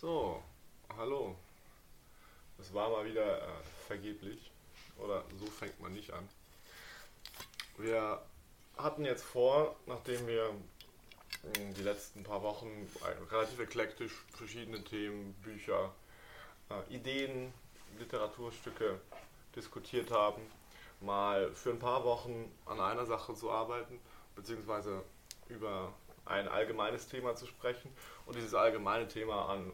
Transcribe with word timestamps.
So, 0.00 0.40
hallo. 0.96 1.34
Es 2.56 2.72
war 2.72 2.88
mal 2.88 3.04
wieder 3.04 3.42
äh, 3.42 3.50
vergeblich. 3.88 4.52
Oder 4.96 5.24
so 5.40 5.46
fängt 5.46 5.80
man 5.80 5.92
nicht 5.92 6.12
an. 6.12 6.28
Wir 7.78 8.22
hatten 8.76 9.04
jetzt 9.04 9.24
vor, 9.24 9.74
nachdem 9.86 10.24
wir 10.28 10.52
mh, 10.52 11.72
die 11.76 11.82
letzten 11.82 12.22
paar 12.22 12.44
Wochen 12.44 12.68
äh, 13.02 13.34
relativ 13.34 13.58
eklektisch 13.58 14.12
verschiedene 14.36 14.84
Themen, 14.84 15.32
Bücher, 15.42 15.92
äh, 16.70 16.94
Ideen, 16.94 17.52
Literaturstücke 17.98 19.00
diskutiert 19.56 20.12
haben, 20.12 20.42
mal 21.00 21.52
für 21.54 21.70
ein 21.70 21.80
paar 21.80 22.04
Wochen 22.04 22.48
an 22.66 22.78
einer 22.78 23.04
Sache 23.04 23.34
zu 23.34 23.50
arbeiten, 23.50 23.98
beziehungsweise 24.36 25.02
über 25.48 25.92
ein 26.24 26.46
allgemeines 26.46 27.08
Thema 27.08 27.34
zu 27.34 27.46
sprechen 27.46 27.90
und 28.26 28.36
dieses 28.36 28.54
allgemeine 28.54 29.08
Thema 29.08 29.48
an 29.48 29.72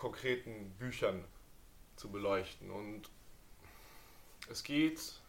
konkreten 0.00 0.70
Büchern 0.78 1.22
zu 1.96 2.10
beleuchten. 2.10 2.70
Und 2.70 3.02
es 4.48 4.64
geht 4.64 5.20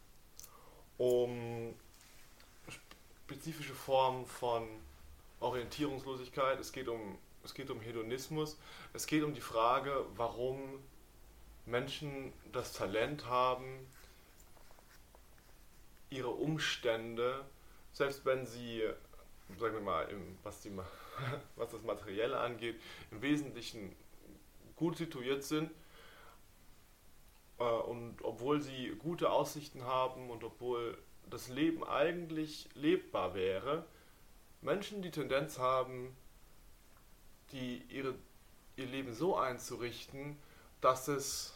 um 0.98 1.76
spezifische 3.26 3.74
Formen 3.74 4.26
von 4.26 4.68
Orientierungslosigkeit, 5.42 6.58
es 6.60 6.72
geht 6.72 6.88
um, 6.88 7.18
es 7.44 7.54
geht 7.54 7.70
um 7.70 7.82
Hedonismus, 7.82 8.58
es 8.94 9.08
geht 9.08 9.24
um 9.24 9.34
die 9.34 9.42
Frage, 9.42 10.06
warum 10.16 10.80
Menschen 11.66 12.32
das 12.54 12.72
Talent 12.72 13.26
haben, 13.26 13.86
ihre 16.10 16.30
Umstände, 16.30 17.44
selbst 17.92 18.24
wenn 18.26 18.46
sie, 18.46 18.84
sagen 19.60 19.74
wir 19.74 19.82
mal, 19.82 20.04
im, 20.10 20.38
was, 20.44 20.62
die, 20.62 20.72
was 21.58 21.72
das 21.72 21.84
Materielle 21.84 22.40
angeht, 22.40 22.80
im 23.12 23.22
Wesentlichen 23.22 23.94
gut 24.82 24.98
situiert 24.98 25.44
sind, 25.44 25.70
äh, 27.60 27.64
und 27.64 28.24
obwohl 28.24 28.62
sie 28.62 28.96
gute 28.98 29.30
Aussichten 29.30 29.84
haben 29.84 30.32
und 30.32 30.44
obwohl 30.44 30.98
das 31.30 31.50
Leben 31.50 31.84
eigentlich 31.84 32.68
lebbar 32.74 33.36
wäre, 33.36 33.86
Menschen 34.62 35.04
die 35.04 35.12
Tendenz 35.12 35.60
haben, 35.60 36.16
die 37.52 37.84
ihre, 37.90 38.16
ihr 38.76 38.88
Leben 38.88 39.14
so 39.14 39.38
einzurichten, 39.38 40.36
dass 40.82 41.08
es 41.08 41.54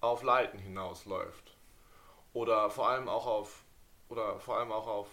auf 0.00 0.22
Leiden 0.22 0.60
hinausläuft. 0.60 1.56
Oder 2.32 2.70
vor 2.70 2.88
allem 2.88 3.08
auch 3.08 3.26
auf, 3.26 3.64
oder 4.08 4.38
vor 4.38 4.58
allem 4.58 4.70
auch 4.70 4.86
auf 4.86 5.08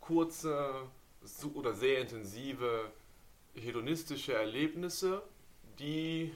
kurze 0.00 0.88
oder 1.54 1.72
sehr 1.72 2.00
intensive 2.00 2.90
hedonistische 3.54 4.34
Erlebnisse, 4.34 5.22
die 5.78 6.34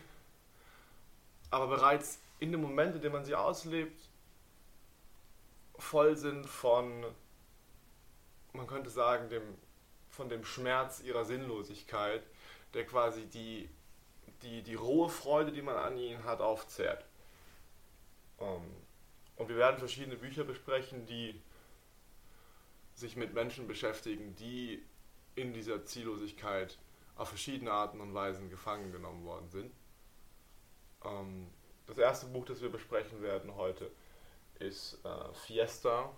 aber 1.50 1.66
bereits 1.66 2.18
in 2.40 2.50
dem 2.50 2.62
Moment, 2.62 2.96
in 2.96 3.02
dem 3.02 3.12
man 3.12 3.24
sie 3.24 3.34
auslebt, 3.34 4.00
voll 5.78 6.16
sind 6.16 6.46
von, 6.46 7.04
man 8.52 8.66
könnte 8.66 8.90
sagen, 8.90 9.28
dem, 9.28 9.42
von 10.08 10.28
dem 10.28 10.44
Schmerz 10.44 11.00
ihrer 11.00 11.24
Sinnlosigkeit, 11.24 12.22
der 12.74 12.86
quasi 12.86 13.26
die, 13.26 13.68
die, 14.42 14.62
die 14.62 14.74
rohe 14.74 15.08
Freude, 15.08 15.52
die 15.52 15.62
man 15.62 15.76
an 15.76 15.96
ihnen 15.96 16.24
hat, 16.24 16.40
aufzehrt. 16.40 17.04
Ähm, 18.40 18.62
und 19.36 19.48
wir 19.48 19.56
werden 19.56 19.78
verschiedene 19.78 20.16
Bücher 20.16 20.44
besprechen, 20.44 21.06
die 21.06 21.40
sich 22.94 23.16
mit 23.16 23.34
Menschen 23.34 23.66
beschäftigen, 23.66 24.34
die 24.36 24.82
in 25.34 25.52
dieser 25.52 25.84
Ziellosigkeit 25.84 26.78
auf 27.22 27.28
verschiedene 27.28 27.70
Arten 27.70 28.00
und 28.00 28.12
Weisen 28.14 28.50
gefangen 28.50 28.92
genommen 28.92 29.24
worden 29.24 29.48
sind. 29.48 29.72
Ähm, 31.04 31.46
das 31.86 31.96
erste 31.96 32.26
Buch, 32.26 32.44
das 32.44 32.60
wir 32.60 32.68
besprechen 32.68 33.22
werden 33.22 33.54
heute, 33.54 33.90
ist 34.58 34.98
äh, 35.04 35.32
Fiesta 35.46 36.10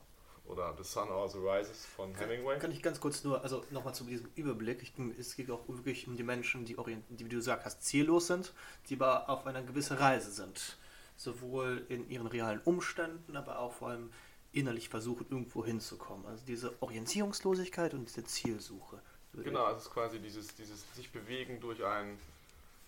oder 0.46 0.74
The 0.76 0.82
Sun 0.82 1.10
Also 1.10 1.46
Rises 1.46 1.84
von 1.86 2.14
Hemingway. 2.14 2.58
Kann 2.58 2.72
ich 2.72 2.82
ganz 2.82 3.00
kurz 3.00 3.22
nur, 3.22 3.42
also 3.42 3.64
nochmal 3.70 3.94
zu 3.94 4.04
diesem 4.04 4.30
Überblick. 4.34 4.82
Ich, 4.82 4.92
es 5.18 5.36
geht 5.36 5.50
auch 5.50 5.62
wirklich 5.68 6.06
um 6.08 6.16
die 6.16 6.22
Menschen, 6.22 6.64
die, 6.64 6.76
die, 7.10 7.24
wie 7.24 7.28
du 7.28 7.36
gesagt 7.36 7.64
hast, 7.64 7.82
ziellos 7.82 8.26
sind, 8.26 8.52
die 8.88 8.94
aber 8.94 9.28
auf 9.28 9.46
einer 9.46 9.62
gewissen 9.62 9.96
Reise 9.96 10.30
sind. 10.30 10.78
Sowohl 11.16 11.84
in 11.88 12.08
ihren 12.10 12.26
realen 12.26 12.60
Umständen, 12.64 13.36
aber 13.36 13.58
auch 13.58 13.72
vor 13.72 13.88
allem 13.90 14.10
innerlich 14.52 14.88
versuchen, 14.88 15.26
irgendwo 15.30 15.64
hinzukommen. 15.64 16.26
Also 16.26 16.44
diese 16.46 16.74
Orientierungslosigkeit 16.82 17.92
und 17.92 18.06
diese 18.06 18.24
Zielsuche. 18.24 19.00
Genau, 19.42 19.70
es 19.72 19.84
ist 19.84 19.90
quasi 19.90 20.20
dieses, 20.20 20.54
dieses 20.54 20.94
sich 20.94 21.10
bewegen 21.10 21.60
durch 21.60 21.84
ein 21.84 22.18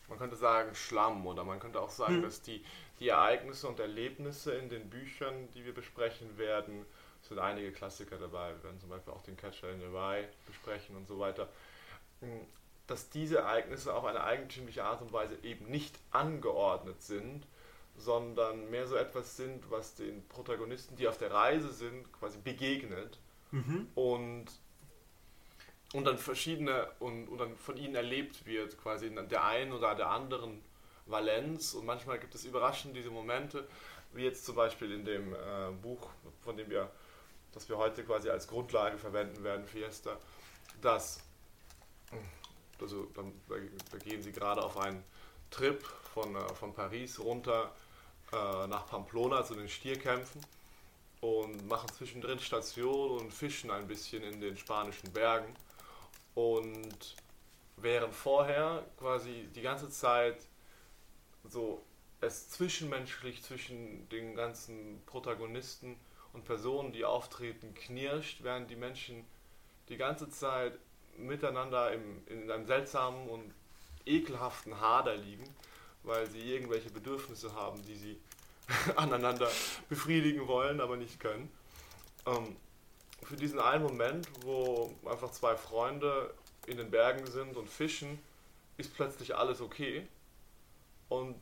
man 0.08 0.18
könnte 0.18 0.36
sagen 0.36 0.74
Schlamm 0.74 1.26
oder 1.26 1.44
man 1.44 1.58
könnte 1.58 1.80
auch 1.80 1.90
sagen, 1.90 2.16
hm. 2.16 2.22
dass 2.22 2.42
die, 2.42 2.64
die 3.00 3.08
Ereignisse 3.08 3.68
und 3.68 3.80
Erlebnisse 3.80 4.54
in 4.54 4.68
den 4.68 4.88
Büchern, 4.88 5.48
die 5.54 5.64
wir 5.64 5.74
besprechen 5.74 6.38
werden, 6.38 6.86
es 7.22 7.28
sind 7.28 7.38
einige 7.38 7.72
Klassiker 7.72 8.16
dabei, 8.16 8.50
wir 8.54 8.62
werden 8.64 8.80
zum 8.80 8.88
Beispiel 8.88 9.12
auch 9.12 9.22
den 9.22 9.36
Catcher 9.36 9.70
in 9.72 9.80
the 9.80 9.86
Rye 9.86 10.28
besprechen 10.46 10.96
und 10.96 11.08
so 11.08 11.18
weiter, 11.18 11.48
hm, 12.20 12.46
dass 12.86 13.10
diese 13.10 13.38
Ereignisse 13.38 13.94
auf 13.94 14.04
eine 14.04 14.22
eigentümliche 14.22 14.84
Art 14.84 15.02
und 15.02 15.12
Weise 15.12 15.36
eben 15.42 15.66
nicht 15.66 15.98
angeordnet 16.12 17.02
sind, 17.02 17.44
sondern 17.96 18.70
mehr 18.70 18.86
so 18.86 18.94
etwas 18.94 19.36
sind, 19.36 19.70
was 19.70 19.96
den 19.96 20.26
Protagonisten, 20.28 20.96
die 20.96 21.08
auf 21.08 21.18
der 21.18 21.32
Reise 21.32 21.72
sind, 21.72 22.12
quasi 22.12 22.38
begegnet 22.38 23.18
mhm. 23.50 23.88
und 23.94 24.46
und 25.92 26.04
dann 26.04 26.18
verschiedene 26.18 26.88
und, 26.98 27.28
und 27.28 27.38
dann 27.38 27.56
von 27.56 27.76
ihnen 27.76 27.94
erlebt 27.94 28.44
wird, 28.46 28.80
quasi 28.80 29.06
in 29.06 29.28
der 29.28 29.44
einen 29.44 29.72
oder 29.72 29.94
der 29.94 30.10
anderen 30.10 30.62
Valenz. 31.06 31.74
Und 31.74 31.86
manchmal 31.86 32.18
gibt 32.18 32.34
es 32.34 32.44
überraschend 32.44 32.96
diese 32.96 33.10
Momente, 33.10 33.66
wie 34.12 34.24
jetzt 34.24 34.44
zum 34.44 34.56
Beispiel 34.56 34.92
in 34.92 35.04
dem 35.04 35.34
äh, 35.34 35.70
Buch, 35.82 36.08
von 36.42 36.56
dem 36.56 36.68
wir, 36.70 36.90
das 37.52 37.68
wir 37.68 37.76
heute 37.76 38.04
quasi 38.04 38.28
als 38.28 38.48
Grundlage 38.48 38.98
verwenden 38.98 39.42
werden, 39.44 39.66
Fiesta, 39.66 40.16
dass, 40.82 41.20
also 42.80 43.04
dann, 43.14 43.32
da 43.48 43.98
gehen 43.98 44.22
sie 44.22 44.32
gerade 44.32 44.62
auf 44.62 44.76
einen 44.78 45.02
Trip 45.50 45.82
von, 46.12 46.34
äh, 46.34 46.54
von 46.54 46.74
Paris 46.74 47.18
runter 47.20 47.72
äh, 48.32 48.66
nach 48.66 48.88
Pamplona 48.88 49.44
zu 49.44 49.54
den 49.54 49.68
Stierkämpfen 49.68 50.40
und 51.20 51.66
machen 51.66 51.88
zwischendrin 51.96 52.38
Station 52.38 53.20
und 53.20 53.32
fischen 53.32 53.70
ein 53.70 53.86
bisschen 53.86 54.22
in 54.22 54.40
den 54.40 54.56
spanischen 54.56 55.12
Bergen. 55.12 55.54
Und 56.36 57.16
während 57.78 58.14
vorher 58.14 58.84
quasi 58.98 59.48
die 59.54 59.62
ganze 59.62 59.88
Zeit 59.88 60.36
so 61.48 61.82
es 62.20 62.50
zwischenmenschlich 62.50 63.42
zwischen 63.42 64.06
den 64.10 64.36
ganzen 64.36 65.02
Protagonisten 65.06 65.96
und 66.34 66.44
Personen, 66.44 66.92
die 66.92 67.06
auftreten, 67.06 67.74
knirscht, 67.74 68.42
während 68.42 68.70
die 68.70 68.76
Menschen 68.76 69.24
die 69.88 69.96
ganze 69.96 70.28
Zeit 70.28 70.78
miteinander 71.16 71.92
im, 71.92 72.22
in 72.26 72.50
einem 72.50 72.66
seltsamen 72.66 73.28
und 73.30 73.54
ekelhaften 74.04 74.78
Hader 74.78 75.16
liegen, 75.16 75.48
weil 76.02 76.26
sie 76.26 76.40
irgendwelche 76.40 76.90
Bedürfnisse 76.90 77.54
haben, 77.54 77.82
die 77.86 77.96
sie 77.96 78.20
aneinander 78.96 79.50
befriedigen 79.88 80.46
wollen, 80.46 80.82
aber 80.82 80.96
nicht 80.96 81.18
können. 81.18 81.50
Ähm, 82.26 82.56
für 83.22 83.36
diesen 83.36 83.58
einen 83.58 83.82
Moment, 83.82 84.28
wo 84.42 84.94
einfach 85.06 85.30
zwei 85.30 85.56
Freunde 85.56 86.34
in 86.66 86.76
den 86.76 86.90
Bergen 86.90 87.26
sind 87.26 87.56
und 87.56 87.68
fischen, 87.68 88.18
ist 88.76 88.94
plötzlich 88.94 89.34
alles 89.34 89.60
okay. 89.60 90.06
Und, 91.08 91.36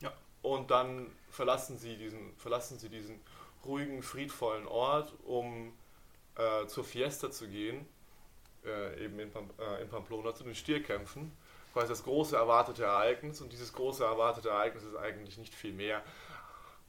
ja. 0.00 0.12
und 0.42 0.70
dann 0.70 1.10
verlassen 1.30 1.78
sie 1.78 1.96
diesen, 1.96 2.34
verlassen 2.36 2.78
sie 2.78 2.88
diesen 2.88 3.20
ruhigen, 3.64 4.02
friedvollen 4.02 4.66
Ort, 4.66 5.12
um 5.24 5.72
äh, 6.36 6.66
zur 6.66 6.84
Fiesta 6.84 7.30
zu 7.30 7.48
gehen, 7.48 7.86
äh, 8.64 9.04
eben 9.04 9.18
in, 9.18 9.30
Pam 9.30 9.50
äh, 9.58 9.82
in 9.82 9.88
Pamplona 9.88 10.34
zu 10.34 10.44
den 10.44 10.54
Stierkämpfen. 10.54 11.32
Quasi 11.72 11.88
das 11.88 12.02
große 12.02 12.36
erwartete 12.36 12.84
Ereignis. 12.84 13.40
Und 13.40 13.52
dieses 13.52 13.72
große 13.72 14.04
erwartete 14.04 14.48
Ereignis 14.48 14.84
ist 14.84 14.96
eigentlich 14.96 15.38
nicht 15.38 15.54
viel 15.54 15.72
mehr 15.72 16.02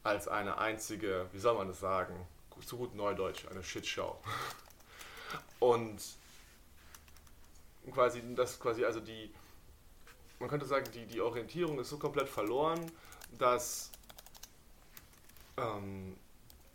als 0.03 0.27
eine 0.27 0.57
einzige, 0.57 1.27
wie 1.33 1.39
soll 1.39 1.55
man 1.55 1.67
das 1.67 1.79
sagen, 1.79 2.25
zu 2.65 2.77
gut 2.77 2.95
Neudeutsch, 2.95 3.45
eine 3.49 3.63
Shitshow. 3.63 4.17
Und 5.59 6.01
quasi 7.91 8.21
das 8.35 8.59
quasi, 8.59 8.85
also 8.85 8.99
die, 8.99 9.31
man 10.39 10.49
könnte 10.49 10.65
sagen, 10.65 10.85
die, 10.93 11.05
die 11.05 11.21
Orientierung 11.21 11.79
ist 11.79 11.89
so 11.89 11.97
komplett 11.97 12.29
verloren, 12.29 12.91
dass 13.37 13.91
ähm, 15.57 16.15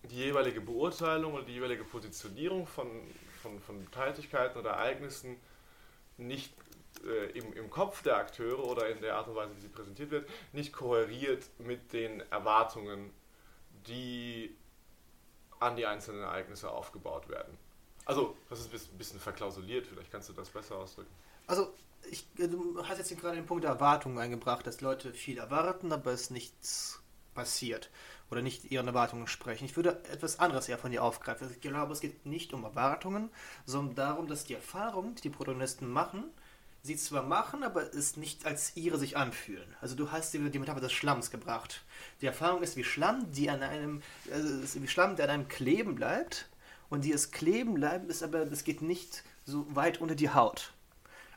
die 0.04 0.16
jeweilige 0.16 0.60
Beurteilung 0.60 1.34
oder 1.34 1.44
die 1.44 1.54
jeweilige 1.54 1.84
Positionierung 1.84 2.66
von, 2.66 2.88
von, 3.42 3.60
von 3.60 3.90
Tätigkeiten 3.90 4.58
oder 4.58 4.70
Ereignissen 4.70 5.36
nicht 6.16 6.52
äh, 7.04 7.38
im, 7.38 7.52
im 7.54 7.70
Kopf 7.70 8.02
der 8.02 8.16
Akteure 8.16 8.64
oder 8.64 8.88
in 8.88 9.00
der 9.00 9.16
Art 9.16 9.28
und 9.28 9.34
Weise, 9.34 9.56
wie 9.56 9.60
sie 9.60 9.69
präsentiert 9.69 10.10
wird, 10.10 10.28
nicht 10.52 10.72
kohäriert 10.72 11.44
mit 11.58 11.92
den 11.92 12.20
Erwartungen, 12.31 13.10
die 13.86 14.54
an 15.64 15.76
die 15.76 15.87
einzelnen 15.87 16.22
Ereignisse 16.22 16.70
aufgebaut 16.70 17.28
werden. 17.28 17.56
Also, 18.05 18.37
das 18.50 18.61
ist 18.61 18.75
ein 18.75 18.99
bisschen 18.99 19.20
verklausuliert, 19.20 19.87
vielleicht 19.87 20.11
kannst 20.11 20.28
du 20.28 20.32
das 20.32 20.50
besser 20.50 20.76
ausdrücken. 20.76 21.11
Also, 21.46 21.72
ich, 22.11 22.26
du 22.37 22.82
hast 22.87 22.99
jetzt 22.99 23.19
gerade 23.19 23.37
den 23.37 23.46
Punkt 23.46 23.64
der 23.64 23.70
Erwartungen 23.70 24.19
eingebracht, 24.19 24.66
dass 24.66 24.81
Leute 24.81 25.12
viel 25.14 25.38
erwarten, 25.38 25.90
aber 25.90 26.12
es 26.12 26.31
nichts 26.31 27.00
passiert 27.34 27.90
oder 28.31 28.43
nicht 28.43 28.70
ihren 28.70 28.87
Erwartungen 28.87 29.26
sprechen. 29.26 29.64
Ich 29.64 29.76
würde 29.76 30.02
etwas 30.11 30.38
anderes 30.38 30.69
eher 30.69 30.78
von 30.78 30.90
dir 30.90 31.02
aufgreifen. 31.02 31.50
Ich 31.50 31.61
glaube, 31.61 31.93
es 31.93 32.00
geht 32.00 32.26
nicht 32.26 32.52
um 32.52 32.64
Erwartungen, 32.64 33.31
sondern 33.67 33.94
darum, 33.94 34.28
dass 34.28 34.44
die 34.44 34.55
Erfahrung, 34.55 35.14
die 35.14 35.22
die 35.22 35.31
Protagonisten 35.31 35.90
machen, 35.90 36.25
sie 36.84 36.96
zwar 36.96 37.22
machen, 37.22 37.62
aber 37.62 37.94
es 37.94 38.19
nicht 38.19 38.44
als 38.44 38.76
ihre 38.76 38.98
sich 38.98 39.16
anfühlen. 39.16 39.66
Also 39.81 39.96
du 39.96 40.12
hast 40.12 40.34
die, 40.34 40.50
die 40.50 40.58
Metapher 40.58 40.82
des 40.82 40.92
Schlamms 40.92 41.31
gebracht. 41.31 41.82
Die 42.20 42.26
Erfahrung 42.26 42.62
ist 42.62 42.76
wie 42.76 42.84
Schlamm, 42.84 43.32
die 43.32 43.48
an 43.48 43.62
einem, 43.62 44.02
äh, 44.26 44.38
wie 44.75 44.86
Schlamm, 44.86 45.16
der 45.16 45.25
an 45.25 45.31
einem 45.31 45.48
kleben 45.48 45.94
bleibt. 45.94 46.46
Und 46.90 47.04
dieses 47.04 47.31
Kleben 47.31 47.72
bleiben 47.72 48.10
ist 48.10 48.22
aber, 48.22 48.44
das 48.44 48.64
geht 48.64 48.82
nicht 48.82 49.25
so 49.46 49.66
weit 49.75 50.02
unter 50.02 50.14
die 50.14 50.28
Haut. 50.28 50.75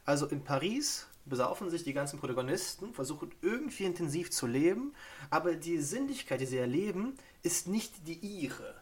Also 0.03 0.25
in 0.27 0.43
Paris 0.43 1.07
besaufen 1.25 1.69
sich 1.69 1.85
die 1.85 1.93
ganzen 1.93 2.19
Protagonisten, 2.19 2.93
versuchen 2.93 3.31
irgendwie 3.41 3.85
intensiv 3.85 4.31
zu 4.31 4.47
leben, 4.47 4.93
aber 5.29 5.55
die 5.55 5.79
Sinnlichkeit, 5.79 6.41
die 6.41 6.45
sie 6.45 6.57
erleben, 6.57 7.15
ist 7.41 7.67
nicht 7.67 8.05
die 8.05 8.15
ihre. 8.15 8.75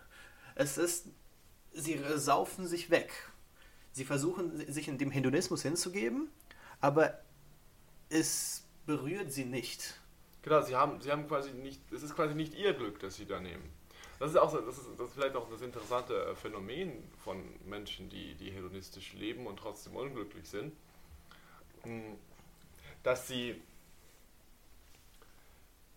Es 0.55 0.79
ist, 0.79 1.05
sie 1.73 2.01
saufen 2.15 2.65
sich 2.65 2.89
weg. 2.89 3.11
Sie 3.91 4.03
versuchen 4.03 4.71
sich 4.71 4.87
in 4.87 4.97
dem 4.97 5.11
Hedonismus 5.11 5.61
hinzugeben, 5.61 6.27
aber 6.85 7.17
es 8.09 8.63
berührt 8.85 9.31
sie 9.31 9.45
nicht. 9.45 9.99
Genau, 10.43 10.61
sie 10.61 10.75
haben, 10.75 11.01
sie 11.01 11.11
haben 11.11 11.27
quasi 11.27 11.51
nicht, 11.51 11.81
es 11.91 12.03
ist 12.03 12.15
quasi 12.15 12.35
nicht 12.35 12.53
ihr 12.53 12.75
Glück, 12.75 12.99
das 12.99 13.15
sie 13.15 13.25
da 13.25 13.39
nehmen. 13.39 13.67
Das 14.19 14.29
ist 14.29 14.37
auch 14.37 14.53
das 14.53 14.77
ist, 14.77 14.87
das 14.95 15.07
ist 15.07 15.15
vielleicht 15.15 15.35
auch 15.35 15.49
das 15.49 15.61
interessante 15.61 16.35
Phänomen 16.35 16.91
von 17.23 17.41
Menschen, 17.65 18.07
die, 18.09 18.35
die 18.35 18.51
hedonistisch 18.51 19.13
leben 19.13 19.47
und 19.47 19.57
trotzdem 19.57 19.95
unglücklich 19.95 20.47
sind 20.47 20.73
hm, 21.81 22.19
dass 23.01 23.27
sie, 23.27 23.59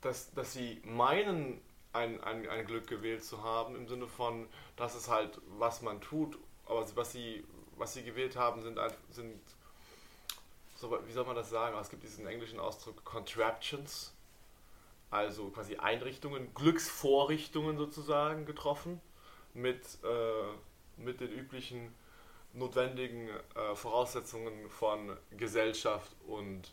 dass, 0.00 0.32
dass 0.32 0.54
sie 0.54 0.80
meinen, 0.86 1.60
ein, 1.92 2.18
ein, 2.24 2.48
ein 2.48 2.64
Glück 2.64 2.86
gewählt 2.86 3.24
zu 3.24 3.42
haben, 3.42 3.76
im 3.76 3.88
Sinne 3.88 4.06
von, 4.06 4.48
das 4.76 4.94
ist 4.94 5.10
halt, 5.10 5.38
was 5.58 5.82
man 5.82 6.00
tut, 6.00 6.38
aber 6.64 6.86
was 6.96 7.12
sie, 7.12 7.44
was 7.76 7.92
sie 7.92 8.04
gewählt 8.04 8.36
haben, 8.36 8.62
sind, 8.62 8.78
sind 9.10 9.38
so, 10.78 10.96
wie 11.06 11.12
soll 11.12 11.24
man 11.24 11.34
das 11.34 11.50
sagen? 11.50 11.76
Es 11.76 11.90
gibt 11.90 12.04
diesen 12.04 12.26
englischen 12.26 12.60
Ausdruck 12.60 13.04
Contraptions, 13.04 14.14
also 15.10 15.50
quasi 15.50 15.76
Einrichtungen, 15.76 16.54
Glücksvorrichtungen 16.54 17.76
sozusagen 17.76 18.46
getroffen, 18.46 19.00
mit, 19.54 19.82
äh, 20.04 21.02
mit 21.02 21.20
den 21.20 21.32
üblichen 21.32 21.92
notwendigen 22.52 23.28
äh, 23.28 23.74
Voraussetzungen 23.74 24.70
von 24.70 25.16
Gesellschaft 25.36 26.14
und 26.28 26.72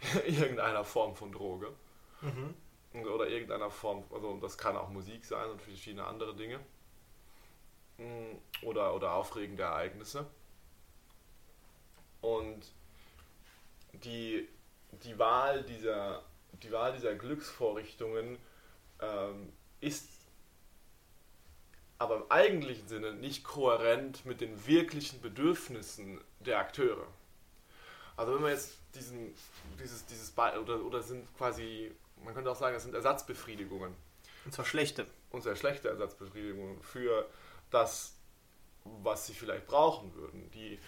irgendeiner 0.26 0.84
Form 0.84 1.16
von 1.16 1.32
Droge. 1.32 1.72
Mhm. 2.20 2.54
Oder 3.06 3.28
irgendeiner 3.28 3.70
Form, 3.70 4.04
also 4.12 4.36
das 4.38 4.58
kann 4.58 4.76
auch 4.76 4.90
Musik 4.90 5.24
sein 5.24 5.50
und 5.50 5.62
verschiedene 5.62 6.04
andere 6.04 6.34
Dinge. 6.34 6.60
Mm, 7.98 8.36
oder, 8.62 8.94
oder 8.94 9.12
aufregende 9.12 9.62
Ereignisse. 9.62 10.26
Und 12.20 12.72
die, 14.04 14.48
die, 15.04 15.18
Wahl 15.18 15.62
dieser, 15.62 16.22
die 16.62 16.72
Wahl 16.72 16.92
dieser 16.92 17.14
Glücksvorrichtungen 17.14 18.38
ähm, 19.00 19.52
ist 19.80 20.08
aber 21.98 22.16
im 22.16 22.30
eigentlichen 22.30 22.88
Sinne 22.88 23.14
nicht 23.14 23.44
kohärent 23.44 24.26
mit 24.26 24.40
den 24.40 24.66
wirklichen 24.66 25.20
Bedürfnissen 25.20 26.20
der 26.40 26.58
Akteure. 26.58 27.06
Also 28.16 28.34
wenn 28.34 28.42
man 28.42 28.50
jetzt 28.50 28.78
diesen, 28.94 29.34
dieses, 29.80 30.04
dieses, 30.06 30.36
oder, 30.36 30.82
oder 30.84 31.02
sind 31.02 31.26
quasi, 31.36 31.92
man 32.24 32.34
könnte 32.34 32.50
auch 32.50 32.56
sagen, 32.56 32.74
das 32.74 32.82
sind 32.82 32.94
Ersatzbefriedigungen. 32.94 33.94
Und 34.44 34.52
zwar 34.52 34.64
schlechte. 34.64 35.06
Und 35.30 35.42
sehr 35.42 35.56
schlechte 35.56 35.88
Ersatzbefriedigungen 35.88 36.80
für 36.82 37.28
das, 37.70 38.14
was 38.84 39.26
sie 39.26 39.34
vielleicht 39.34 39.66
brauchen 39.66 40.14
würden. 40.14 40.50
Die 40.52 40.78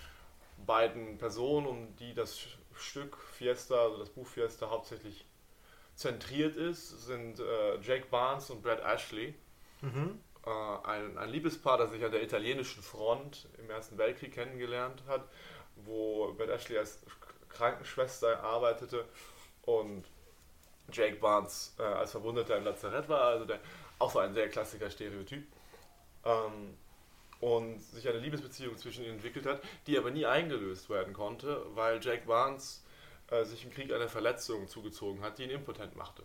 beiden 0.65 1.19
Personen, 1.19 1.67
um 1.67 1.97
die 1.97 2.15
das 2.15 2.39
Stück 2.79 3.17
Fiesta, 3.17 3.83
also 3.83 3.99
das 3.99 4.11
Buch 4.11 4.27
Fiesta 4.27 4.71
hauptsächlich 4.71 5.25
zentriert 5.95 6.57
ist, 6.57 7.07
sind 7.07 7.41
äh, 7.41 7.81
Jake 7.81 8.07
Barnes 8.11 8.51
und 8.51 8.63
Brad 8.63 8.81
Ashley. 8.81 9.35
Mhm 9.81 10.21
äh, 10.49 10.87
ein, 10.87 11.19
ein 11.19 11.29
Liebespaar, 11.31 11.79
das 11.79 11.91
sich 11.91 12.05
an 12.05 12.13
der 12.13 12.23
italienischen 12.23 12.83
Front 12.83 13.49
im 13.59 13.71
Ersten 13.71 13.99
Weltkrieg 13.99 14.33
kennengelernt 14.33 15.03
hat, 15.07 15.29
wo 15.77 16.33
Beth 16.33 16.51
Ashley 16.51 16.79
als 16.79 17.01
Krankenschwester 17.49 18.43
arbeitete 18.43 19.05
und 19.63 20.05
Jake 20.93 21.17
Barnes 21.17 21.75
äh, 21.79 21.83
als 21.83 22.13
Verwundeter 22.13 22.57
im 22.57 22.65
Lazarett 22.65 23.09
war, 23.09 23.23
also 23.23 23.45
der, 23.45 23.61
auch 23.99 24.11
so 24.11 24.21
ein 24.21 24.33
sehr 24.33 24.49
klassischer 24.49 24.91
Stereotyp. 24.91 25.47
Ähm, 26.25 26.77
und 27.41 27.81
sich 27.81 28.09
eine 28.09 28.19
Liebesbeziehung 28.19 28.77
zwischen 28.77 29.05
ihnen 29.05 29.15
entwickelt 29.15 29.47
hat, 29.47 29.63
die 29.87 29.97
aber 29.97 30.11
nie 30.11 30.27
eingelöst 30.27 30.91
werden 30.91 31.13
konnte, 31.13 31.65
weil 31.75 32.03
Jake 32.03 32.27
Barnes 32.27 32.83
äh, 33.31 33.45
sich 33.45 33.65
im 33.65 33.71
Krieg 33.71 33.93
eine 33.93 34.09
Verletzung 34.09 34.69
zugezogen 34.69 35.23
hat, 35.23 35.39
die 35.39 35.45
ihn 35.45 35.51
impotent 35.51 35.97
machte. 35.97 36.23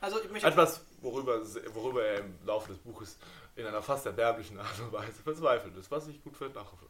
Also 0.00 0.18
Etwas, 0.20 0.84
worüber, 1.00 1.40
worüber 1.72 2.04
er 2.04 2.20
im 2.20 2.34
Laufe 2.44 2.72
des 2.72 2.78
Buches 2.78 3.16
in 3.56 3.66
einer 3.66 3.82
fast 3.82 4.04
erbärmlichen 4.06 4.58
Art 4.58 4.78
und 4.80 4.92
Weise 4.92 5.22
verzweifelt 5.22 5.76
ist, 5.76 5.90
was 5.90 6.08
ich 6.08 6.22
gut 6.22 6.34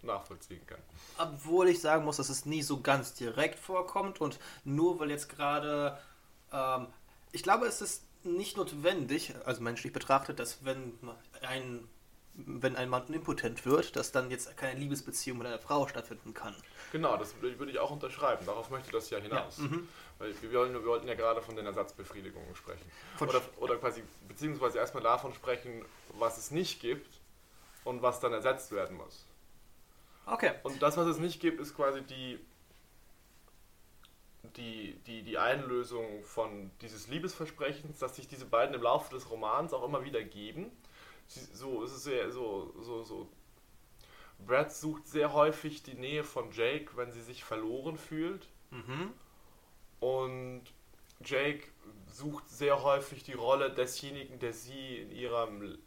nachvollziehen 0.02 0.66
kann. 0.66 0.80
Obwohl 1.18 1.68
ich 1.68 1.80
sagen 1.80 2.04
muss, 2.04 2.16
dass 2.16 2.28
es 2.28 2.46
nie 2.46 2.62
so 2.62 2.80
ganz 2.80 3.14
direkt 3.14 3.58
vorkommt 3.58 4.20
und 4.20 4.38
nur 4.64 4.98
weil 4.98 5.10
jetzt 5.10 5.28
gerade, 5.28 5.98
ähm, 6.52 6.88
ich 7.32 7.42
glaube, 7.42 7.66
es 7.66 7.82
ist 7.82 8.02
nicht 8.24 8.56
notwendig, 8.56 9.34
also 9.44 9.62
menschlich 9.62 9.92
betrachtet, 9.92 10.38
dass 10.38 10.64
wenn 10.64 10.98
ein 11.42 11.86
wenn 12.34 12.74
ein 12.74 12.88
Mann 12.88 13.06
impotent 13.12 13.64
wird, 13.64 13.94
dass 13.94 14.10
dann 14.10 14.30
jetzt 14.30 14.56
keine 14.56 14.80
Liebesbeziehung 14.80 15.38
mit 15.38 15.46
einer 15.46 15.58
Frau 15.58 15.86
stattfinden 15.86 16.34
kann. 16.34 16.54
Genau, 16.90 17.16
das 17.16 17.40
würde 17.40 17.70
ich 17.70 17.78
auch 17.78 17.90
unterschreiben. 17.90 18.44
Darauf 18.44 18.70
möchte 18.70 18.90
das 18.90 19.08
ja 19.10 19.18
hinaus. 19.18 19.58
Ja, 19.58 19.64
mhm. 19.64 19.88
Weil 20.18 20.34
wir, 20.42 20.52
wollten, 20.52 20.74
wir 20.74 20.84
wollten 20.84 21.06
ja 21.08 21.14
gerade 21.14 21.42
von 21.42 21.54
den 21.54 21.66
Ersatzbefriedigungen 21.66 22.54
sprechen. 22.56 22.90
oder, 23.20 23.40
oder 23.58 23.76
quasi, 23.76 24.02
beziehungsweise 24.26 24.78
erstmal 24.78 25.02
davon 25.02 25.32
sprechen, 25.32 25.84
was 26.18 26.38
es 26.38 26.50
nicht 26.50 26.80
gibt 26.80 27.20
und 27.84 28.02
was 28.02 28.20
dann 28.20 28.32
ersetzt 28.32 28.72
werden 28.72 28.96
muss. 28.96 29.26
Okay. 30.26 30.52
Und 30.62 30.82
das, 30.82 30.96
was 30.96 31.06
es 31.06 31.18
nicht 31.18 31.40
gibt, 31.40 31.60
ist 31.60 31.76
quasi 31.76 32.02
die, 32.02 32.40
die, 34.56 34.98
die, 35.06 35.22
die 35.22 35.38
Einlösung 35.38 36.24
von 36.24 36.70
dieses 36.80 37.08
Liebesversprechens, 37.08 37.98
dass 37.98 38.16
sich 38.16 38.26
diese 38.26 38.46
beiden 38.46 38.74
im 38.74 38.82
Laufe 38.82 39.14
des 39.14 39.30
Romans 39.30 39.72
auch 39.72 39.84
immer 39.84 40.04
wieder 40.04 40.22
geben. 40.22 40.72
So, 41.26 41.82
es 41.82 41.92
ist 41.92 42.04
sehr, 42.04 42.30
so, 42.30 42.74
so, 42.80 43.02
so. 43.02 43.28
Brad 44.46 44.72
sucht 44.72 45.06
sehr 45.06 45.32
häufig 45.32 45.82
die 45.82 45.94
Nähe 45.94 46.24
von 46.24 46.50
Jake, 46.52 46.96
wenn 46.96 47.12
sie 47.12 47.22
sich 47.22 47.44
verloren 47.44 47.96
fühlt. 47.96 48.48
Mhm. 48.70 49.12
Und 50.00 50.64
Jake 51.24 51.68
sucht 52.06 52.48
sehr 52.48 52.82
häufig 52.82 53.22
die 53.22 53.32
Rolle 53.32 53.70
desjenigen, 53.70 54.38
der 54.38 54.52
sie 54.52 54.98
in 54.98 55.10
ihrem, 55.10 55.78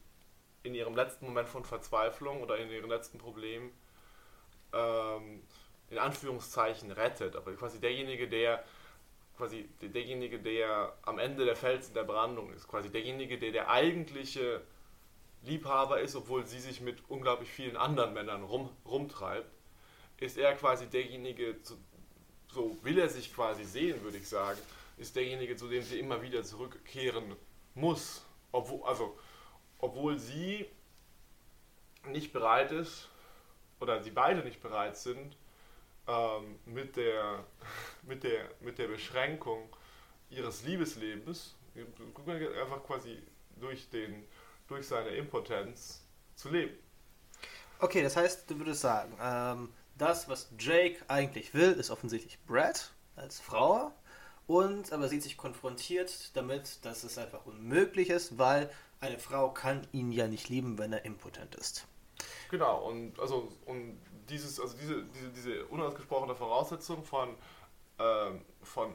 in 0.63 0.73
ihrem 0.73 0.95
letzten 0.95 1.25
Moment 1.25 1.49
von 1.49 1.63
Verzweiflung 1.63 2.41
oder 2.41 2.57
in 2.57 2.69
ihrem 2.69 2.89
letzten 2.89 3.17
Problem 3.17 3.71
ähm, 4.73 5.43
in 5.89 5.97
Anführungszeichen 5.99 6.91
rettet. 6.91 7.35
Aber 7.35 7.53
quasi 7.53 7.79
derjenige, 7.79 8.27
der 8.27 8.63
quasi 9.37 9.69
derjenige, 9.81 10.39
der 10.39 10.97
am 11.03 11.19
Ende 11.19 11.45
der 11.45 11.55
Felsen 11.55 11.93
der 11.93 12.03
Brandung 12.03 12.51
ist, 12.53 12.67
quasi 12.67 12.89
derjenige, 12.89 13.37
der 13.37 13.51
der 13.51 13.69
eigentliche 13.69 14.61
Liebhaber 15.47 16.01
ist, 16.01 16.15
obwohl 16.15 16.45
sie 16.45 16.59
sich 16.59 16.81
mit 16.81 16.97
unglaublich 17.09 17.49
vielen 17.49 17.77
anderen 17.77 18.13
Männern 18.13 18.43
rum, 18.43 18.69
rumtreibt, 18.85 19.49
ist 20.17 20.37
er 20.37 20.55
quasi 20.55 20.87
derjenige, 20.87 21.61
zu, 21.61 21.77
so 22.49 22.77
will 22.83 22.97
er 22.99 23.09
sich 23.09 23.33
quasi 23.33 23.63
sehen, 23.63 24.03
würde 24.03 24.17
ich 24.17 24.27
sagen, 24.27 24.59
ist 24.97 25.15
derjenige, 25.15 25.55
zu 25.55 25.67
dem 25.67 25.83
sie 25.83 25.99
immer 25.99 26.21
wieder 26.21 26.43
zurückkehren 26.43 27.35
muss. 27.75 28.25
Obwohl, 28.51 28.83
also, 28.83 29.17
obwohl 29.77 30.17
sie 30.17 30.65
nicht 32.07 32.33
bereit 32.33 32.71
ist, 32.71 33.09
oder 33.79 34.01
sie 34.01 34.11
beide 34.11 34.43
nicht 34.43 34.61
bereit 34.61 34.97
sind, 34.97 35.37
ähm, 36.07 36.59
mit, 36.65 36.95
der, 36.95 37.45
mit, 38.03 38.23
der, 38.23 38.49
mit 38.59 38.77
der 38.79 38.87
Beschränkung 38.87 39.69
ihres 40.29 40.63
Liebeslebens, 40.63 41.55
einfach 41.75 42.83
quasi 42.83 43.21
durch, 43.59 43.89
den, 43.89 44.25
durch 44.67 44.87
seine 44.87 45.09
Impotenz 45.09 46.03
zu 46.35 46.49
leben. 46.49 46.77
Okay, 47.79 48.01
das 48.01 48.15
heißt, 48.15 48.49
du 48.49 48.57
würdest 48.57 48.81
sagen, 48.81 49.15
ähm, 49.21 49.69
das, 49.97 50.29
was 50.29 50.49
Jake 50.59 50.97
eigentlich 51.07 51.53
will, 51.53 51.73
ist 51.73 51.89
offensichtlich 51.89 52.39
Brad 52.45 52.91
als 53.15 53.39
Frau. 53.39 53.91
Und 54.47 54.93
aber 54.93 55.09
sieht 55.09 55.23
sich 55.23 55.35
konfrontiert 55.35 56.35
damit, 56.35 56.85
dass 56.85 57.03
es 57.03 57.17
einfach 57.17 57.45
unmöglich 57.45 58.09
ist, 58.09 58.37
weil 58.37 58.71
eine 59.01 59.19
Frau 59.19 59.49
kann 59.49 59.85
ihn 59.91 60.11
ja 60.11 60.27
nicht 60.27 60.47
lieben, 60.47 60.77
wenn 60.77 60.93
er 60.93 61.03
impotent 61.03 61.55
ist. 61.55 61.85
Genau, 62.49 62.87
und 62.87 63.19
also 63.19 63.51
und 63.65 63.99
dieses, 64.29 64.59
also 64.59 64.75
diese, 64.77 65.03
diese, 65.03 65.29
diese 65.29 65.65
unausgesprochene 65.65 66.33
Voraussetzung 66.33 67.03
von 67.03 67.35
ähm, 67.99 68.41
von 68.63 68.93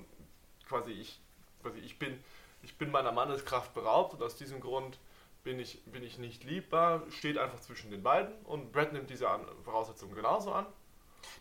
quasi 0.67 0.93
ich, 0.93 1.21
quasi 1.63 1.79
ich 1.81 1.99
bin, 1.99 2.19
ich 2.63 2.77
bin 2.79 2.91
meiner 2.91 3.13
Manneskraft 3.13 3.75
beraubt 3.75 4.15
und 4.15 4.23
aus 4.23 4.37
diesem 4.37 4.61
Grund 4.61 4.99
bin 5.45 5.59
ich, 5.59 5.83
bin 5.85 6.03
ich 6.03 6.19
nicht 6.19 6.45
liebbar, 6.45 7.03
steht 7.11 7.39
einfach 7.39 7.61
zwischen 7.61 7.91
den 7.91 8.03
beiden 8.03 8.33
und 8.45 8.73
Brad 8.73 8.93
nimmt 8.93 9.11
diese 9.11 9.29
an 9.29 9.45
Voraussetzungen 9.65 10.15
genauso 10.15 10.53
an. 10.53 10.67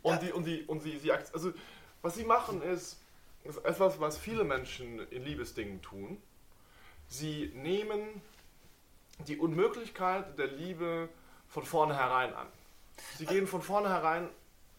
Und, 0.01 0.13
Ja. 0.13 0.17
die, 0.19 0.31
und, 0.31 0.43
die, 0.45 0.63
und 0.63 0.81
sie, 0.81 0.97
sie, 0.97 1.11
also 1.11 1.53
was 2.01 2.15
sie 2.15 2.23
machen 2.23 2.61
ist, 2.61 2.99
ist 3.43 3.57
etwas, 3.65 3.99
was 3.99 4.17
viele 4.17 4.43
Menschen 4.43 4.99
in 5.09 5.23
Liebesdingen 5.23 5.81
tun. 5.81 6.21
Sie 7.07 7.51
nehmen 7.55 8.21
die 9.27 9.37
Unmöglichkeit 9.37 10.37
der 10.37 10.47
Liebe 10.47 11.09
von 11.47 11.63
vornherein 11.63 12.33
an. 12.33 12.47
Sie 13.17 13.25
gehen 13.25 13.47
von 13.47 13.61
vornherein 13.61 14.23
mit 14.23 14.31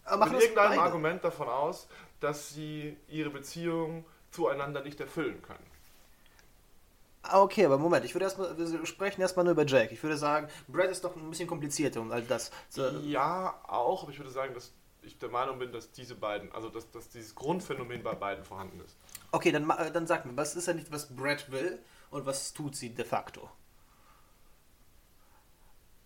das 0.05 0.33
irgendeinem 0.33 0.71
beide. 0.71 0.83
Argument 0.83 1.25
davon 1.25 1.49
aus, 1.49 1.89
dass 2.21 2.51
sie 2.51 2.97
ihre 3.09 3.31
Beziehung 3.31 4.05
zueinander 4.31 4.83
nicht 4.83 5.01
erfüllen 5.01 5.43
können. 5.43 5.67
Ah, 7.23 7.41
Okay, 7.43 7.65
aber 7.65 7.79
Moment, 7.79 8.05
ich 8.05 8.15
würde 8.15 8.25
erstmal, 8.25 8.57
wir 8.59 8.87
sprechen 8.87 9.21
erstmal 9.21 9.45
nur 9.45 9.53
über 9.53 9.67
Jack. 9.67 9.93
Ich 9.93 10.03
würde 10.03 10.17
sagen, 10.17 10.49
Brad 10.69 10.91
ist 10.91 11.05
doch 11.05 11.15
ein 11.17 11.31
bisschen 11.31 11.47
komplizierter 11.47 12.01
und 12.01 12.13
all 12.13 12.23
das. 12.23 12.51
So, 12.69 12.87
Ja, 13.01 13.61
auch, 13.67 14.03
aber 14.03 14.13
ich 14.13 14.19
würde 14.19 14.31
sagen, 14.31 14.55
dass 14.55 14.73
ich 15.03 15.19
der 15.19 15.29
Meinung 15.29 15.59
bin, 15.59 15.73
dass 15.73 15.93
diese 15.93 16.15
beiden, 16.15 16.53
also 16.53 16.69
dass, 16.69 16.91
dass 16.91 17.09
dieses 17.09 17.35
Grundphänomen 17.35 18.03
bei 18.03 18.15
beiden 18.15 18.45
vorhanden 18.45 18.81
ist. 18.81 18.97
Okay, 19.33 19.51
dann, 19.53 19.69
äh, 19.71 19.91
dann 19.91 20.07
sag 20.07 20.27
mir, 20.27 20.37
was 20.37 20.55
ist 20.55 20.69
denn 20.69 20.77
nicht, 20.77 20.93
was 20.93 21.15
Brad 21.15 21.51
will 21.51 21.79
und 22.11 22.27
was 22.27 22.53
tut 22.53 22.77
sie 22.77 22.91
de 22.91 23.05
facto? 23.05 23.49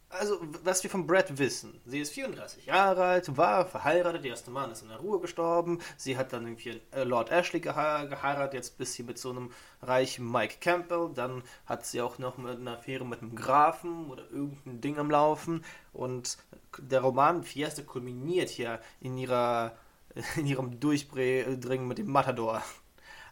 Also, 0.08 0.40
was 0.62 0.82
wir 0.84 0.90
von 0.90 1.06
Brad 1.06 1.36
wissen. 1.36 1.80
Sie 1.84 1.98
ist 1.98 2.12
34 2.12 2.66
Jahre 2.66 3.04
alt, 3.04 3.36
war 3.36 3.66
verheiratet, 3.66 4.22
der 4.22 4.30
erste 4.30 4.52
Mann 4.52 4.70
ist 4.70 4.82
in 4.82 4.88
der 4.88 4.98
Ruhe 4.98 5.18
gestorben. 5.20 5.80
Sie 5.96 6.16
hat 6.16 6.32
dann 6.32 6.46
irgendwie 6.46 6.80
äh, 6.92 7.02
Lord 7.02 7.30
Ashley 7.30 7.60
gehe 7.60 7.72
geheiratet, 7.72 8.54
jetzt 8.54 8.78
bis 8.78 8.94
sie 8.94 9.02
mit 9.02 9.18
so 9.18 9.30
einem 9.30 9.50
reichen 9.82 10.30
Mike 10.30 10.56
Campbell. 10.60 11.10
Dann 11.12 11.42
hat 11.66 11.86
sie 11.86 12.00
auch 12.00 12.18
noch 12.18 12.38
mit 12.38 12.56
einer 12.56 12.78
Affäre 12.78 13.04
mit 13.04 13.20
einem 13.20 13.34
Grafen 13.34 14.08
oder 14.08 14.30
irgendein 14.30 14.80
Ding 14.80 14.98
am 14.98 15.10
Laufen. 15.10 15.64
Und 15.92 16.38
der 16.78 17.00
Roman 17.00 17.42
Fiesta 17.42 17.82
kulminiert 17.82 18.48
hier 18.48 18.80
in 19.00 19.18
ihrer 19.18 19.76
in 20.36 20.46
ihrem 20.46 20.80
Durchdringen 20.80 21.88
mit 21.88 21.98
dem 21.98 22.10
Matador. 22.10 22.62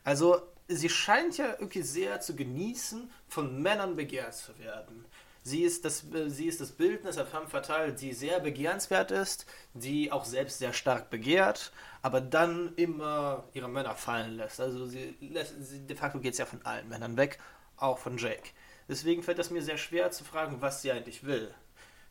Also, 0.03 0.43
sie 0.69 0.89
scheint 0.89 1.39
ja 1.39 1.53
irgendwie 1.53 1.83
sehr 1.83 2.21
zu 2.21 2.37
genießen, 2.37 3.11
von 3.29 3.63
Männern 3.63 3.97
begehrt 3.97 4.35
zu 4.35 4.59
werden. 4.59 5.05
Sie 5.47 5.63
ist 5.63 5.85
das, 5.85 6.11
äh, 6.13 6.31
sie 6.31 6.47
ist 6.47 6.63
das 6.63 6.73
Bildnis 6.73 7.17
der 7.17 7.27
femme 7.27 7.47
fatale, 7.47 7.93
die 7.93 8.15
sehr 8.15 8.41
begehrenswert 8.41 9.11
ist, 9.11 9.45
die 9.75 10.11
auch 10.11 10.25
selbst 10.25 10.59
sehr 10.59 10.73
stark 10.73 11.11
begehrt, 11.11 11.71
aber 12.01 12.23
dann 12.23 12.73
immer 12.77 13.45
ihre 13.53 13.69
Männer 13.69 13.95
fallen 13.95 14.39
lässt. 14.39 14.59
Also 14.59 14.87
sie 14.87 15.15
lässt, 15.21 15.55
sie, 15.61 15.87
de 15.87 15.97
facto 15.97 16.19
geht 16.19 16.33
es 16.33 16.39
ja 16.39 16.47
von 16.47 16.65
allen 16.65 16.89
Männern 16.89 17.19
weg, 17.19 17.39
auch 17.77 17.99
von 17.99 18.17
Jake. 18.17 18.51
Deswegen 18.89 19.23
fällt 19.23 19.39
es 19.39 19.51
mir 19.51 19.63
sehr 19.63 19.77
schwer 19.77 20.11
zu 20.11 20.25
fragen, 20.25 20.63
was 20.63 20.81
sie 20.81 20.93
eigentlich 20.93 21.25
will. 21.25 21.55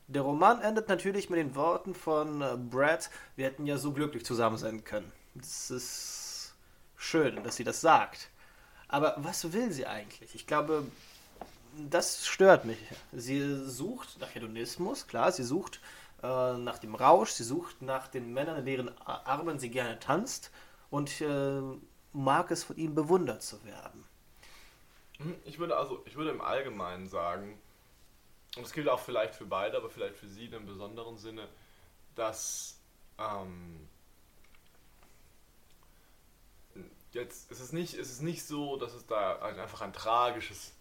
Der 0.07 0.21
Roman 0.21 0.61
endet 0.61 0.87
natürlich 0.87 1.31
mit 1.31 1.39
den 1.39 1.55
Worten 1.55 1.95
von 1.95 2.41
äh, 2.41 2.55
Brad, 2.55 3.09
wir 3.35 3.47
hätten 3.47 3.65
ja 3.65 3.77
so 3.77 3.93
glücklich 3.93 4.25
zusammen 4.25 4.57
sein 4.57 4.83
können. 4.83 5.11
Das 5.33 5.71
ist 5.71 6.53
schön, 6.95 7.41
dass 7.43 7.55
sie 7.55 7.63
das 7.63 7.81
sagt. 7.81 8.29
Aber 8.87 9.15
was 9.17 9.53
will 9.53 9.71
sie 9.71 9.87
eigentlich? 9.87 10.35
Ich 10.35 10.45
glaube, 10.45 10.85
das 11.89 12.25
stört 12.27 12.65
mich. 12.65 12.79
Sie 13.11 13.41
sucht 13.69 14.19
nach 14.19 14.33
Hedonismus, 14.35 15.07
klar, 15.07 15.31
sie 15.31 15.43
sucht 15.43 15.79
äh, 16.21 16.57
nach 16.57 16.79
dem 16.79 16.95
Rausch, 16.95 17.31
sie 17.31 17.43
sucht 17.43 17.81
nach 17.81 18.07
den 18.07 18.33
Männern, 18.33 18.57
in 18.59 18.65
deren 18.65 18.97
Armen 18.99 19.59
sie 19.59 19.69
gerne 19.69 19.99
tanzt 19.99 20.51
und 20.89 21.21
äh, 21.21 21.61
mag 22.13 22.51
es 22.51 22.63
von 22.63 22.77
ihnen 22.77 22.95
bewundert 22.95 23.43
zu 23.43 23.63
werden. 23.65 24.05
Hm, 25.17 25.35
Ich 25.45 25.59
würde 25.59 25.75
also, 25.77 26.03
ich 26.05 26.15
würde 26.15 26.31
im 26.31 26.41
Allgemeinen 26.41 27.07
sagen, 27.07 27.59
und 28.57 28.63
es 28.65 28.73
gilt 28.73 28.89
auch 28.89 28.99
vielleicht 28.99 29.35
für 29.35 29.45
beide, 29.45 29.77
aber 29.77 29.89
vielleicht 29.89 30.15
für 30.15 30.27
sie 30.29 30.45
in 30.45 30.55
einem 30.55 30.65
besonderen 30.67 31.17
Sinne, 31.17 31.47
dass 32.15 32.79
ähm, 33.19 33.87
jetzt 37.11 37.51
ist 37.51 37.59
es 37.59 37.71
nicht, 37.71 37.93
ist 37.93 38.21
nicht 38.21 38.45
so, 38.45 38.77
dass 38.77 38.93
es 38.93 39.05
da 39.05 39.39
ein, 39.41 39.59
einfach 39.59 39.81
ein 39.81 39.93
tragisches, 39.93 40.73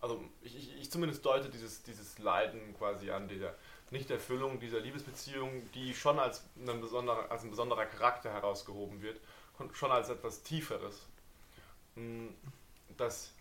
also 0.00 0.22
ich, 0.42 0.56
ich, 0.56 0.80
ich 0.80 0.90
zumindest 0.90 1.24
deute 1.24 1.48
dieses, 1.48 1.82
dieses 1.82 2.18
Leiden 2.18 2.74
quasi 2.76 3.10
an 3.10 3.28
dieser 3.28 3.54
Nichterfüllung 3.90 4.60
dieser 4.60 4.80
Liebesbeziehung, 4.80 5.70
die 5.72 5.94
schon 5.94 6.18
als, 6.18 6.44
ein 6.66 6.80
besonderer, 6.80 7.30
als 7.30 7.42
ein 7.42 7.50
besonderer 7.50 7.86
Charakter 7.86 8.30
herausgehoben 8.32 9.00
wird, 9.02 9.20
schon 9.72 9.90
als 9.90 10.08
etwas 10.08 10.42
Tieferes. 10.42 11.06
Hm, 11.94 12.34
Dass 12.96 13.32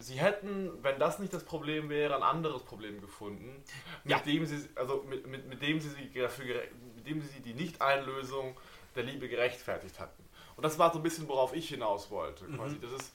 Sie 0.00 0.14
hätten, 0.14 0.70
wenn 0.84 0.98
das 1.00 1.18
nicht 1.18 1.32
das 1.34 1.42
Problem 1.42 1.88
wäre, 1.88 2.14
ein 2.14 2.22
anderes 2.22 2.62
Problem 2.62 3.00
gefunden, 3.00 3.64
mit 4.04 4.12
Ja. 4.12 4.20
dem 4.20 4.46
sie, 4.46 4.68
also 4.76 5.02
mit, 5.08 5.26
mit, 5.26 5.48
mit 5.48 5.60
dem 5.60 5.80
sie 5.80 5.88
sie 5.88 6.08
dafür, 6.12 6.62
mit 6.94 7.04
dem 7.06 7.20
sie 7.20 7.40
die 7.40 7.52
Nicht-Einlösung 7.54 8.56
der 8.94 9.02
Liebe 9.02 9.28
gerechtfertigt 9.28 9.98
hatten. 9.98 10.22
Und 10.56 10.62
das 10.62 10.78
war 10.78 10.92
so 10.92 11.00
ein 11.00 11.02
bisschen, 11.02 11.26
worauf 11.26 11.52
ich 11.52 11.68
hinaus 11.68 12.10
wollte. 12.10 12.44
Quasi. 12.46 12.78
Das 12.80 12.92
ist, 12.92 13.12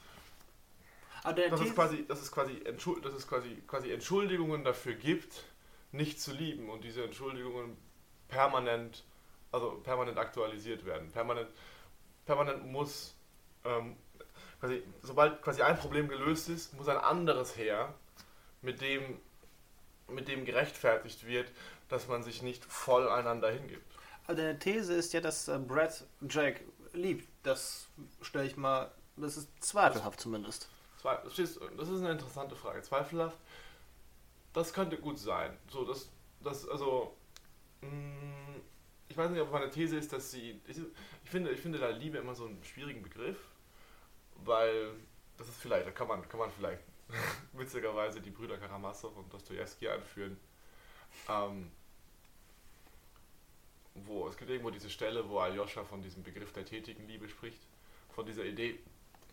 Dass 1.23 1.61
es 1.61 1.73
quasi, 1.73 2.05
dass 2.05 2.21
es 2.21 2.31
quasi, 2.31 2.61
Entschuld, 2.65 3.05
dass 3.05 3.13
es 3.13 3.27
quasi, 3.27 3.61
quasi 3.65 3.91
Entschuldigungen 3.91 4.63
dafür 4.63 4.93
gibt, 4.93 5.43
nicht 5.91 6.21
zu 6.21 6.33
lieben 6.33 6.69
und 6.69 6.83
diese 6.83 7.03
Entschuldigungen 7.03 7.77
permanent, 8.27 9.03
also 9.51 9.71
permanent 9.83 10.17
aktualisiert 10.17 10.85
werden. 10.85 11.11
Permanent, 11.11 11.49
permanent 12.25 12.65
muss, 12.65 13.15
ähm, 13.63 13.95
quasi, 14.59 14.83
sobald 15.01 15.41
quasi 15.41 15.61
ein 15.61 15.77
Problem 15.77 16.09
gelöst 16.09 16.49
ist, 16.49 16.73
muss 16.73 16.87
ein 16.89 16.97
anderes 16.97 17.55
her, 17.55 17.93
mit 18.61 18.81
dem, 18.81 19.19
mit 20.09 20.27
dem 20.27 20.45
gerechtfertigt 20.45 21.25
wird, 21.25 21.51
dass 21.89 22.07
man 22.07 22.23
sich 22.23 22.41
nicht 22.41 22.65
voll 22.65 23.07
einander 23.07 23.51
hingibt. 23.51 23.85
Aber 24.25 24.35
deine 24.35 24.57
These 24.57 24.93
ist 24.93 25.13
ja, 25.13 25.21
dass 25.21 25.47
äh, 25.47 25.57
Brad 25.59 26.05
Jack 26.29 26.61
liebt. 26.93 27.27
Das 27.43 27.87
stelle 28.21 28.45
ich 28.45 28.57
mal, 28.57 28.91
das 29.17 29.37
ist 29.37 29.49
zweifelhaft 29.59 30.19
zumindest. 30.19 30.69
Das 31.03 31.37
ist 31.37 31.61
eine 31.61 32.11
interessante 32.11 32.55
Frage. 32.55 32.81
Zweifelhaft, 32.81 33.37
das 34.53 34.73
könnte 34.73 34.97
gut 34.97 35.19
sein. 35.19 35.57
So, 35.69 35.83
das, 35.85 36.09
das, 36.41 36.67
also, 36.67 37.15
mh, 37.81 37.89
ich 39.09 39.17
weiß 39.17 39.29
nicht, 39.31 39.41
ob 39.41 39.51
meine 39.51 39.69
These 39.69 39.97
ist, 39.97 40.13
dass 40.13 40.31
sie, 40.31 40.59
ich, 40.67 40.77
ich 41.23 41.29
finde, 41.29 41.51
ich 41.51 41.59
finde 41.59 41.79
da 41.79 41.89
Liebe 41.89 42.17
immer 42.17 42.35
so 42.35 42.45
einen 42.45 42.63
schwierigen 42.63 43.03
Begriff, 43.03 43.37
weil 44.45 44.93
das 45.37 45.47
ist 45.49 45.57
vielleicht, 45.57 45.85
da 45.87 45.91
kann 45.91 46.07
man, 46.07 46.27
kann 46.29 46.39
man 46.39 46.51
vielleicht 46.51 46.81
witzigerweise 47.53 48.21
die 48.21 48.31
Brüder 48.31 48.57
Karamasow 48.57 49.15
und 49.17 49.31
Dostoevsky 49.33 49.89
anführen. 49.89 50.37
Ähm, 51.29 51.71
wo 53.95 54.27
es 54.27 54.37
gibt 54.37 54.49
irgendwo 54.49 54.71
diese 54.71 54.89
Stelle, 54.89 55.27
wo 55.29 55.39
Aljoscha 55.39 55.83
von 55.83 56.01
diesem 56.01 56.23
Begriff 56.23 56.51
der 56.53 56.65
tätigen 56.65 57.07
Liebe 57.07 57.29
spricht, 57.29 57.59
von 58.09 58.25
dieser 58.25 58.45
Idee, 58.45 58.79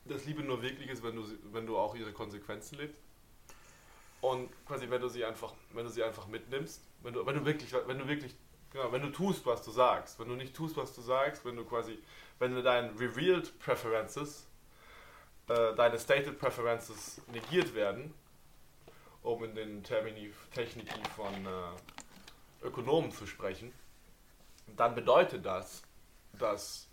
dass 0.04 0.24
Liebe 0.24 0.42
nur 0.42 0.62
wirklich 0.62 0.88
ist, 0.88 1.02
wenn 1.02 1.16
du, 1.16 1.24
wenn 1.52 1.66
du 1.66 1.78
auch 1.78 1.94
ihre 1.94 2.12
Konsequenzen 2.12 2.78
lebst. 2.78 3.00
Und 4.20 4.50
quasi, 4.66 4.88
wenn 4.90 5.00
du 5.00 5.08
sie 5.08 5.24
einfach, 5.24 5.54
wenn 5.72 5.84
du 5.84 5.90
sie 5.90 6.02
einfach 6.02 6.26
mitnimmst, 6.26 6.82
wenn 7.02 7.14
du, 7.14 7.24
wenn 7.24 7.36
du 7.36 7.44
wirklich, 7.44 7.72
wenn 7.72 7.98
du 7.98 8.06
wirklich, 8.06 8.34
genau, 8.70 8.92
wenn 8.92 9.02
du 9.02 9.10
tust, 9.10 9.46
was 9.46 9.62
du 9.62 9.70
sagst, 9.70 10.18
wenn 10.18 10.28
du 10.28 10.34
nicht 10.34 10.54
tust, 10.54 10.76
was 10.76 10.94
du 10.94 11.00
sagst, 11.00 11.44
wenn 11.44 11.56
du 11.56 11.64
quasi, 11.64 11.98
wenn 12.38 12.54
du 12.54 12.62
deine 12.62 12.90
revealed 12.98 13.58
preferences, 13.58 14.46
äh, 15.48 15.74
deine 15.74 15.98
stated 15.98 16.38
preferences 16.38 17.20
negiert 17.28 17.74
werden, 17.74 18.12
um 19.22 19.42
in 19.44 19.54
den 19.54 19.82
Termini, 19.82 20.32
Techniki 20.54 21.00
von 21.16 21.34
äh, 21.46 22.66
Ökonomen 22.66 23.12
zu 23.12 23.26
sprechen, 23.26 23.72
dann 24.76 24.94
bedeutet 24.94 25.44
das, 25.44 25.82
dass 26.38 26.89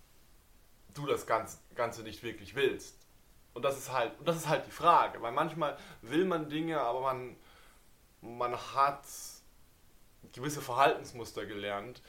du 0.97 1.05
das 1.05 1.25
Ganze, 1.25 2.03
nicht 2.03 2.23
wirklich 2.23 2.55
willst. 2.55 2.97
Und 3.53 3.63
das 3.63 3.77
ist 3.77 3.91
halt, 3.91 4.17
und 4.19 4.27
das 4.27 4.35
ist 4.35 4.47
halt 4.47 4.65
die 4.67 4.71
Frage, 4.71 5.21
weil 5.21 5.31
manchmal 5.31 5.77
will 6.01 6.25
man 6.25 6.49
Dinge, 6.49 6.79
aber 6.79 7.01
man, 7.01 7.35
man 8.21 8.55
hat 8.55 9.03
gewisse 10.33 10.61
Verhaltensmuster 10.61 11.45
gelernt, 11.45 12.01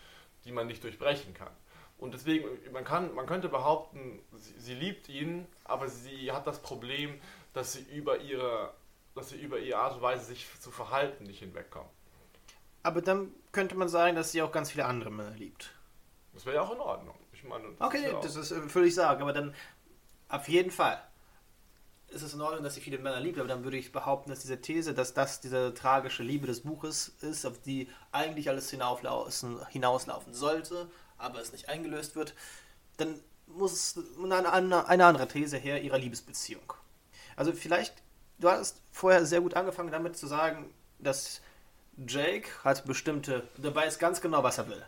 die 0.44 0.52
man 0.52 0.66
nicht 0.66 0.82
durchbrechen 0.84 1.34
kann. 1.34 1.52
Und 1.98 2.14
deswegen, 2.14 2.46
man, 2.72 2.84
kann, 2.84 3.14
man 3.14 3.26
könnte 3.26 3.48
behaupten, 3.48 4.20
sie, 4.32 4.54
sie 4.58 4.74
liebt 4.74 5.08
ihn, 5.08 5.46
aber 5.64 5.88
sie 5.88 6.30
hat 6.32 6.46
das 6.46 6.60
Problem, 6.60 7.20
dass 7.54 7.72
sie 7.72 7.82
über 7.82 8.18
ihre, 8.18 8.72
dass 9.14 9.30
sie 9.30 9.40
über 9.40 9.58
ihre 9.58 9.78
Art 9.78 9.96
und 9.96 10.02
Weise, 10.02 10.24
sich 10.24 10.46
zu 10.60 10.70
verhalten, 10.70 11.24
nicht 11.24 11.40
hinwegkommt. 11.40 11.90
Aber 12.84 13.02
dann 13.02 13.34
könnte 13.50 13.74
man 13.74 13.88
sagen, 13.88 14.14
dass 14.14 14.30
sie 14.32 14.42
auch 14.42 14.52
ganz 14.52 14.70
viele 14.70 14.84
andere 14.84 15.10
Männer 15.10 15.32
liebt. 15.32 15.72
Das 16.34 16.46
wäre 16.46 16.56
ja 16.56 16.62
auch 16.62 16.72
in 16.72 16.80
Ordnung. 16.80 17.16
Ich 17.38 17.44
meine, 17.44 17.64
das 17.78 17.80
Okay, 17.88 17.98
ist 17.98 18.12
ja 18.12 18.20
das 18.20 18.36
ist 18.36 18.50
äh, 18.50 18.68
völlig 18.68 18.94
sagen, 18.94 19.22
aber 19.22 19.32
dann 19.32 19.54
auf 20.28 20.48
jeden 20.48 20.72
Fall 20.72 21.00
ist 22.08 22.22
es 22.22 22.34
in 22.34 22.40
Ordnung, 22.40 22.64
dass 22.64 22.74
sie 22.74 22.80
viele 22.80 22.98
Männer 22.98 23.20
liebt, 23.20 23.38
aber 23.38 23.48
dann 23.48 23.62
würde 23.64 23.76
ich 23.76 23.92
behaupten, 23.92 24.30
dass 24.30 24.40
diese 24.40 24.60
These, 24.60 24.92
dass 24.94 25.14
das 25.14 25.40
diese 25.40 25.72
tragische 25.74 26.22
Liebe 26.22 26.46
des 26.46 26.62
Buches 26.62 27.12
ist, 27.20 27.44
auf 27.44 27.60
die 27.60 27.88
eigentlich 28.12 28.48
alles 28.48 28.70
hinauflaufen, 28.70 29.64
hinauslaufen 29.68 30.34
sollte, 30.34 30.90
aber 31.16 31.40
es 31.40 31.52
nicht 31.52 31.68
eingelöst 31.68 32.16
wird, 32.16 32.34
dann 32.96 33.20
muss 33.46 33.98
eine, 34.22 34.52
eine, 34.52 34.88
eine 34.88 35.04
andere 35.04 35.28
These 35.28 35.58
her 35.58 35.82
ihrer 35.82 35.98
Liebesbeziehung. 35.98 36.72
Also 37.36 37.52
vielleicht, 37.52 38.02
du 38.38 38.50
hast 38.50 38.80
vorher 38.90 39.24
sehr 39.26 39.40
gut 39.42 39.54
angefangen 39.54 39.92
damit 39.92 40.16
zu 40.16 40.26
sagen, 40.26 40.72
dass 40.98 41.40
Jake 42.06 42.48
hat 42.64 42.84
bestimmte, 42.86 43.46
der 43.58 43.74
weiß 43.74 43.98
ganz 43.98 44.20
genau, 44.20 44.42
was 44.42 44.58
er 44.58 44.68
will. 44.68 44.84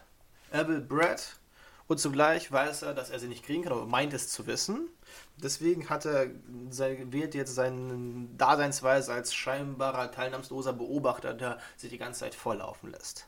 Er 0.50 0.66
will 0.66 0.80
Brad 0.80 1.39
und 1.90 1.98
zugleich 1.98 2.52
weiß 2.52 2.82
er, 2.82 2.94
dass 2.94 3.10
er 3.10 3.18
sie 3.18 3.26
nicht 3.26 3.44
kriegen 3.44 3.64
kann, 3.64 3.72
aber 3.72 3.84
meint 3.84 4.14
es 4.14 4.28
zu 4.28 4.46
wissen. 4.46 4.88
Deswegen 5.42 5.90
hat 5.90 6.04
er, 6.04 6.28
wählt 6.46 7.34
jetzt 7.34 7.56
seine 7.56 8.28
Daseinsweise 8.38 9.12
als 9.12 9.34
scheinbarer 9.34 10.12
teilnahmsloser 10.12 10.72
Beobachter, 10.72 11.34
der 11.34 11.58
sich 11.76 11.90
die 11.90 11.98
ganze 11.98 12.20
Zeit 12.20 12.36
volllaufen 12.36 12.92
lässt. 12.92 13.26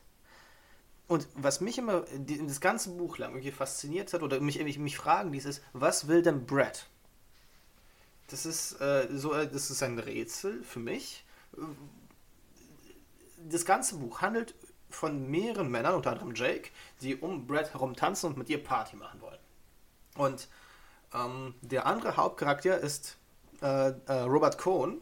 Und 1.09 1.27
was 1.35 1.59
mich 1.59 1.77
immer 1.77 2.05
das 2.47 2.61
ganze 2.61 2.91
Buch 2.91 3.17
lang 3.17 3.31
irgendwie 3.31 3.51
fasziniert 3.51 4.13
hat 4.13 4.23
oder 4.23 4.39
mich, 4.39 4.63
mich, 4.63 4.79
mich 4.79 4.95
fragen 4.95 5.33
ließ, 5.33 5.43
ist, 5.43 5.61
was 5.73 6.07
will 6.07 6.21
denn 6.21 6.45
Brad? 6.45 6.87
Das 8.29 8.45
ist, 8.45 8.79
äh, 8.79 9.09
so, 9.11 9.33
äh, 9.33 9.45
das 9.45 9.71
ist 9.71 9.83
ein 9.83 9.99
Rätsel 9.99 10.63
für 10.63 10.79
mich. 10.79 11.25
Das 13.45 13.65
ganze 13.65 13.97
Buch 13.97 14.21
handelt 14.21 14.55
von 14.95 15.29
mehreren 15.29 15.69
Männern, 15.69 15.95
unter 15.95 16.11
anderem 16.11 16.35
Jake, 16.35 16.69
die 17.01 17.15
um 17.15 17.47
Brad 17.47 17.73
herum 17.73 17.95
tanzen 17.95 18.27
und 18.27 18.37
mit 18.37 18.49
ihr 18.49 18.63
Party 18.63 18.95
machen 18.95 19.21
wollen. 19.21 19.39
Und 20.15 20.47
ähm, 21.13 21.55
der 21.61 21.85
andere 21.85 22.17
Hauptcharakter 22.17 22.77
ist 22.77 23.17
äh, 23.61 23.89
äh, 23.89 24.13
Robert 24.21 24.57
Cohn. 24.57 25.01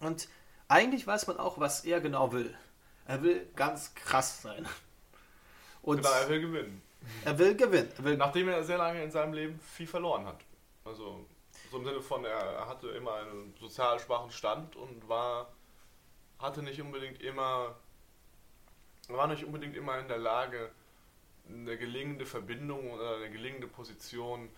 Und 0.00 0.28
eigentlich 0.68 1.06
weiß 1.06 1.26
man 1.26 1.38
auch, 1.38 1.58
was 1.58 1.84
er 1.84 2.00
genau 2.00 2.32
will. 2.32 2.56
Er 3.06 3.22
will 3.22 3.46
ganz 3.56 3.94
krass 3.94 4.42
sein. 4.42 4.66
Und 5.82 5.98
genau, 5.98 6.10
er 6.10 6.28
will 6.28 6.40
gewinnen. 6.40 6.82
Er 7.24 7.38
will 7.38 7.56
gewinnen. 7.56 7.90
Er 7.96 8.04
will 8.04 8.16
Nachdem 8.16 8.48
er 8.48 8.62
sehr 8.62 8.78
lange 8.78 9.02
in 9.02 9.10
seinem 9.10 9.32
Leben 9.32 9.58
viel 9.58 9.86
verloren 9.86 10.26
hat. 10.26 10.40
Also 10.84 11.26
so 11.70 11.78
im 11.78 11.84
Sinne 11.84 12.00
von, 12.00 12.24
er 12.24 12.66
hatte 12.66 12.88
immer 12.88 13.14
einen 13.14 13.54
sozial 13.58 13.98
schwachen 14.00 14.30
Stand 14.30 14.76
und 14.76 15.08
war, 15.08 15.52
hatte 16.38 16.62
nicht 16.62 16.80
unbedingt 16.80 17.22
immer 17.22 17.76
war 19.12 19.26
nicht 19.26 19.44
unbedingt 19.44 19.76
immer 19.76 19.98
in 19.98 20.08
der 20.08 20.18
Lage, 20.18 20.70
eine 21.48 21.76
gelingende 21.76 22.26
Verbindung 22.26 22.90
oder 22.90 23.16
eine 23.16 23.30
gelingende 23.30 23.66
Position 23.66 24.48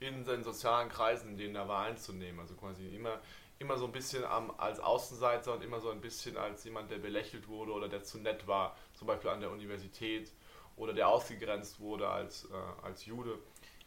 in 0.00 0.24
seinen 0.24 0.44
sozialen 0.44 0.88
Kreisen, 0.88 1.30
in 1.30 1.38
denen 1.38 1.54
er 1.54 1.68
war, 1.68 1.84
einzunehmen. 1.84 2.40
Also 2.40 2.54
quasi 2.54 2.88
immer, 2.88 3.20
immer 3.58 3.76
so 3.76 3.86
ein 3.86 3.92
bisschen 3.92 4.24
am, 4.24 4.50
als 4.58 4.80
Außenseiter 4.80 5.54
und 5.54 5.62
immer 5.62 5.80
so 5.80 5.90
ein 5.90 6.00
bisschen 6.00 6.36
als 6.36 6.64
jemand, 6.64 6.90
der 6.90 6.98
belächelt 6.98 7.48
wurde 7.48 7.72
oder 7.72 7.88
der 7.88 8.02
zu 8.02 8.18
nett 8.18 8.46
war, 8.46 8.76
zum 8.94 9.06
Beispiel 9.06 9.30
an 9.30 9.40
der 9.40 9.50
Universität 9.50 10.32
oder 10.76 10.92
der 10.92 11.08
ausgegrenzt 11.08 11.80
wurde 11.80 12.08
als, 12.08 12.46
äh, 12.50 12.84
als 12.84 13.06
Jude. 13.06 13.38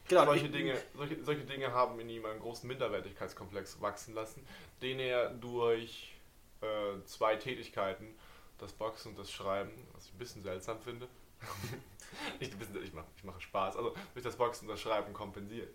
Genau, 0.08 0.25
solche, 0.25 0.50
Dinge, 0.50 0.77
solche, 0.94 1.24
solche 1.24 1.44
Dinge 1.46 1.72
haben 1.72 2.00
in 2.00 2.10
ihm 2.10 2.25
einen 2.25 2.39
großen 2.39 2.67
Minderwertigkeitskomplex 2.67 3.82
wachsen 3.82 4.13
lassen, 4.13 4.46
den 4.82 5.00
er 5.00 5.29
durch 5.29 6.13
äh, 6.62 7.03
zwei 7.05 7.36
Tätigkeiten 7.36 8.13
das 8.58 8.74
Boxen 8.74 9.10
und 9.10 9.20
das 9.20 9.32
Schreiben, 9.32 9.72
was 9.94 10.06
ich 10.06 10.14
ein 10.14 10.18
bisschen 10.18 10.44
seltsam 10.44 10.80
finde. 10.80 11.08
Nicht 12.40 12.54
ein 12.54 12.60
bisschen, 12.60 12.84
ich 12.84 12.94
mache, 12.94 13.06
ich 13.18 13.24
mache 13.24 13.42
Spaß, 13.42 13.76
also 13.76 13.94
durch 14.14 14.24
das 14.24 14.36
Boxen 14.36 14.66
und 14.66 14.74
das 14.74 14.82
Schreiben 14.82 15.14
kompensiert. 15.14 15.74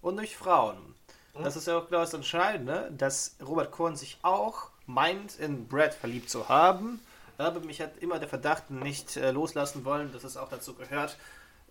Und 0.00 0.16
durch 0.16 0.36
Frauen. 0.36 0.94
Hm? 1.34 1.44
Das 1.44 1.56
ist 1.56 1.66
ja 1.66 1.78
auch 1.78 1.86
genau 1.86 2.00
das 2.00 2.14
Entscheidende, 2.14 2.92
dass 2.96 3.36
Robert 3.44 3.70
Cohen 3.70 3.96
sich 3.96 4.18
auch 4.22 4.70
meint, 4.86 5.38
in 5.38 5.68
Brad 5.68 5.94
verliebt 5.94 6.28
zu 6.28 6.48
haben. 6.48 7.00
Aber 7.38 7.60
mich 7.60 7.80
hat 7.80 7.96
immer 7.98 8.18
der 8.18 8.28
Verdacht 8.28 8.70
nicht 8.70 9.16
äh, 9.16 9.30
loslassen 9.30 9.84
wollen, 9.84 10.12
dass 10.12 10.24
es 10.24 10.36
auch 10.36 10.48
dazu 10.48 10.74
gehört, 10.74 11.16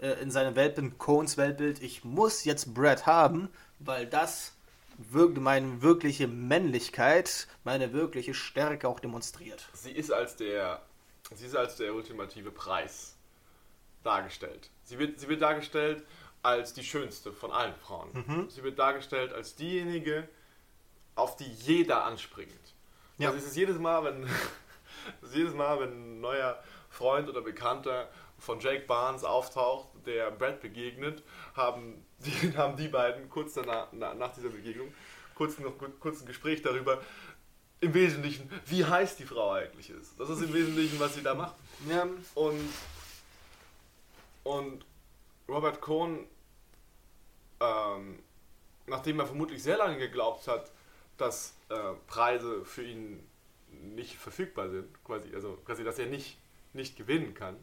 äh, 0.01 0.13
in 0.21 0.31
seinem 0.31 0.55
Weltbild, 0.55 0.97
Cohns 0.97 1.37
Weltbild, 1.37 1.81
ich 1.81 2.03
muss 2.03 2.43
jetzt 2.43 2.73
Brad 2.73 3.05
haben, 3.05 3.49
weil 3.79 4.07
das 4.07 4.53
meine 4.97 5.81
wirkliche 5.81 6.27
Männlichkeit, 6.27 7.47
meine 7.63 7.93
wirkliche 7.93 8.33
Stärke 8.33 8.87
auch 8.87 8.99
demonstriert. 8.99 9.67
Sie 9.73 9.91
ist 9.91 10.11
als 10.11 10.35
der, 10.35 10.81
sie 11.35 11.45
ist 11.45 11.55
als 11.55 11.77
der 11.77 11.93
ultimative 11.93 12.51
Preis 12.51 13.15
dargestellt. 14.03 14.69
Sie 14.83 14.99
wird, 14.99 15.19
sie 15.19 15.27
wird 15.27 15.41
dargestellt 15.41 16.03
als 16.43 16.73
die 16.73 16.83
schönste 16.83 17.31
von 17.31 17.51
allen 17.51 17.75
Frauen. 17.75 18.09
Mhm. 18.13 18.49
Sie 18.49 18.63
wird 18.63 18.79
dargestellt 18.79 19.33
als 19.33 19.55
diejenige, 19.55 20.27
auf 21.15 21.35
die 21.35 21.51
jeder 21.51 22.05
anspringt. 22.05 22.51
Ja. 23.17 23.29
Also 23.29 23.39
es 23.39 23.47
ist 23.47 23.55
jedes 23.55 23.77
Mal, 23.77 24.03
wenn 24.03 24.23
ist 25.21 25.35
jedes 25.35 25.53
Mal, 25.53 25.79
wenn 25.79 25.89
ein 25.91 26.21
neuer 26.21 26.61
Freund 26.89 27.29
oder 27.29 27.41
Bekannter 27.41 28.09
von 28.37 28.59
Jake 28.59 28.85
Barnes 28.87 29.23
auftaucht, 29.23 29.87
der 30.05 30.31
Brad 30.31 30.61
begegnet, 30.61 31.23
haben 31.55 32.03
die, 32.25 32.57
haben 32.57 32.77
die 32.77 32.87
beiden 32.87 33.29
kurz 33.29 33.53
danach, 33.53 33.91
nach 33.91 34.33
dieser 34.33 34.49
Begegnung 34.49 34.93
kurz, 35.41 35.57
noch, 35.59 35.73
kurz 35.99 36.21
ein 36.21 36.27
Gespräch 36.27 36.61
darüber, 36.61 37.01
im 37.79 37.93
Wesentlichen, 37.95 38.49
wie 38.67 38.85
heiß 38.85 39.15
die 39.17 39.25
Frau 39.25 39.53
eigentlich 39.53 39.89
ist. 39.89 40.19
Das 40.19 40.29
ist 40.29 40.41
im 40.43 40.53
Wesentlichen, 40.53 40.99
was 40.99 41.15
sie 41.15 41.23
da 41.23 41.33
macht. 41.33 41.55
Ja. 41.89 42.07
Und, 42.35 42.69
und 44.43 44.85
Robert 45.49 45.81
Cohn, 45.81 46.27
ähm, 47.59 48.19
nachdem 48.85 49.19
er 49.19 49.25
vermutlich 49.25 49.63
sehr 49.63 49.77
lange 49.77 49.97
geglaubt 49.97 50.47
hat, 50.47 50.71
dass 51.17 51.55
äh, 51.69 51.75
Preise 52.05 52.63
für 52.65 52.83
ihn 52.83 53.27
nicht 53.95 54.17
verfügbar 54.17 54.69
sind, 54.69 55.03
quasi, 55.03 55.33
also 55.33 55.57
quasi, 55.65 55.83
dass 55.83 55.97
er 55.97 56.05
nicht, 56.05 56.37
nicht 56.73 56.95
gewinnen 56.97 57.33
kann, 57.33 57.55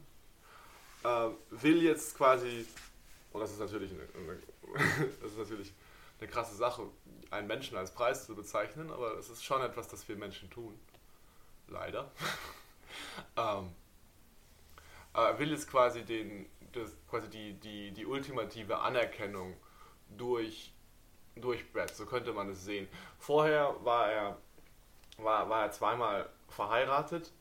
äh, 1.05 1.29
will 1.49 1.81
jetzt 1.81 2.17
quasi, 2.17 2.65
und 3.31 3.41
das 3.41 3.51
ist 3.51 3.59
natürlich 3.59 3.91
eine, 3.91 4.07
eine 4.15 4.39
das 5.21 5.31
ist 5.31 5.37
natürlich 5.37 5.73
eine 6.19 6.29
krasse 6.29 6.55
Sache, 6.55 6.83
einen 7.31 7.47
Menschen 7.47 7.77
als 7.77 7.93
Preis 7.93 8.25
zu 8.25 8.35
bezeichnen, 8.35 8.91
aber 8.91 9.17
es 9.17 9.29
ist 9.29 9.43
schon 9.43 9.61
etwas, 9.61 9.87
das 9.87 10.07
wir 10.07 10.15
Menschen 10.15 10.49
tun. 10.49 10.77
Leider. 11.67 12.11
ähm, 13.37 13.69
will 15.37 15.51
jetzt 15.51 15.69
quasi, 15.69 16.03
den, 16.03 16.49
das, 16.71 16.95
quasi 17.09 17.29
die, 17.29 17.53
die, 17.53 17.91
die 17.91 18.05
ultimative 18.05 18.79
Anerkennung 18.79 19.55
durch, 20.17 20.73
durch 21.35 21.71
Brad, 21.71 21.95
so 21.95 22.05
könnte 22.05 22.33
man 22.33 22.49
es 22.49 22.65
sehen. 22.65 22.87
Vorher 23.19 23.75
war 23.83 24.11
er, 24.11 24.37
war, 25.17 25.49
war 25.49 25.63
er 25.63 25.71
zweimal 25.71 26.29
verheiratet 26.49 27.31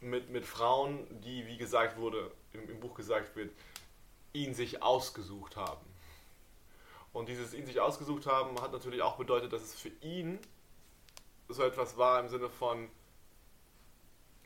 mit, 0.00 0.30
mit 0.30 0.44
Frauen, 0.44 1.06
die, 1.22 1.46
wie 1.46 1.56
gesagt 1.56 1.96
wurde, 1.96 2.30
im, 2.52 2.68
im 2.68 2.80
Buch 2.80 2.94
gesagt 2.94 3.36
wird, 3.36 3.52
ihn 4.36 4.54
sich 4.54 4.82
ausgesucht 4.82 5.56
haben. 5.56 5.84
Und 7.12 7.28
dieses 7.28 7.54
ihn 7.54 7.64
sich 7.64 7.80
ausgesucht 7.80 8.26
haben 8.26 8.60
hat 8.60 8.72
natürlich 8.72 9.00
auch 9.02 9.16
bedeutet, 9.16 9.52
dass 9.52 9.62
es 9.62 9.74
für 9.74 9.88
ihn 10.02 10.38
so 11.48 11.62
etwas 11.62 11.96
war 11.96 12.20
im 12.20 12.28
Sinne 12.28 12.50
von, 12.50 12.90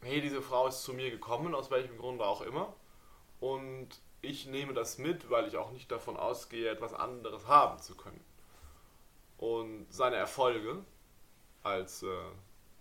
hey, 0.03 0.21
diese 0.21 0.43
Frau 0.43 0.69
ist 0.69 0.83
zu 0.83 0.93
mir 0.93 1.11
gekommen, 1.11 1.55
aus 1.55 1.71
welchem 1.71 1.99
Grunde 1.99 2.25
auch 2.25 2.43
immer. 2.43 2.73
Und 3.41 3.89
ich 4.23 4.47
nehme 4.47 4.75
das 4.75 4.99
mit, 4.99 5.31
weil 5.31 5.49
ich 5.49 5.57
auch 5.57 5.73
nicht 5.73 5.91
davon 5.91 6.17
ausgehe, 6.17 6.71
etwas 6.71 6.95
anderes 6.95 7.49
haben 7.49 7.79
zu 7.81 7.97
können. 7.97 8.23
Und 9.39 9.87
seine 9.91 10.17
Erfolge 10.17 10.85
als, 11.63 12.03
äh, 12.03 12.09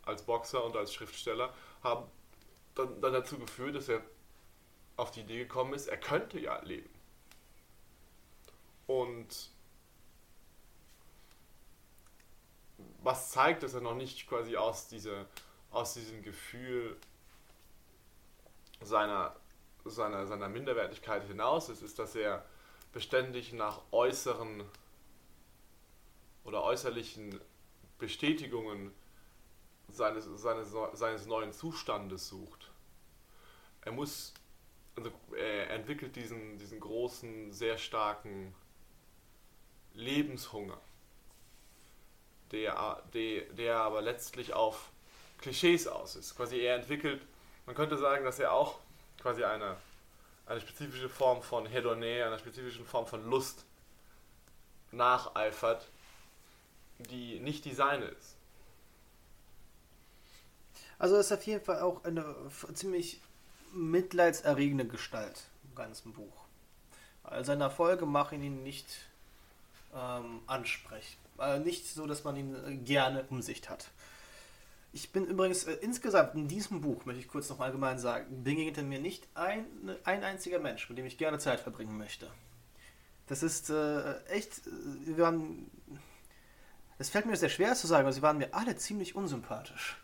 als 0.03 0.23
Boxer 0.23 0.63
und 0.63 0.75
als 0.75 0.93
Schriftsteller 0.93 1.53
haben 1.81 2.05
dann, 2.75 3.01
dann 3.01 3.13
dazu 3.13 3.39
geführt, 3.39 3.75
dass 3.75 3.89
er 3.89 4.01
auf 4.97 5.11
die 5.11 5.21
Idee 5.21 5.39
gekommen 5.39 5.73
ist, 5.73 5.87
er 5.87 5.97
könnte 5.97 6.39
ja 6.39 6.61
leben. 6.61 6.98
Und 8.89 9.51
was 13.03 13.29
zeigt, 13.29 13.61
dass 13.61 13.75
er 13.75 13.81
noch 13.81 13.93
nicht 13.93 14.27
quasi 14.27 14.57
aus, 14.57 14.87
diese, 14.87 15.27
aus 15.69 15.93
diesem 15.93 16.23
Gefühl 16.23 16.97
seiner, 18.81 19.35
seiner, 19.85 20.25
seiner 20.25 20.49
Minderwertigkeit 20.49 21.23
hinaus 21.25 21.69
ist, 21.69 21.83
ist, 21.83 21.99
dass 21.99 22.15
er 22.15 22.43
beständig 22.91 23.53
nach 23.53 23.79
äußeren 23.91 24.63
oder 26.43 26.63
äußerlichen 26.63 27.39
Bestätigungen 27.99 28.91
seines, 29.87 30.25
seines, 30.25 30.73
seines 30.93 31.27
neuen 31.27 31.53
Zustandes 31.53 32.27
sucht. 32.27 32.71
Er 33.81 33.91
muss 33.91 34.33
also 34.95 35.11
er 35.37 35.69
entwickelt 35.69 36.15
diesen, 36.15 36.57
diesen 36.57 36.79
großen, 36.79 37.53
sehr 37.53 37.77
starken 37.77 38.55
Lebenshunger, 39.99 40.79
der, 42.51 43.03
der, 43.13 43.41
der 43.53 43.77
aber 43.77 44.01
letztlich 44.01 44.53
auf 44.53 44.91
Klischees 45.39 45.87
aus 45.87 46.15
ist. 46.15 46.35
Quasi 46.35 46.59
er 46.59 46.75
entwickelt, 46.75 47.21
man 47.65 47.75
könnte 47.75 47.97
sagen, 47.97 48.25
dass 48.25 48.39
er 48.39 48.53
auch 48.53 48.79
quasi 49.21 49.43
eine, 49.43 49.75
eine 50.45 50.61
spezifische 50.61 51.09
Form 51.09 51.41
von 51.41 51.65
Hedonä, 51.65 52.23
einer 52.23 52.39
spezifischen 52.39 52.85
Form 52.85 53.05
von 53.05 53.29
Lust 53.29 53.65
nacheifert, 54.91 55.87
die 56.97 57.39
nicht 57.39 57.65
die 57.65 57.73
seine 57.73 58.05
ist. 58.05 58.35
Also 60.97 61.15
ist 61.17 61.31
auf 61.31 61.43
jeden 61.43 61.63
Fall 61.63 61.81
auch 61.81 62.03
eine 62.03 62.35
ziemlich 62.73 63.21
mitleidserregende 63.73 64.87
Gestalt 64.87 65.43
im 65.63 65.75
ganzen 65.75 66.13
Buch. 66.13 66.45
All 67.23 67.45
seine 67.45 67.65
Erfolge 67.65 68.05
machen 68.05 68.41
ihn 68.41 68.63
nicht 68.63 69.08
ähm, 69.95 70.41
ansprechbar. 70.47 71.55
Äh, 71.55 71.59
nicht 71.59 71.87
so, 71.87 72.05
dass 72.05 72.23
man 72.23 72.35
ihn 72.35 72.55
äh, 72.65 72.75
gerne 72.75 73.25
um 73.29 73.41
sich 73.41 73.69
hat. 73.69 73.89
Ich 74.91 75.11
bin 75.11 75.25
übrigens 75.25 75.65
äh, 75.65 75.73
insgesamt 75.81 76.35
in 76.35 76.47
diesem 76.47 76.81
Buch, 76.81 77.05
möchte 77.05 77.21
ich 77.21 77.27
kurz 77.27 77.49
noch 77.49 77.59
allgemein 77.59 77.99
sagen, 77.99 78.43
begegnet 78.43 78.85
mir 78.85 78.99
nicht 78.99 79.27
ein, 79.35 79.65
ein 80.03 80.23
einziger 80.23 80.59
Mensch, 80.59 80.89
mit 80.89 80.97
dem 80.97 81.05
ich 81.05 81.17
gerne 81.17 81.37
Zeit 81.37 81.59
verbringen 81.59 81.97
möchte. 81.97 82.29
Das 83.27 83.43
ist 83.43 83.69
äh, 83.69 84.19
echt, 84.25 84.65
äh, 84.67 84.71
wir 85.05 85.19
waren, 85.19 85.69
es 86.97 87.09
fällt 87.09 87.27
mir 87.27 87.37
sehr 87.37 87.49
schwer 87.49 87.75
zu 87.75 87.85
sagen, 87.85 88.05
aber 88.05 88.13
sie 88.13 88.23
waren 88.23 88.39
mir 88.39 88.53
alle 88.53 88.75
ziemlich 88.75 89.15
unsympathisch. 89.15 90.01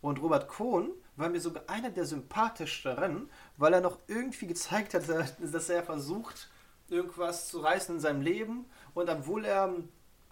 Und 0.00 0.20
Robert 0.22 0.48
Kohn 0.48 0.90
war 1.16 1.28
mir 1.28 1.40
sogar 1.40 1.64
einer 1.68 1.90
der 1.90 2.04
sympathischeren, 2.04 3.30
weil 3.56 3.72
er 3.72 3.80
noch 3.80 3.98
irgendwie 4.06 4.46
gezeigt 4.46 4.94
hat, 4.94 5.04
dass 5.40 5.68
er 5.68 5.82
versucht, 5.82 6.50
irgendwas 6.88 7.48
zu 7.48 7.60
reißen 7.60 7.96
in 7.96 8.00
seinem 8.00 8.20
Leben 8.20 8.66
und 8.94 9.10
obwohl 9.10 9.44
er 9.44 9.74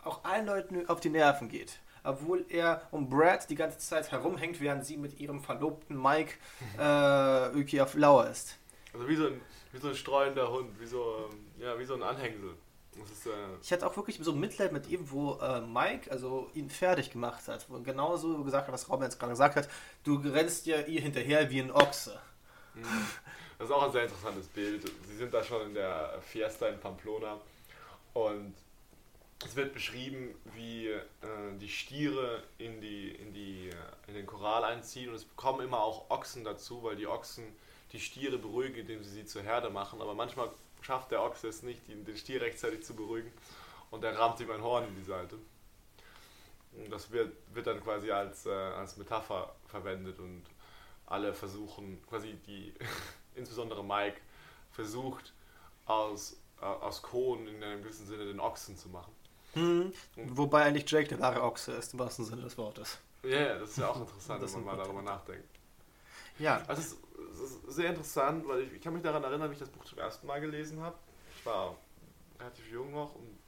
auch 0.05 0.25
allen 0.25 0.47
Leuten 0.47 0.89
auf 0.89 1.01
die 1.01 1.11
Nerven 1.11 1.49
geht 1.49 1.81
obwohl 2.05 2.45
er 2.49 2.83
um 2.91 3.09
Brad 3.09 3.49
die 3.49 3.55
ganze 3.55 3.79
Zeit 3.79 4.11
herumhängt, 4.11 4.61
während 4.61 4.85
sie 4.85 4.97
mit 4.97 5.21
ihrem 5.21 5.41
Verlobten 5.41 6.01
Mike 6.01 6.35
äh, 6.79 7.47
irgendwie 7.49 7.81
auf 7.81 7.95
Lauer 7.95 8.29
ist. 8.29 8.59
Also 8.93 9.09
wie 9.09 9.17
so 9.17 9.27
ein, 9.27 9.41
wie 9.73 9.79
so 9.79 9.89
ein 9.89 9.95
streuender 9.95 10.51
Hund, 10.51 10.79
wie 10.81 10.87
so, 10.87 11.31
ja, 11.59 11.79
wie 11.79 11.85
so 11.85 11.95
ein 11.95 12.03
Anhängsel. 12.03 12.55
Ist, 13.11 13.27
äh 13.27 13.31
ich 13.63 13.73
hatte 13.73 13.87
auch 13.87 13.97
wirklich 13.97 14.19
so 14.21 14.35
Mitleid 14.35 14.71
mit 14.71 14.87
ihm, 14.89 15.11
wo 15.11 15.39
äh, 15.39 15.63
Mike 15.63 16.11
also 16.11 16.51
ihn 16.53 16.69
fertig 16.69 17.11
gemacht 17.11 17.49
hat. 17.49 17.65
Wo 17.71 17.81
genauso 17.81 18.45
gesagt 18.45 18.67
hat, 18.67 18.75
was 18.75 18.91
Robin 18.91 19.05
jetzt 19.05 19.19
gerade 19.19 19.33
gesagt 19.33 19.57
hat, 19.57 19.69
du 20.05 20.17
rennst 20.17 20.67
ja 20.67 20.81
ihr 20.81 21.01
hinterher 21.01 21.49
wie 21.51 21.61
ein 21.61 21.71
Ochse. 21.71 22.19
Mhm. 22.75 22.85
Das 23.59 23.71
ist 23.71 23.75
auch 23.75 23.85
ein 23.85 23.93
sehr 23.93 24.03
interessantes 24.03 24.47
Bild. 24.49 24.93
Sie 25.09 25.17
sind 25.17 25.33
da 25.33 25.43
schon 25.43 25.69
in 25.69 25.75
der 25.75 26.19
Fiesta 26.21 26.67
in 26.69 26.81
Pamplona 26.81 27.41
und 28.15 28.55
es 29.45 29.57
wird 29.57 29.75
beschrieben, 29.75 30.35
wie 30.55 30.89
äh, 30.89 31.01
die 31.61 31.69
Stiere 31.69 32.43
in, 32.59 32.81
die, 32.81 33.11
in, 33.11 33.33
die, 33.33 33.71
äh, 33.71 33.75
in 34.09 34.15
den 34.15 34.27
Choral 34.27 34.65
einziehen 34.65 35.09
und 35.09 35.17
es 35.17 35.27
kommen 35.37 35.67
immer 35.67 35.83
auch 35.83 36.11
Ochsen 36.11 36.45
dazu, 36.45 36.83
weil 36.83 36.97
die 36.97 37.07
Ochsen 37.07 37.45
die 37.93 38.01
Stiere 38.01 38.39
beruhigen, 38.39 38.77
indem 38.77 39.03
sie 39.03 39.11
sie 39.11 39.27
zur 39.27 39.43
Herde 39.43 39.71
machen. 39.71 40.01
Aber 40.01 40.15
manchmal 40.15 40.51
schafft 40.81 41.11
der 41.11 41.23
Ochse 41.23 41.49
es 41.49 41.63
nicht, 41.63 41.81
den 41.89 42.17
Stier 42.17 42.41
rechtzeitig 42.41 42.83
zu 42.83 42.95
beruhigen 42.95 43.33
und 43.91 44.05
er 44.05 44.19
rammt 44.19 44.41
ihm 44.41 44.51
ein 44.51 44.63
Horn 44.63 44.87
in 44.89 44.97
die 44.97 45.05
Seite. 45.05 45.37
Und 46.75 46.91
das 46.91 47.11
wird, 47.11 47.35
wird 47.53 47.67
dann 47.67 47.83
quasi 47.83 48.11
als, 48.11 48.47
äh, 48.47 48.51
als 48.51 48.97
Metapher 48.97 49.55
verwendet 49.67 50.19
und 50.19 50.43
alle 51.07 51.35
versuchen, 51.35 52.03
quasi 52.09 52.35
die, 52.47 52.73
insbesondere 53.35 53.85
Mike, 53.85 54.21
versucht 54.71 55.35
aus, 55.85 56.37
aus 56.63 57.03
Kohn 57.03 57.47
in 57.47 57.63
einem 57.63 57.83
gewissen 57.83 58.07
Sinne 58.07 58.25
den 58.25 58.41
Ochsen 58.41 58.77
zu 58.77 58.89
machen. 58.89 59.13
Hm. 59.55 59.93
Wobei 60.17 60.65
eigentlich 60.65 60.91
Jake 60.91 61.09
der 61.09 61.21
wahre 61.21 61.43
Ochse 61.43 61.73
ist, 61.73 61.93
im 61.93 61.99
wahrsten 61.99 62.25
Sinne 62.25 62.43
des 62.43 62.57
Wortes. 62.57 62.99
Ja, 63.23 63.31
yeah, 63.31 63.59
das 63.59 63.71
ist 63.71 63.79
ja 63.79 63.89
auch 63.89 64.01
interessant, 64.01 64.43
wenn 64.43 64.53
man 64.53 64.65
mal 64.65 64.77
darüber 64.77 65.03
nachdenkt. 65.03 65.49
Ja. 66.39 66.63
Also 66.67 66.83
es 66.83 66.93
ist, 66.93 66.99
es 67.35 67.41
ist 67.41 67.77
sehr 67.77 67.91
interessant, 67.91 68.49
weil 68.49 68.63
ich, 68.63 68.73
ich, 68.73 68.81
kann 68.81 68.95
mich 68.95 69.03
daran 69.03 69.23
erinnern, 69.23 69.51
wie 69.51 69.55
ich 69.55 69.61
das 69.61 69.69
Buch 69.69 69.85
zum 69.85 69.99
ersten 69.99 70.27
Mal 70.27 70.41
gelesen 70.41 70.81
habe. 70.81 70.97
Ich 71.37 71.45
war 71.45 71.77
relativ 72.41 72.71
jung 72.71 72.93
noch 72.93 73.15
und 73.15 73.39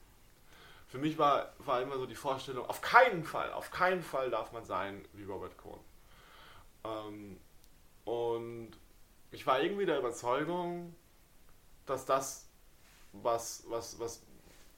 für 0.87 0.97
mich 0.97 1.17
war, 1.17 1.53
war 1.59 1.81
immer 1.81 1.97
so 1.97 2.05
die 2.05 2.15
Vorstellung, 2.15 2.65
auf 2.69 2.81
keinen 2.81 3.23
Fall, 3.23 3.51
auf 3.51 3.71
keinen 3.71 4.03
Fall 4.03 4.29
darf 4.29 4.51
man 4.51 4.63
sein 4.63 5.03
wie 5.13 5.23
Robert 5.23 5.57
Cohn. 5.57 5.79
Ähm, 6.85 7.37
und 8.05 8.71
ich 9.31 9.45
war 9.45 9.61
irgendwie 9.61 9.85
der 9.85 9.99
Überzeugung, 9.99 10.95
dass 11.85 12.05
das, 12.05 12.44
was, 13.23 13.63
was, 13.67 13.99
was 13.99 14.21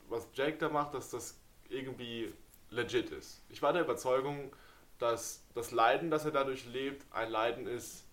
was 0.10 0.28
Jake 0.34 0.58
da 0.58 0.69
macht, 0.69 0.93
dass 0.93 1.10
das 1.10 1.36
irgendwie 1.69 2.34
legit 2.69 3.10
ist. 3.12 3.41
Ich 3.50 3.62
war 3.62 3.73
der 3.73 3.84
Überzeugung, 3.84 4.52
dass 5.00 5.43
das 5.54 5.71
Leiden, 5.71 6.10
das 6.10 6.26
er 6.26 6.32
dadurch 6.32 6.65
lebt, 6.65 7.06
ein 7.13 7.30
Leiden 7.30 7.67
ist, 7.67 8.06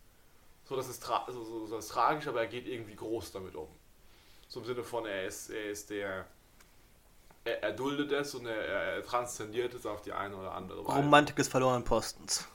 so 0.64 0.76
dass 0.76 0.88
es 0.88 1.00
tra 1.00 1.26
so, 1.28 1.44
so, 1.44 1.66
so, 1.66 1.80
tragisch, 1.80 2.26
aber 2.26 2.40
er 2.40 2.46
geht 2.46 2.66
irgendwie 2.66 2.94
groß 2.94 3.32
damit 3.32 3.54
um. 3.54 3.68
So 4.48 4.60
im 4.60 4.66
Sinne 4.66 4.82
von, 4.82 5.06
er 5.06 5.26
ist, 5.26 5.50
er 5.50 5.70
ist 5.70 5.90
der, 5.90 6.26
er, 7.44 7.62
er 7.62 7.72
duldet 7.72 8.12
es 8.12 8.34
und 8.34 8.46
er, 8.46 8.56
er, 8.56 9.02
transzendiert 9.02 9.74
es 9.74 9.86
auf 9.86 10.02
die 10.02 10.12
eine 10.12 10.36
oder 10.36 10.52
andere 10.52 10.86
Weise. 10.86 10.98
Romantik 10.98 11.36
des 11.36 11.48
verlorenen 11.48 11.84
Postens. 11.84 12.46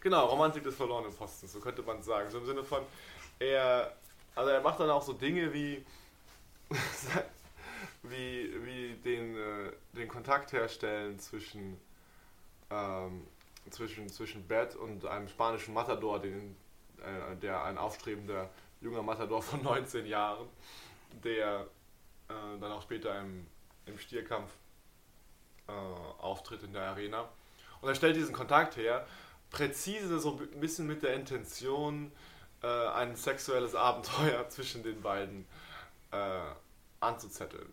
Genau, 0.00 0.26
Romantik 0.26 0.64
des 0.64 0.74
verlorenen 0.74 1.14
Postens, 1.14 1.52
so 1.52 1.60
könnte 1.60 1.82
man 1.82 2.02
sagen. 2.02 2.30
So 2.30 2.38
im 2.38 2.46
Sinne 2.46 2.62
von, 2.62 2.82
er, 3.38 3.94
also 4.34 4.50
er 4.50 4.60
macht 4.60 4.80
dann 4.80 4.90
auch 4.90 5.02
so 5.02 5.14
Dinge 5.14 5.52
wie, 5.54 5.84
wie, 8.02 8.52
wie 8.64 8.94
den, 9.04 9.36
äh, 9.36 9.72
den 9.92 10.08
Kontakt 10.08 10.52
herstellen 10.52 11.18
zwischen, 11.18 11.80
ähm, 12.70 13.26
zwischen, 13.70 14.08
zwischen 14.08 14.46
Beth 14.46 14.76
und 14.76 15.06
einem 15.06 15.28
spanischen 15.28 15.74
Matador, 15.74 16.20
den, 16.20 16.56
äh, 16.98 17.36
der 17.36 17.64
ein 17.64 17.78
aufstrebender 17.78 18.50
junger 18.80 19.02
Matador 19.02 19.42
von 19.42 19.62
19 19.64 20.06
Jahren, 20.06 20.48
der 21.22 21.66
äh, 22.28 22.60
dann 22.60 22.72
auch 22.72 22.82
später 22.82 23.18
im, 23.20 23.46
im 23.86 23.98
Stierkampf 23.98 24.50
äh, 25.68 25.72
auftritt 25.72 26.62
in 26.62 26.72
der 26.72 26.82
Arena. 26.82 27.28
Und 27.80 27.88
er 27.88 27.94
stellt 27.94 28.16
diesen 28.16 28.34
Kontakt 28.34 28.76
her, 28.76 29.06
präzise 29.50 30.18
so 30.18 30.38
ein 30.38 30.60
bisschen 30.60 30.86
mit 30.86 31.02
der 31.02 31.14
Intention, 31.14 32.12
äh, 32.62 32.66
ein 32.66 33.14
sexuelles 33.16 33.74
Abenteuer 33.74 34.48
zwischen 34.48 34.82
den 34.82 35.00
beiden 35.02 35.46
äh, 36.10 36.40
anzuzetteln 37.04 37.72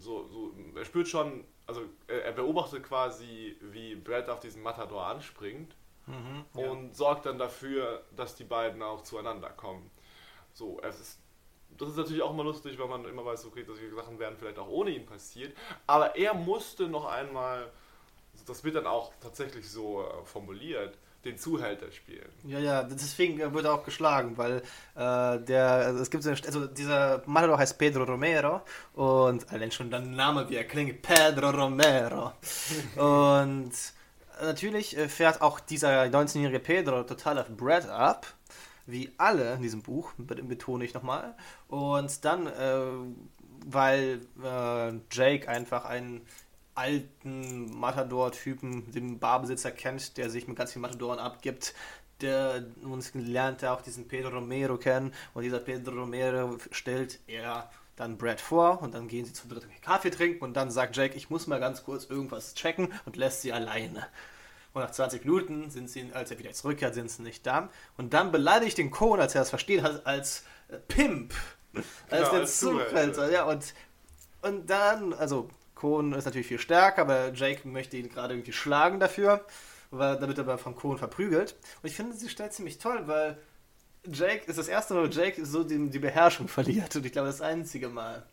so, 0.00 0.26
so, 0.26 0.54
er 0.74 0.84
spürt 0.84 1.08
schon, 1.08 1.44
also 1.66 1.82
er, 2.06 2.32
beobachtet 2.32 2.82
quasi, 2.82 3.56
wie 3.60 3.94
Brad 3.94 4.28
auf 4.28 4.40
diesen 4.40 4.62
Matador 4.62 5.06
anspringt 5.06 5.74
mhm, 6.06 6.44
ja. 6.54 6.70
und 6.70 6.96
sorgt 6.96 7.26
dann 7.26 7.38
dafür, 7.38 8.02
dass 8.16 8.34
die 8.34 8.44
beiden 8.44 8.82
auch 8.82 9.02
zueinander 9.02 9.50
kommen. 9.50 9.90
So, 10.52 10.80
es 10.82 11.00
ist, 11.00 11.20
das 11.78 11.90
ist 11.90 11.96
natürlich 11.96 12.22
auch 12.22 12.32
immer 12.32 12.44
lustig, 12.44 12.78
weil 12.78 12.88
man 12.88 13.04
immer 13.04 13.24
weiß, 13.24 13.46
okay, 13.46 13.62
solche 13.62 13.94
Sachen 13.94 14.18
werden 14.18 14.36
vielleicht 14.38 14.58
auch 14.58 14.68
ohne 14.68 14.90
ihn 14.90 15.06
passiert, 15.06 15.56
aber 15.86 16.16
er 16.16 16.34
musste 16.34 16.88
noch 16.88 17.06
einmal, 17.06 17.70
das 18.46 18.64
wird 18.64 18.76
dann 18.76 18.86
auch 18.86 19.12
tatsächlich 19.20 19.70
so 19.70 20.02
äh, 20.02 20.24
formuliert, 20.24 20.96
den 21.24 21.36
Zuhälter 21.36 21.90
spielen. 21.92 22.28
Ja, 22.44 22.58
ja, 22.58 22.82
deswegen 22.82 23.38
wird 23.52 23.64
er 23.64 23.74
auch 23.74 23.84
geschlagen, 23.84 24.36
weil 24.38 24.62
äh, 24.94 25.38
der, 25.44 25.66
also 25.66 26.00
es 26.00 26.10
gibt 26.10 26.22
so, 26.22 26.30
also 26.30 26.66
dieser 26.66 27.22
Matador 27.26 27.58
heißt 27.58 27.78
Pedro 27.78 28.04
Romero 28.04 28.62
und 28.94 29.50
allein 29.52 29.70
schon 29.70 29.90
der 29.90 30.00
Name, 30.00 30.48
wie 30.48 30.56
er 30.56 30.64
klingt, 30.64 31.02
Pedro 31.02 31.50
Romero. 31.50 32.32
und 32.96 33.72
natürlich 34.40 34.96
äh, 34.96 35.08
fährt 35.08 35.42
auch 35.42 35.60
dieser 35.60 36.04
19-jährige 36.04 36.60
Pedro 36.60 37.02
total 37.02 37.38
auf 37.38 37.48
Brad 37.48 37.88
ab, 37.88 38.26
wie 38.86 39.12
alle 39.18 39.54
in 39.54 39.62
diesem 39.62 39.82
Buch, 39.82 40.12
betone 40.16 40.84
ich 40.84 40.94
nochmal. 40.94 41.34
Und 41.68 42.24
dann, 42.24 42.46
äh, 42.46 42.82
weil 43.66 44.20
äh, 44.42 44.92
Jake 45.10 45.48
einfach 45.48 45.84
ein 45.84 46.22
alten 46.80 47.78
Matador-Typen, 47.78 48.90
den 48.92 49.18
Barbesitzer 49.18 49.70
kennt, 49.70 50.16
der 50.16 50.30
sich 50.30 50.48
mit 50.48 50.56
ganz 50.56 50.72
vielen 50.72 50.82
Matadoren 50.82 51.18
abgibt. 51.18 51.74
Der 52.22 52.64
uns 52.82 53.12
lernt 53.14 53.62
er 53.62 53.72
auch 53.72 53.82
diesen 53.82 54.08
Pedro 54.08 54.30
Romero 54.30 54.76
kennen 54.76 55.12
und 55.32 55.42
dieser 55.42 55.58
Pedro 55.58 55.92
Romero 55.92 56.58
stellt 56.70 57.18
er 57.26 57.70
dann 57.96 58.16
Brad 58.16 58.40
vor 58.40 58.82
und 58.82 58.94
dann 58.94 59.08
gehen 59.08 59.24
sie 59.24 59.32
zu 59.32 59.46
dritt 59.46 59.66
Kaffee 59.82 60.10
trinken 60.10 60.42
und 60.42 60.54
dann 60.54 60.70
sagt 60.70 60.96
Jake, 60.96 61.16
ich 61.16 61.30
muss 61.30 61.46
mal 61.46 61.60
ganz 61.60 61.84
kurz 61.84 62.04
irgendwas 62.04 62.54
checken 62.54 62.92
und 63.04 63.16
lässt 63.16 63.42
sie 63.42 63.52
alleine. 63.52 64.06
Und 64.72 64.82
nach 64.82 64.90
20 64.90 65.24
Minuten 65.24 65.70
sind 65.70 65.90
sie, 65.90 66.10
als 66.12 66.30
er 66.30 66.38
wieder 66.38 66.52
zurückkehrt, 66.52 66.94
sind 66.94 67.10
sie 67.10 67.22
nicht 67.22 67.44
da. 67.46 67.70
Und 67.96 68.14
dann 68.14 68.30
beleidigt 68.32 68.78
den 68.78 68.90
Cohen, 68.90 69.20
als 69.20 69.34
er 69.34 69.40
das 69.40 69.50
versteht, 69.50 69.82
als 70.04 70.44
äh, 70.68 70.76
Pimp. 70.76 71.34
Genau, 72.10 72.22
als 72.22 72.30
der 72.30 72.46
Zuhälter, 72.46 73.30
ja. 73.30 73.44
Und, 73.44 73.74
und 74.42 74.68
dann, 74.68 75.12
also 75.12 75.48
Kohn 75.80 76.12
ist 76.12 76.26
natürlich 76.26 76.46
viel 76.46 76.58
stärker, 76.58 77.02
aber 77.02 77.32
Jake 77.32 77.66
möchte 77.66 77.96
ihn 77.96 78.10
gerade 78.10 78.34
irgendwie 78.34 78.52
schlagen 78.52 79.00
dafür, 79.00 79.46
weil, 79.90 80.18
damit 80.18 80.36
er 80.36 80.58
von 80.58 80.74
Kohn 80.74 80.98
verprügelt. 80.98 81.56
Und 81.82 81.88
ich 81.88 81.96
finde, 81.96 82.14
sie 82.14 82.28
stellt 82.28 82.52
ziemlich 82.52 82.78
toll, 82.78 83.04
weil 83.06 83.38
Jake 84.04 84.44
ist 84.46 84.58
das 84.58 84.68
erste 84.68 84.92
Mal, 84.92 85.04
wo 85.04 85.10
Jake 85.10 85.44
so 85.46 85.64
die, 85.64 85.88
die 85.88 85.98
Beherrschung 85.98 86.48
verliert. 86.58 86.94
Und 86.96 87.06
ich 87.06 87.12
glaube, 87.12 87.28
das 87.28 87.40
einzige 87.40 87.88
Mal. 87.88 88.26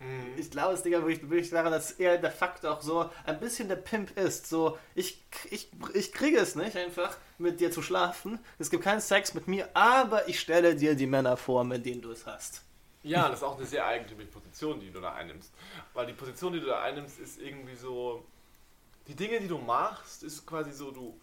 Mhm. 0.00 0.32
Ich 0.36 0.50
glaube, 0.50 0.74
es 0.74 0.82
Digga, 0.82 1.06
wirklich, 1.06 1.50
daran, 1.50 1.70
dass 1.70 1.92
er 1.92 2.18
de 2.18 2.30
facto 2.30 2.68
auch 2.68 2.82
so 2.82 3.08
ein 3.24 3.38
bisschen 3.38 3.68
der 3.68 3.76
Pimp 3.76 4.18
ist. 4.18 4.48
So, 4.48 4.76
ich, 4.96 5.22
ich, 5.48 5.70
ich 5.94 6.12
kriege 6.12 6.38
es 6.38 6.56
nicht 6.56 6.76
einfach, 6.76 7.16
mit 7.38 7.60
dir 7.60 7.70
zu 7.70 7.82
schlafen. 7.82 8.40
Es 8.58 8.70
gibt 8.70 8.82
keinen 8.82 9.00
Sex 9.00 9.32
mit 9.32 9.46
mir, 9.46 9.68
aber 9.74 10.28
ich 10.28 10.40
stelle 10.40 10.74
dir 10.74 10.96
die 10.96 11.06
Männer 11.06 11.36
vor, 11.36 11.62
mit 11.62 11.86
denen 11.86 12.02
du 12.02 12.10
es 12.10 12.26
hast. 12.26 12.62
Ja, 13.02 13.28
das 13.28 13.38
ist 13.38 13.44
auch 13.44 13.56
eine 13.56 13.66
sehr 13.66 13.86
eigentümliche 13.86 14.30
Position, 14.30 14.78
die 14.78 14.90
du 14.90 15.00
da 15.00 15.14
einnimmst. 15.14 15.52
Weil 15.94 16.06
die 16.06 16.12
Position, 16.12 16.52
die 16.52 16.60
du 16.60 16.66
da 16.66 16.82
einnimmst, 16.82 17.18
ist 17.18 17.40
irgendwie 17.40 17.76
so. 17.76 18.24
Die 19.06 19.14
Dinge, 19.16 19.40
die 19.40 19.48
du 19.48 19.58
machst, 19.58 20.22
ist 20.22 20.46
quasi 20.46 20.72
so, 20.72 20.90
du. 20.90 21.18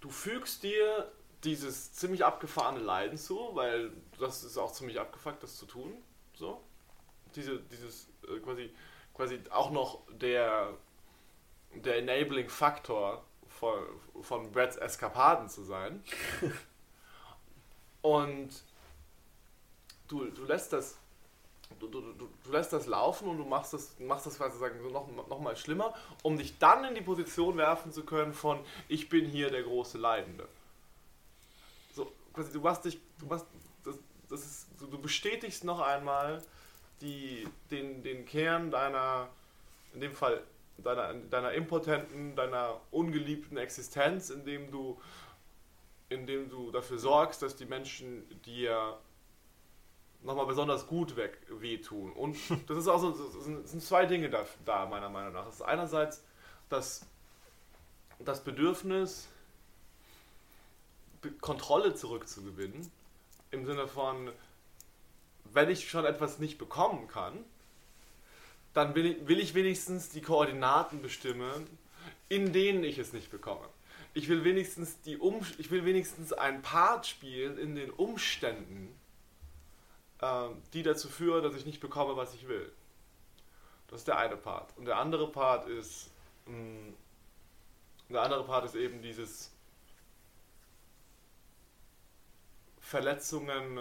Du 0.00 0.10
fügst 0.10 0.62
dir 0.62 1.10
dieses 1.44 1.92
ziemlich 1.92 2.24
abgefahrene 2.24 2.80
Leiden 2.80 3.16
zu, 3.16 3.50
weil 3.54 3.92
das 4.18 4.42
ist 4.42 4.58
auch 4.58 4.72
ziemlich 4.72 4.98
abgefuckt, 4.98 5.42
das 5.42 5.56
zu 5.56 5.66
tun. 5.66 5.94
So. 6.34 6.60
Diese, 7.36 7.60
dieses 7.60 8.08
äh, 8.28 8.38
quasi, 8.40 8.74
quasi 9.14 9.40
auch 9.50 9.70
noch 9.70 10.02
der, 10.10 10.76
der 11.74 11.98
enabling 11.98 12.48
Faktor 12.48 13.24
von, 13.48 13.82
von 14.22 14.52
Brads 14.52 14.76
Eskapaden 14.76 15.48
zu 15.48 15.62
sein. 15.62 16.02
Und 18.02 18.50
du, 20.08 20.26
du 20.26 20.44
lässt 20.44 20.72
das. 20.72 20.96
Du, 21.80 21.88
du, 21.88 22.00
du, 22.12 22.28
du 22.44 22.52
lässt 22.52 22.72
das 22.72 22.86
laufen 22.86 23.26
und 23.26 23.38
du 23.38 23.44
machst 23.44 23.72
das, 23.72 23.98
machst 23.98 24.26
das 24.26 24.36
quasi 24.36 24.58
sagen, 24.58 24.78
so 24.82 24.90
noch, 24.90 25.08
noch 25.28 25.40
mal 25.40 25.56
schlimmer, 25.56 25.94
um 26.22 26.36
dich 26.36 26.58
dann 26.58 26.84
in 26.84 26.94
die 26.94 27.00
Position 27.00 27.56
werfen 27.56 27.90
zu 27.90 28.04
können 28.04 28.34
von 28.34 28.60
ich 28.86 29.08
bin 29.08 29.24
hier 29.24 29.50
der 29.50 29.62
große 29.62 29.98
Leidende. 29.98 30.46
So, 31.94 32.12
quasi, 32.32 32.52
du 32.52 32.60
machst 32.60 32.84
dich, 32.84 33.00
du 33.18 33.26
machst, 33.26 33.46
das, 33.82 33.96
das 34.28 34.40
ist, 34.44 34.66
du 34.78 34.98
bestätigst 34.98 35.64
noch 35.64 35.80
einmal 35.80 36.42
die, 37.00 37.48
den, 37.70 38.02
den 38.02 38.26
Kern 38.26 38.70
deiner, 38.70 39.28
in 39.94 40.00
dem 40.00 40.12
Fall 40.12 40.42
deiner, 40.78 41.14
deiner 41.14 41.52
impotenten, 41.52 42.34
deiner 42.36 42.80
ungeliebten 42.90 43.56
Existenz, 43.56 44.30
indem 44.30 44.70
du, 44.70 45.00
indem 46.08 46.50
du 46.50 46.70
dafür 46.70 46.98
sorgst, 46.98 47.42
dass 47.42 47.56
die 47.56 47.66
Menschen 47.66 48.24
dir 48.42 48.98
nochmal 50.24 50.46
besonders 50.46 50.86
gut 50.86 51.16
weg, 51.16 51.38
wehtun. 51.48 52.12
Und 52.12 52.36
das 52.66 52.78
ist 52.78 52.88
auch 52.88 52.98
so, 52.98 53.10
das 53.10 53.70
sind 53.70 53.82
zwei 53.82 54.06
Dinge 54.06 54.30
da, 54.30 54.44
da, 54.64 54.86
meiner 54.86 55.08
Meinung 55.08 55.32
nach. 55.32 55.44
Das 55.44 55.56
ist 55.56 55.62
einerseits 55.62 56.24
das, 56.68 57.06
das 58.18 58.42
Bedürfnis, 58.42 59.28
Kontrolle 61.40 61.94
zurückzugewinnen, 61.94 62.90
im 63.50 63.64
Sinne 63.64 63.86
von, 63.86 64.30
wenn 65.52 65.70
ich 65.70 65.88
schon 65.88 66.04
etwas 66.04 66.38
nicht 66.38 66.58
bekommen 66.58 67.08
kann, 67.08 67.44
dann 68.74 68.94
will 68.94 69.06
ich, 69.06 69.28
will 69.28 69.38
ich 69.38 69.54
wenigstens 69.54 70.10
die 70.10 70.20
Koordinaten 70.20 71.00
bestimmen, 71.00 71.66
in 72.28 72.52
denen 72.52 72.84
ich 72.84 72.98
es 72.98 73.12
nicht 73.12 73.30
bekomme. 73.30 73.66
Ich 74.12 74.28
will 74.28 74.44
wenigstens 74.44 75.00
die 75.00 75.16
um 75.16 75.40
ich 75.58 75.70
will 75.70 75.84
wenigstens 75.84 76.32
einen 76.32 76.62
Part 76.62 77.06
spielen 77.06 77.56
in 77.56 77.74
den 77.74 77.90
Umständen, 77.90 78.94
die 80.72 80.82
dazu 80.82 81.08
führen, 81.08 81.42
dass 81.42 81.54
ich 81.54 81.66
nicht 81.66 81.80
bekomme, 81.80 82.16
was 82.16 82.34
ich 82.34 82.48
will. 82.48 82.72
Das 83.88 84.00
ist 84.00 84.08
der 84.08 84.18
eine 84.18 84.36
Part. 84.36 84.76
Und 84.76 84.86
der 84.86 84.98
andere 84.98 85.30
Part 85.30 85.66
ist 85.66 86.10
mh, 86.46 86.56
mm, 86.56 86.94
der 88.08 88.22
andere 88.22 88.44
Part 88.44 88.64
ist 88.64 88.74
eben 88.74 89.00
dieses 89.02 89.50
Verletzungen 92.80 93.80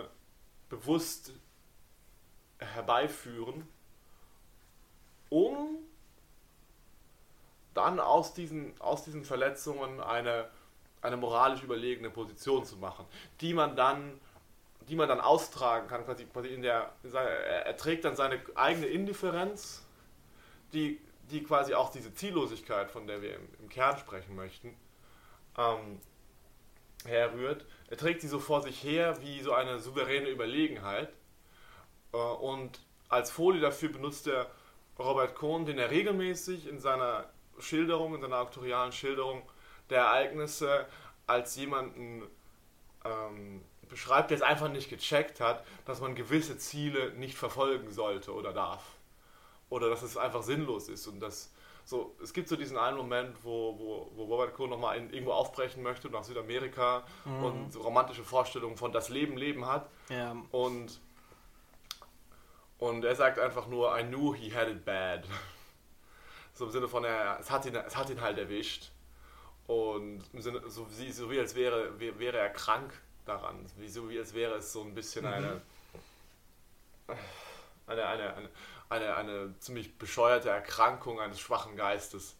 bewusst 0.69 1.33
herbeiführen, 2.57 3.67
um 5.29 5.77
dann 7.73 7.99
aus 7.99 8.33
diesen, 8.33 8.79
aus 8.79 9.03
diesen 9.03 9.25
Verletzungen 9.25 9.99
eine, 9.99 10.49
eine 11.01 11.17
moralisch 11.17 11.63
überlegene 11.63 12.09
Position 12.09 12.63
zu 12.65 12.77
machen, 12.77 13.05
die 13.41 13.53
man 13.53 13.75
dann, 13.75 14.19
die 14.87 14.95
man 14.95 15.07
dann 15.07 15.21
austragen 15.21 15.87
kann, 15.87 16.05
quasi, 16.05 16.25
quasi 16.25 16.49
in 16.49 16.61
der, 16.61 16.93
er 17.13 17.77
trägt 17.77 18.05
dann 18.05 18.15
seine 18.15 18.41
eigene 18.55 18.87
Indifferenz, 18.87 19.85
die, 20.73 20.99
die 21.31 21.43
quasi 21.43 21.73
auch 21.73 21.91
diese 21.91 22.13
Ziellosigkeit, 22.13 22.91
von 22.91 23.07
der 23.07 23.21
wir 23.21 23.35
im, 23.35 23.47
im 23.59 23.69
Kern 23.69 23.97
sprechen 23.97 24.35
möchten, 24.35 24.75
ähm, 25.57 25.99
herrührt. 27.05 27.65
Er 27.89 27.97
trägt 27.97 28.21
sie 28.21 28.27
so 28.27 28.39
vor 28.39 28.61
sich 28.61 28.83
her 28.83 29.17
wie 29.21 29.41
so 29.41 29.53
eine 29.53 29.79
souveräne 29.79 30.29
Überlegenheit 30.29 31.13
äh, 32.13 32.17
und 32.17 32.79
als 33.09 33.29
Folie 33.31 33.61
dafür 33.61 33.89
benutzt 33.89 34.27
er 34.27 34.49
Robert 34.97 35.35
Cohn, 35.35 35.65
den 35.65 35.77
er 35.77 35.91
regelmäßig 35.91 36.67
in 36.67 36.79
seiner 36.79 37.29
Schilderung, 37.59 38.15
in 38.15 38.21
seiner 38.21 38.37
aktorialen 38.37 38.91
Schilderung 38.91 39.43
der 39.89 40.01
Ereignisse 40.01 40.87
als 41.27 41.55
jemanden 41.55 42.23
ähm, 43.05 43.63
beschreibt, 43.93 44.31
der 44.31 44.37
es 44.37 44.41
einfach 44.41 44.69
nicht 44.69 44.89
gecheckt 44.89 45.39
hat, 45.39 45.63
dass 45.85 46.01
man 46.01 46.15
gewisse 46.15 46.57
Ziele 46.57 47.11
nicht 47.11 47.37
verfolgen 47.37 47.91
sollte 47.91 48.33
oder 48.33 48.51
darf. 48.51 48.83
Oder 49.69 49.89
dass 49.89 50.01
es 50.01 50.17
einfach 50.17 50.41
sinnlos 50.41 50.89
ist 50.89 51.07
und 51.07 51.19
dass 51.19 51.51
so, 51.85 52.15
es 52.23 52.33
gibt 52.33 52.47
so 52.47 52.55
diesen 52.55 52.77
einen 52.77 52.97
Moment, 52.97 53.35
wo, 53.43 53.77
wo, 53.77 54.11
wo 54.15 54.23
Robert 54.25 54.55
Cohn 54.55 54.69
nochmal 54.69 54.97
irgendwo 54.97 55.33
aufbrechen 55.33 55.83
möchte 55.83 56.09
nach 56.09 56.23
Südamerika 56.23 57.03
mhm. 57.25 57.43
und 57.43 57.73
so 57.73 57.81
romantische 57.81 58.23
Vorstellungen 58.23 58.77
von 58.77 58.91
das 58.91 59.09
Leben 59.09 59.37
Leben 59.37 59.67
hat. 59.67 59.89
Ja. 60.09 60.35
Und 60.51 60.99
und 62.79 63.05
er 63.05 63.15
sagt 63.15 63.39
einfach 63.39 63.67
nur, 63.67 63.97
I 63.97 64.03
knew 64.03 64.33
he 64.33 64.53
had 64.53 64.67
it 64.67 64.83
bad. 64.83 65.25
So 66.55 66.65
im 66.65 66.71
Sinne 66.71 66.87
von, 66.87 67.03
er, 67.03 67.39
es, 67.39 67.49
hat 67.49 67.65
ihn, 67.65 67.75
es 67.75 67.97
hat 67.97 68.11
ihn 68.11 68.21
halt 68.21 68.37
erwischt. 68.37 68.91
Und 69.65 70.21
im 70.33 70.39
Sinne, 70.39 70.61
so, 70.67 70.85
wie, 70.99 71.11
so 71.11 71.31
wie 71.31 71.39
als 71.39 71.55
wäre, 71.55 71.99
wäre 71.99 72.37
er 72.37 72.49
krank 72.49 72.93
daran. 73.25 73.65
Wie, 73.77 73.89
so 73.89 74.09
wie 74.09 74.19
als 74.19 74.33
wäre 74.33 74.55
es 74.55 74.73
so 74.73 74.81
ein 74.81 74.93
bisschen 74.93 75.25
mhm. 75.25 75.33
eine, 75.33 75.61
eine, 77.87 78.05
eine, 78.05 78.35
eine, 78.35 78.49
eine, 78.89 79.15
eine 79.15 79.59
ziemlich 79.59 79.97
bescheuerte 79.97 80.49
Erkrankung 80.49 81.19
eines 81.19 81.39
schwachen 81.39 81.75
Geistes. 81.75 82.35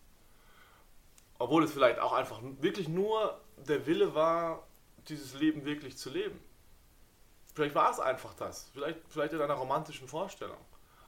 Obwohl 1.40 1.64
es 1.64 1.74
vielleicht 1.74 2.00
auch 2.00 2.14
einfach 2.14 2.40
wirklich 2.60 2.88
nur 2.88 3.40
der 3.58 3.86
Wille 3.86 4.16
war, 4.16 4.66
dieses 5.08 5.34
Leben 5.34 5.66
wirklich 5.66 5.98
zu 5.98 6.10
leben. 6.10 6.40
Vielleicht 7.54 7.76
war 7.76 7.92
es 7.92 8.00
einfach 8.00 8.34
das. 8.34 8.70
Vielleicht, 8.74 9.00
vielleicht 9.10 9.34
in 9.34 9.42
einer 9.42 9.54
romantischen 9.54 10.08
Vorstellung. 10.08 10.58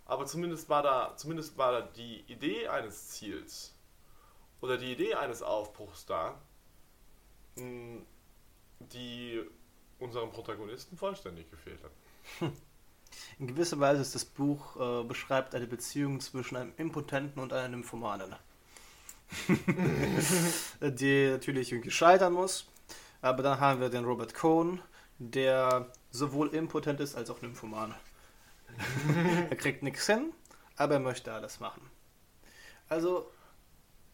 Aber 0.05 0.25
zumindest 0.25 0.69
war, 0.69 0.83
da, 0.83 1.15
zumindest 1.17 1.57
war 1.57 1.71
da 1.71 1.81
die 1.81 2.21
Idee 2.31 2.67
eines 2.67 3.09
Ziels 3.09 3.73
oder 4.61 4.77
die 4.77 4.91
Idee 4.91 5.15
eines 5.15 5.41
Aufbruchs 5.41 6.05
da, 6.05 6.39
die 7.55 9.43
unserem 9.99 10.31
Protagonisten 10.31 10.97
vollständig 10.97 11.49
gefehlt 11.49 11.79
hat. 11.83 12.51
In 13.39 13.47
gewisser 13.47 13.79
Weise 13.79 14.01
ist 14.01 14.15
das 14.15 14.25
Buch 14.25 14.75
äh, 14.75 15.03
beschreibt 15.03 15.55
eine 15.55 15.67
Beziehung 15.67 16.19
zwischen 16.19 16.57
einem 16.57 16.73
Impotenten 16.77 17.39
und 17.39 17.53
einem 17.53 17.79
Nymphomanen. 17.79 18.35
die 20.81 21.29
natürlich 21.29 21.71
irgendwie 21.71 21.91
scheitern 21.91 22.33
muss. 22.33 22.67
Aber 23.21 23.41
dann 23.41 23.59
haben 23.59 23.79
wir 23.79 23.89
den 23.89 24.05
Robert 24.05 24.33
Cohn, 24.33 24.81
der 25.17 25.91
sowohl 26.11 26.53
impotent 26.53 26.99
ist 26.99 27.15
als 27.15 27.29
auch 27.29 27.41
nymphoman. 27.41 27.95
er 29.49 29.55
kriegt 29.55 29.83
nichts 29.83 30.05
hin, 30.05 30.33
aber 30.75 30.95
er 30.95 30.99
möchte 30.99 31.33
alles 31.33 31.59
machen. 31.59 31.89
Also. 32.89 33.31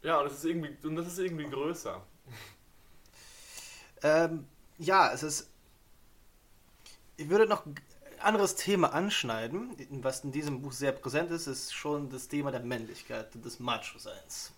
Ja, 0.01 0.19
und 0.19 0.25
das 0.25 0.37
ist 0.37 0.45
irgendwie, 0.45 0.75
und 0.87 0.95
das 0.95 1.07
ist 1.07 1.19
irgendwie 1.19 1.49
größer. 1.49 2.01
Ähm, 4.03 4.47
ja, 4.77 5.11
es 5.11 5.23
ist. 5.23 5.50
Ich 7.21 7.29
würde 7.29 7.45
noch 7.45 7.67
ein 7.67 7.75
anderes 8.17 8.55
Thema 8.55 8.93
anschneiden, 8.93 9.75
was 10.01 10.23
in 10.23 10.31
diesem 10.31 10.63
Buch 10.63 10.71
sehr 10.71 10.91
präsent 10.91 11.29
ist, 11.29 11.45
ist 11.45 11.71
schon 11.71 12.09
das 12.09 12.27
Thema 12.27 12.49
der 12.49 12.61
Männlichkeit, 12.61 13.29
des 13.45 13.59
Macho-Seins. 13.59 14.53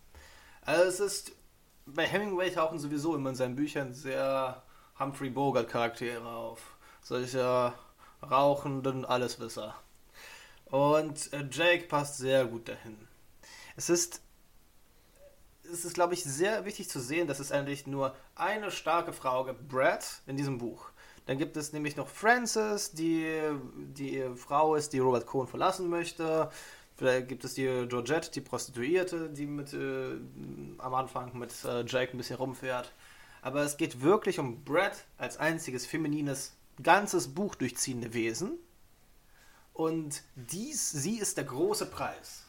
Also 0.61 0.83
es 0.83 0.99
ist. 1.01 1.31
Bei 1.85 2.05
Hemingway 2.05 2.49
tauchen 2.49 2.79
sowieso 2.79 3.15
immer 3.15 3.31
in 3.31 3.35
seinen 3.35 3.57
Büchern 3.57 3.93
sehr 3.93 4.63
Humphrey 4.97 5.29
Bogart-Charaktere 5.29 6.25
auf 6.25 6.77
solcher 7.01 7.73
rauchenden 8.21 9.03
Alleswisser. 9.03 9.75
Und 10.67 11.33
äh, 11.33 11.45
Jake 11.51 11.87
passt 11.89 12.19
sehr 12.19 12.45
gut 12.45 12.69
dahin. 12.69 13.09
Es 13.75 13.89
ist, 13.89 14.21
es 15.65 15.83
ist, 15.83 15.95
glaube 15.95 16.13
ich, 16.13 16.23
sehr 16.23 16.63
wichtig 16.63 16.87
zu 16.89 17.01
sehen, 17.01 17.27
dass 17.27 17.39
es 17.41 17.51
eigentlich 17.51 17.87
nur 17.87 18.15
eine 18.35 18.71
starke 18.71 19.11
Frau 19.11 19.43
gibt, 19.43 19.67
Brad, 19.67 20.21
in 20.27 20.37
diesem 20.37 20.59
Buch. 20.59 20.92
Dann 21.25 21.37
gibt 21.37 21.55
es 21.55 21.71
nämlich 21.71 21.95
noch 21.95 22.07
Frances, 22.07 22.91
die 22.91 23.25
die 23.75 24.23
Frau 24.35 24.75
ist, 24.75 24.93
die 24.93 24.99
Robert 24.99 25.25
Cohn 25.25 25.47
verlassen 25.47 25.89
möchte. 25.89 26.49
Vielleicht 26.95 27.27
gibt 27.27 27.43
es 27.43 27.53
die 27.53 27.85
Georgette, 27.87 28.31
die 28.31 28.41
Prostituierte, 28.41 29.29
die 29.29 29.45
mit 29.45 29.73
äh, 29.73 30.15
am 30.77 30.93
Anfang 30.93 31.37
mit 31.37 31.51
äh, 31.63 31.83
Jake 31.85 32.11
ein 32.13 32.17
bisschen 32.17 32.35
rumfährt. 32.35 32.91
Aber 33.41 33.61
es 33.61 33.77
geht 33.77 34.01
wirklich 34.01 34.39
um 34.39 34.63
Brad 34.63 35.05
als 35.17 35.37
einziges 35.37 35.85
feminines 35.85 36.53
ganzes 36.81 37.33
Buch 37.33 37.55
durchziehende 37.55 38.13
Wesen. 38.13 38.57
Und 39.73 40.21
dies, 40.35 40.91
sie 40.91 41.17
ist 41.17 41.37
der 41.37 41.45
große 41.45 41.87
Preis. 41.87 42.43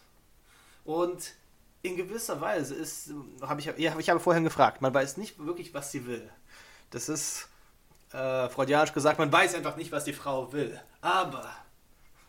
Und 0.85 1.35
in 1.83 1.97
gewisser 1.97 2.41
Weise 2.41 2.75
ist, 2.75 3.11
habe 3.41 3.61
ich, 3.61 3.67
ja, 3.79 3.99
ich 3.99 4.11
habe 4.11 4.21
vorhin 4.21 4.45
gefragt, 4.45 4.83
man 4.83 4.93
weiß 4.93 5.17
nicht 5.17 5.39
wirklich, 5.39 5.73
was 5.75 5.91
sie 5.91 6.07
will. 6.07 6.31
Das 6.91 7.09
ist 7.09 7.49
äh, 8.15 8.49
freudianisch 8.49 8.93
gesagt, 8.93 9.19
man 9.19 9.33
weiß 9.33 9.55
einfach 9.55 9.77
nicht, 9.77 9.91
was 9.93 10.05
die 10.05 10.13
Frau 10.13 10.53
will. 10.53 10.81
Aber, 11.01 11.51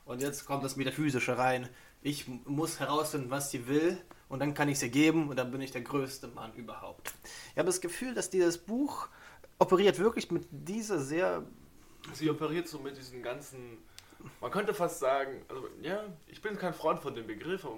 und 0.06 0.22
jetzt 0.22 0.46
kommt 0.46 0.64
das 0.64 0.76
Metaphysische 0.76 1.38
rein, 1.38 1.70
ich 2.02 2.28
muss 2.46 2.80
herausfinden, 2.80 3.30
was 3.30 3.52
sie 3.52 3.68
will 3.68 3.98
und 4.28 4.40
dann 4.40 4.54
kann 4.54 4.68
ich 4.70 4.80
sie 4.80 4.90
geben 4.90 5.30
und 5.30 5.38
dann 5.38 5.52
bin 5.52 5.62
ich 5.62 5.72
der 5.72 5.82
größte 5.82 6.28
Mann 6.28 6.54
überhaupt. 6.54 7.14
Ich 7.52 7.58
habe 7.58 7.68
das 7.68 7.82
Gefühl, 7.82 8.14
dass 8.14 8.30
dieses 8.30 8.58
Buch 8.58 9.08
operiert 9.60 10.00
wirklich 10.00 10.30
mit 10.32 10.48
dieser 10.52 11.00
sehr 11.00 11.44
Sie 12.14 12.30
operiert 12.30 12.68
so 12.68 12.78
mit 12.80 12.96
diesen 12.98 13.24
ganzen 13.24 13.80
man 14.42 14.52
könnte 14.52 14.74
fast 14.74 15.00
sagen, 15.00 15.44
also 15.48 15.68
ja, 15.82 16.04
ich 16.28 16.42
bin 16.42 16.58
kein 16.58 16.74
Freund 16.74 17.00
von 17.00 17.16
dem 17.16 17.28
Begriff, 17.28 17.66
aber 17.66 17.78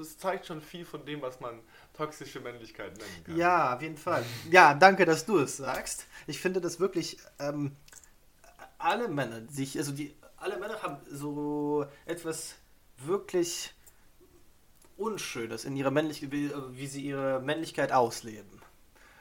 es, 0.00 0.18
zeigt 0.18 0.46
schon 0.46 0.60
viel 0.60 0.84
von 0.84 1.04
dem, 1.04 1.22
was 1.22 1.40
man 1.40 1.60
toxische 1.94 2.40
Männlichkeit 2.40 2.96
nennen 2.96 3.24
kann. 3.24 3.36
Ja, 3.36 3.74
auf 3.74 3.82
jeden 3.82 3.96
Fall. 3.96 4.24
Ja, 4.50 4.74
danke, 4.74 5.04
dass 5.04 5.26
du 5.26 5.38
es 5.38 5.56
sagst. 5.56 6.06
Ich 6.26 6.40
finde 6.40 6.60
das 6.60 6.80
wirklich, 6.80 7.18
ähm, 7.38 7.76
alle 8.78 9.08
Männer, 9.08 9.42
sich, 9.48 9.78
also 9.78 9.92
die, 9.92 10.14
alle 10.36 10.58
Männer 10.58 10.82
haben 10.82 10.98
so 11.10 11.86
etwas 12.04 12.56
wirklich 12.98 13.74
Unschönes 14.96 15.64
in 15.64 15.76
ihrer 15.76 15.90
Männlichkeit, 15.90 16.32
wie, 16.32 16.50
wie 16.70 16.86
sie 16.86 17.02
ihre 17.02 17.40
Männlichkeit 17.40 17.92
ausleben. 17.92 18.62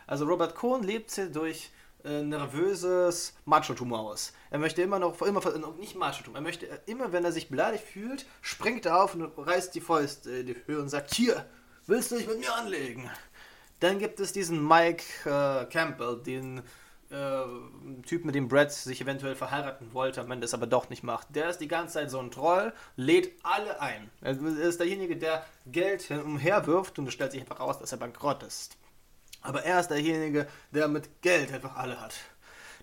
Also 0.07 0.25
Robert 0.25 0.55
Cohn 0.55 0.83
lebt 0.83 1.11
sie 1.11 1.31
durch 1.31 1.71
äh, 2.06 2.22
nervöses 2.22 3.34
Machotum 3.46 3.94
aus. 3.94 4.34
Er 4.52 4.60
möchte 4.60 4.82
immer 4.82 5.00
noch, 5.00 5.22
immer, 5.22 5.41
nicht 5.78 5.96
Machotum, 5.96 6.36
er 6.36 6.41
möchte 6.41 6.68
immer, 6.86 7.12
wenn 7.12 7.26
er 7.26 7.32
sich 7.32 7.50
beleidigt 7.50 7.84
fühlt, 7.84 8.26
springt 8.41 8.86
er 8.86 9.04
auf 9.04 9.15
und 9.15 9.32
reißt 9.38 9.74
die 9.74 9.82
Fäuste 9.82 10.32
in 10.32 10.48
die 10.48 10.56
Höhe 10.65 10.80
und 10.80 10.89
sagt, 10.89 11.13
hier, 11.13 11.46
willst 11.88 12.12
du 12.12 12.18
dich 12.18 12.28
mit 12.28 12.39
mir 12.39 12.54
anlegen? 12.54 13.10
Dann 13.80 14.00
gibt 14.00 14.20
es 14.20 14.32
diesen 14.32 14.65
Mike 14.65 15.04
äh, 15.26 15.65
Campbell, 15.65 16.22
den 16.24 16.62
äh, 17.10 18.02
Typ, 18.06 18.26
mit 18.26 18.36
dem 18.36 18.48
Brad 18.48 18.72
sich 18.72 19.02
eventuell 19.02 19.36
verheiraten 19.36 19.94
wollte, 19.94 20.22
am 20.22 20.32
Ende 20.32 20.46
es 20.46 20.54
aber 20.54 20.68
doch 20.68 20.89
nicht 20.89 21.04
macht. 21.04 21.36
Der 21.36 21.50
ist 21.50 21.60
die 21.60 21.68
ganze 21.68 21.96
Zeit 21.96 22.12
so 22.12 22.20
ein 22.20 22.32
Troll, 22.32 22.74
lädt 22.96 23.34
alle 23.44 23.80
ein. 23.82 24.10
Er 24.22 24.39
ist 24.39 24.80
derjenige, 24.80 25.18
der 25.18 25.46
Geld 25.65 26.10
umherwirft 26.12 27.00
und 27.00 27.08
es 27.08 27.13
stellt 27.13 27.32
sich 27.32 27.41
einfach 27.41 27.60
raus, 27.60 27.80
dass 27.80 27.91
er 27.91 27.98
bankrott 27.98 28.44
ist. 28.44 28.78
Aber 29.45 29.63
er 29.63 29.79
ist 29.79 29.89
derjenige, 29.89 30.47
der 30.71 30.88
mit 30.88 31.21
Geld 31.21 31.53
einfach 31.53 31.75
alle 31.75 32.01
hat. 32.01 32.15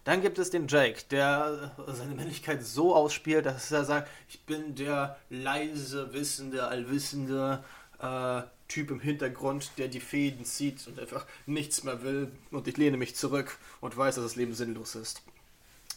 Dann 0.04 0.20
gibt 0.20 0.38
es 0.38 0.50
den 0.50 0.68
Jake, 0.68 1.02
der 1.10 1.72
seine 1.88 2.14
Männlichkeit 2.14 2.64
so 2.64 2.94
ausspielt, 2.94 3.46
dass 3.46 3.70
er 3.70 3.84
sagt, 3.84 4.08
ich 4.28 4.44
bin 4.44 4.74
der 4.74 5.16
leise, 5.28 6.12
wissende, 6.12 6.66
allwissende 6.66 7.62
äh, 8.00 8.42
Typ 8.68 8.90
im 8.90 9.00
Hintergrund, 9.00 9.72
der 9.76 9.88
die 9.88 10.00
Fäden 10.00 10.44
zieht 10.44 10.86
und 10.86 10.98
einfach 10.98 11.26
nichts 11.46 11.84
mehr 11.84 12.02
will 12.02 12.32
und 12.50 12.66
ich 12.66 12.76
lehne 12.76 12.96
mich 12.96 13.14
zurück 13.14 13.58
und 13.80 13.96
weiß, 13.96 14.14
dass 14.16 14.24
das 14.24 14.36
Leben 14.36 14.54
sinnlos 14.54 14.94
ist. 14.94 15.22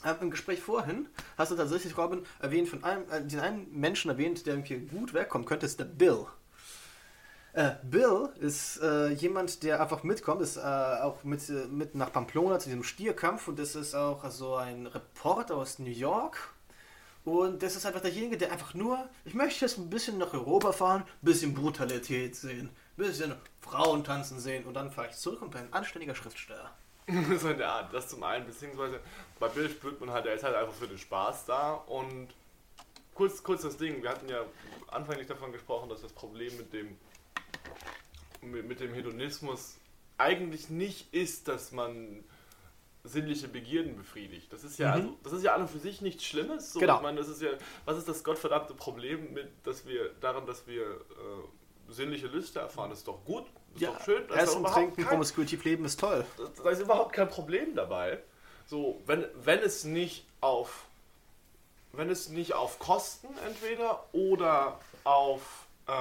Ähm, 0.03 0.15
Im 0.21 0.31
Gespräch 0.31 0.59
vorhin 0.61 1.07
hast 1.37 1.51
du 1.51 1.55
tatsächlich, 1.55 1.97
Robin, 1.97 2.25
erwähnt 2.39 2.69
von 2.69 2.83
einem, 2.83 3.09
äh, 3.09 3.21
den 3.21 3.39
einen 3.39 3.67
Menschen 3.71 4.11
erwähnt, 4.11 4.45
der 4.45 4.57
hier 4.57 4.79
gut 4.79 5.13
wegkommen 5.13 5.47
könnte, 5.47 5.65
ist 5.65 5.79
der 5.79 5.85
Bill. 5.85 6.25
Äh, 7.55 7.75
Bill 7.83 8.33
ist 8.41 8.81
äh, 8.81 9.11
jemand, 9.11 9.63
der 9.63 9.81
einfach 9.81 10.03
mitkommt, 10.03 10.41
ist 10.41 10.57
äh, 10.57 10.59
auch 10.59 11.23
mit, 11.23 11.47
mit 11.71 11.95
nach 11.95 12.11
Pamplona 12.11 12.59
zu 12.59 12.67
diesem 12.67 12.83
Stierkampf 12.83 13.47
und 13.47 13.57
das 13.57 13.75
ist 13.75 13.95
auch 13.95 14.29
so 14.29 14.55
ein 14.55 14.87
Reporter 14.87 15.55
aus 15.55 15.79
New 15.79 15.89
York. 15.89 16.53
Und 17.23 17.63
das 17.63 17.77
ist 17.77 17.85
einfach 17.85 18.01
derjenige, 18.01 18.37
der 18.37 18.51
einfach 18.51 18.73
nur, 18.73 19.07
ich 19.23 19.33
möchte 19.33 19.63
jetzt 19.63 19.77
ein 19.77 19.89
bisschen 19.89 20.17
nach 20.17 20.33
Europa 20.33 20.73
fahren, 20.73 21.03
ein 21.03 21.25
bisschen 21.25 21.53
Brutalität 21.53 22.35
sehen, 22.35 22.67
ein 22.67 22.71
bisschen 22.97 23.33
Frauen 23.61 24.03
tanzen 24.03 24.41
sehen 24.41 24.65
und 24.65 24.73
dann 24.73 24.91
fahre 24.91 25.07
ich 25.07 25.15
zurück 25.15 25.41
und 25.41 25.51
bin 25.51 25.61
ein 25.61 25.73
anständiger 25.73 26.13
Schriftsteller. 26.13 26.71
so 27.39 27.49
in 27.49 27.57
der 27.57 27.69
Art, 27.69 27.93
das 27.93 28.09
zum 28.09 28.21
einen, 28.23 28.45
beziehungsweise 28.45 28.99
bei 29.39 29.47
Bill 29.47 29.69
spürt 29.69 30.01
man 30.01 30.11
halt, 30.11 30.25
er 30.25 30.33
ist 30.33 30.43
halt 30.43 30.55
einfach 30.55 30.73
für 30.73 30.89
den 30.89 30.97
Spaß 30.97 31.45
da 31.45 31.71
und 31.71 32.27
kurz, 33.13 33.41
kurz 33.41 33.61
das 33.61 33.77
Ding, 33.77 34.03
wir 34.03 34.09
hatten 34.09 34.27
ja 34.27 34.41
anfänglich 34.87 35.27
davon 35.27 35.53
gesprochen, 35.53 35.87
dass 35.87 36.01
das 36.01 36.11
Problem 36.11 36.57
mit 36.57 36.73
dem 36.73 36.97
mit, 38.45 38.67
mit 38.67 38.79
dem 38.79 38.93
Hedonismus 38.93 39.77
eigentlich 40.17 40.69
nicht 40.69 41.13
ist, 41.13 41.47
dass 41.47 41.71
man 41.71 42.23
sinnliche 43.03 43.47
Begierden 43.47 43.97
befriedigt. 43.97 44.51
Das 44.51 44.63
ist 44.63 44.79
ja, 44.79 44.89
mhm. 44.89 44.93
also, 44.93 45.17
das 45.23 45.33
ist 45.33 45.43
ja 45.43 45.53
an 45.53 45.61
und 45.61 45.69
für 45.69 45.79
sich 45.79 46.01
nichts 46.01 46.23
Schlimmes. 46.23 46.73
So, 46.73 46.79
genau. 46.79 46.97
Ich 46.97 47.01
meine, 47.03 47.17
das 47.17 47.27
ist 47.27 47.41
ja, 47.41 47.49
was 47.85 47.97
ist 47.97 48.07
das 48.07 48.23
gottverdammte 48.23 48.73
Problem 48.73 49.33
mit, 49.33 49.49
dass 49.63 49.85
wir 49.85 50.09
daran, 50.21 50.45
dass 50.45 50.65
wir 50.67 50.83
äh, 50.83 51.91
sinnliche 51.91 52.27
Lüste 52.27 52.59
erfahren? 52.59 52.89
Das 52.89 52.99
ist 52.99 53.07
doch 53.07 53.23
gut, 53.25 53.45
das 53.73 53.81
ja, 53.81 53.89
ist 53.89 53.99
doch 53.99 54.05
schön. 54.05 54.23
Das 54.27 54.37
Essen, 54.37 54.63
Trinken, 54.63 55.05
promiskuitiv 55.05 55.63
leben 55.65 55.85
ist 55.85 55.99
toll. 55.99 56.25
Da 56.63 56.69
ist 56.69 56.81
überhaupt 56.81 57.13
kein 57.13 57.29
Problem 57.29 57.75
dabei. 57.75 58.19
So, 58.65 59.01
wenn, 59.05 59.25
wenn 59.43 59.59
es 59.59 59.83
nicht 59.83 60.25
auf 60.41 60.87
wenn 61.97 62.09
es 62.09 62.29
nicht 62.29 62.53
auf 62.53 62.79
Kosten 62.79 63.27
entweder 63.45 64.05
oder 64.11 64.79
auf, 65.03 65.67
äh, 65.87 65.91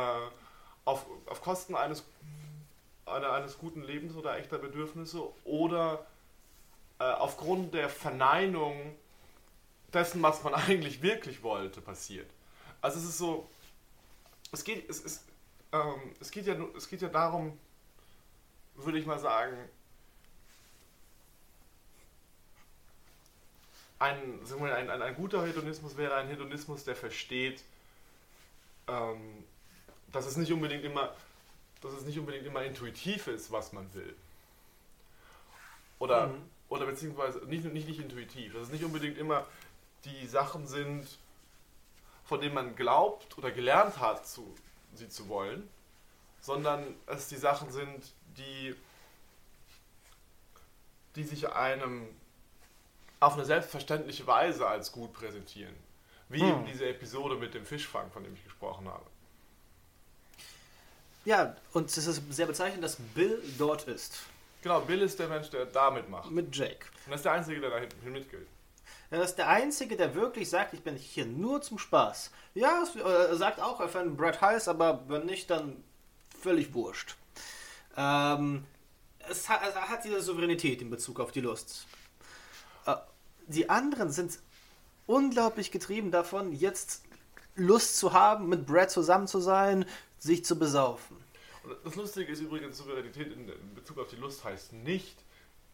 auf, 0.84 1.06
auf 1.26 1.40
Kosten 1.40 1.74
eines 1.74 2.04
einer, 3.06 3.32
eines 3.32 3.58
guten 3.58 3.82
Lebens 3.82 4.16
oder 4.16 4.36
echter 4.38 4.58
Bedürfnisse 4.58 5.22
oder 5.44 6.06
äh, 6.98 7.04
aufgrund 7.04 7.74
der 7.74 7.88
Verneinung 7.88 8.96
dessen, 9.92 10.22
was 10.22 10.42
man 10.42 10.54
eigentlich 10.54 11.02
wirklich 11.02 11.42
wollte, 11.42 11.80
passiert. 11.80 12.30
Also 12.80 12.98
es 12.98 13.04
ist 13.04 13.18
so, 13.18 13.48
es 14.52 14.64
geht, 14.64 14.88
es, 14.88 15.00
ist, 15.00 15.24
ähm, 15.72 16.14
es 16.20 16.30
geht, 16.30 16.46
ja, 16.46 16.56
es 16.76 16.88
geht 16.88 17.02
ja 17.02 17.08
darum, 17.08 17.58
würde 18.74 18.98
ich 18.98 19.06
mal 19.06 19.18
sagen, 19.18 19.56
ein, 23.98 24.40
ein, 24.60 24.90
ein, 24.90 25.02
ein 25.02 25.14
guter 25.14 25.46
Hedonismus 25.46 25.96
wäre 25.96 26.14
ein 26.16 26.28
Hedonismus, 26.28 26.84
der 26.84 26.96
versteht, 26.96 27.62
ähm, 28.88 29.44
dass 30.14 30.26
es 30.26 30.36
nicht 30.36 30.52
unbedingt 30.52 30.84
immer 30.84 31.14
dass 31.84 31.92
es 31.92 32.04
nicht 32.04 32.18
unbedingt 32.18 32.46
immer 32.46 32.64
intuitiv 32.64 33.26
ist, 33.26 33.52
was 33.52 33.72
man 33.72 33.92
will. 33.92 34.16
Oder, 35.98 36.28
mhm. 36.28 36.42
oder 36.70 36.86
beziehungsweise 36.86 37.40
nicht, 37.40 37.64
nicht, 37.64 37.86
nicht 37.86 38.00
intuitiv, 38.00 38.54
dass 38.54 38.64
es 38.64 38.68
nicht 38.70 38.84
unbedingt 38.84 39.18
immer 39.18 39.46
die 40.04 40.26
Sachen 40.26 40.66
sind, 40.66 41.06
von 42.24 42.40
denen 42.40 42.54
man 42.54 42.74
glaubt 42.74 43.36
oder 43.36 43.50
gelernt 43.50 44.00
hat, 44.00 44.26
zu, 44.26 44.54
sie 44.94 45.10
zu 45.10 45.28
wollen, 45.28 45.68
sondern 46.40 46.94
es 47.06 47.28
die 47.28 47.36
Sachen 47.36 47.70
sind, 47.70 48.02
die, 48.38 48.74
die 51.16 51.24
sich 51.24 51.50
einem 51.50 52.08
auf 53.20 53.34
eine 53.34 53.44
selbstverständliche 53.44 54.26
Weise 54.26 54.66
als 54.66 54.90
gut 54.90 55.12
präsentieren. 55.12 55.74
Wie 56.30 56.40
hm. 56.40 56.48
eben 56.48 56.66
diese 56.66 56.88
Episode 56.88 57.36
mit 57.36 57.52
dem 57.52 57.66
Fischfang, 57.66 58.10
von 58.10 58.24
dem 58.24 58.34
ich 58.34 58.44
gesprochen 58.44 58.88
habe. 58.88 59.04
Ja, 61.24 61.56
und 61.72 61.90
es 61.90 62.06
ist 62.06 62.22
sehr 62.30 62.46
bezeichnend, 62.46 62.84
dass 62.84 62.96
Bill 63.14 63.42
dort 63.58 63.88
ist. 63.88 64.18
Genau, 64.62 64.80
Bill 64.80 65.02
ist 65.02 65.18
der 65.18 65.28
Mensch, 65.28 65.50
der 65.50 65.66
da 65.66 65.90
mitmacht. 65.90 66.30
Mit 66.30 66.54
Jake. 66.54 66.86
Und 67.06 67.12
das 67.12 67.20
ist 67.20 67.24
der 67.24 67.32
Einzige, 67.32 67.60
der 67.60 67.70
da 67.70 67.78
hinten 67.78 68.12
mitgeht. 68.12 68.46
Ja, 69.10 69.18
das 69.18 69.30
ist 69.30 69.38
der 69.38 69.48
Einzige, 69.48 69.96
der 69.96 70.14
wirklich 70.14 70.48
sagt, 70.48 70.74
ich 70.74 70.82
bin 70.82 70.96
hier 70.96 71.26
nur 71.26 71.62
zum 71.62 71.78
Spaß. 71.78 72.30
Ja, 72.54 72.84
er 72.96 73.36
sagt 73.36 73.60
auch, 73.60 73.80
er 73.80 73.88
findet 73.88 74.16
Brad 74.16 74.40
heiß, 74.40 74.68
aber 74.68 75.04
wenn 75.08 75.26
nicht, 75.26 75.50
dann 75.50 75.82
völlig 76.40 76.74
wurscht. 76.74 77.16
Ähm, 77.96 78.64
es 79.28 79.48
hat, 79.48 79.62
er 79.62 79.88
hat 79.88 80.04
diese 80.04 80.20
Souveränität 80.20 80.82
in 80.82 80.90
Bezug 80.90 81.20
auf 81.20 81.32
die 81.32 81.40
Lust. 81.40 81.86
Äh, 82.86 82.96
die 83.46 83.70
anderen 83.70 84.10
sind 84.10 84.38
unglaublich 85.06 85.70
getrieben 85.70 86.10
davon, 86.10 86.52
jetzt 86.52 87.02
Lust 87.56 87.98
zu 87.98 88.12
haben, 88.12 88.48
mit 88.48 88.66
Brad 88.66 88.90
zusammen 88.90 89.26
zu 89.26 89.40
sein, 89.40 89.84
sich 90.24 90.44
zu 90.44 90.58
besaufen. 90.58 91.16
Und 91.62 91.76
das 91.84 91.94
Lustige 91.94 92.32
ist 92.32 92.40
übrigens, 92.40 92.78
Souveränität 92.78 93.32
in 93.32 93.74
Bezug 93.74 93.98
auf 93.98 94.08
die 94.08 94.16
Lust 94.16 94.42
heißt 94.44 94.72
nicht 94.72 95.16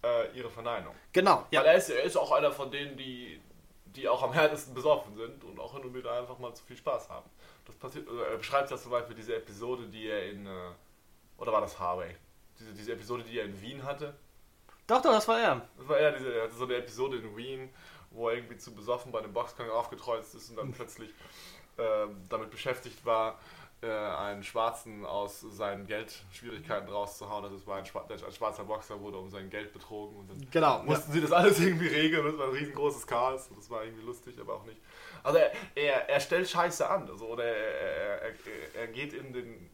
äh, 0.03 0.37
ihre 0.37 0.51
Verneinung. 0.51 0.95
Genau. 1.13 1.47
Ja. 1.51 1.61
Weil 1.61 1.69
er 1.69 1.75
ist, 1.77 1.91
er 1.91 2.03
ist 2.03 2.17
auch 2.17 2.33
einer 2.33 2.53
von 2.53 2.71
denen, 2.71 2.97
die, 2.97 3.41
die 3.87 4.09
auch 4.09 4.23
am 4.23 4.33
härtesten 4.33 4.75
besoffen 4.75 5.15
sind 5.17 5.45
und 5.45 5.59
auch 5.59 5.75
hin 5.75 5.85
und 5.85 5.95
wieder 5.95 6.13
einfach 6.13 6.39
mal 6.39 6.53
zu 6.55 6.65
viel 6.65 6.77
Spaß 6.77 7.09
haben. 7.09 7.29
Das 7.65 7.77
passiert, 7.77 8.09
also 8.09 8.23
er 8.23 8.37
beschreibt 8.37 8.71
ja 8.71 8.77
zum 8.77 8.91
Beispiel 8.91 9.15
diese 9.15 9.37
Episode, 9.37 9.87
die 9.87 10.09
er 10.09 10.31
in, 10.31 10.47
äh, 10.47 10.51
oder 11.39 11.53
war 11.53 11.61
das 11.61 11.79
Harvey? 11.79 12.15
Diese, 12.59 12.73
diese 12.73 12.93
Episode, 12.93 13.23
die 13.23 13.39
er 13.39 13.45
in 13.45 13.61
Wien 13.63 13.83
hatte. 13.85 14.15
Doch, 14.87 15.01
doch, 15.01 15.13
das 15.13 15.29
war 15.29 15.41
er. 15.41 15.69
Das 15.79 15.89
war 15.89 15.99
er, 15.99 16.13
diese, 16.13 16.35
er 16.35 16.45
hatte 16.45 16.55
so 16.55 16.65
eine 16.65 16.75
Episode 16.75 17.19
in 17.19 17.37
Wien, 17.37 17.71
wo 18.11 18.29
er 18.29 18.37
irgendwie 18.37 18.57
zu 18.57 18.75
besoffen 18.75 19.13
bei 19.13 19.21
dem 19.21 19.33
Boxgang 19.33 19.71
aufgekreuzt 19.71 20.35
ist 20.35 20.51
und 20.51 20.57
dann 20.57 20.73
plötzlich 20.77 21.11
äh, 21.77 22.07
damit 22.29 22.51
beschäftigt 22.51 23.05
war, 23.05 23.38
äh, 23.83 23.88
einen 23.88 24.42
Schwarzen 24.42 25.06
aus 25.06 25.40
seinen 25.40 25.87
Geldschwierigkeiten 25.87 26.88
rauszuhauen. 26.90 27.50
Das 27.50 27.66
war 27.66 27.78
ein, 27.78 27.87
Schwa 27.87 28.06
ein, 28.08 28.33
schwarzer 28.33 28.64
Boxer, 28.64 29.00
wurde 29.00 29.16
um 29.16 29.31
sein 29.31 29.48
Geld 29.48 29.72
betrogen 29.72 30.16
und 30.16 30.28
dann 30.28 30.50
genau, 30.50 30.83
mussten 30.83 31.10
ja. 31.10 31.14
sie 31.14 31.20
das 31.22 31.33
alles 31.33 31.58
irgendwie 31.60 31.87
regeln. 31.87 32.24
Das 32.24 32.37
war 32.37 32.48
ein 32.48 32.54
riesengroßes 32.54 33.06
Chaos 33.06 33.48
und 33.48 33.58
das 33.58 33.70
war 33.70 33.85
irgendwie 33.85 34.04
lustig, 34.04 34.38
aber 34.38 34.54
auch 34.56 34.64
nicht. 34.64 34.78
Also 35.22 35.38
er, 35.38 35.52
er, 35.74 36.08
er 36.10 36.20
stellt 36.20 36.48
Scheiße 36.48 36.88
an, 36.88 37.08
also, 37.08 37.26
oder 37.26 37.44
er, 37.44 38.22
er, 38.22 38.22
er, 38.22 38.35
er 38.81 38.87
geht 38.88 39.12
in 39.14 39.33
den. 39.33 39.70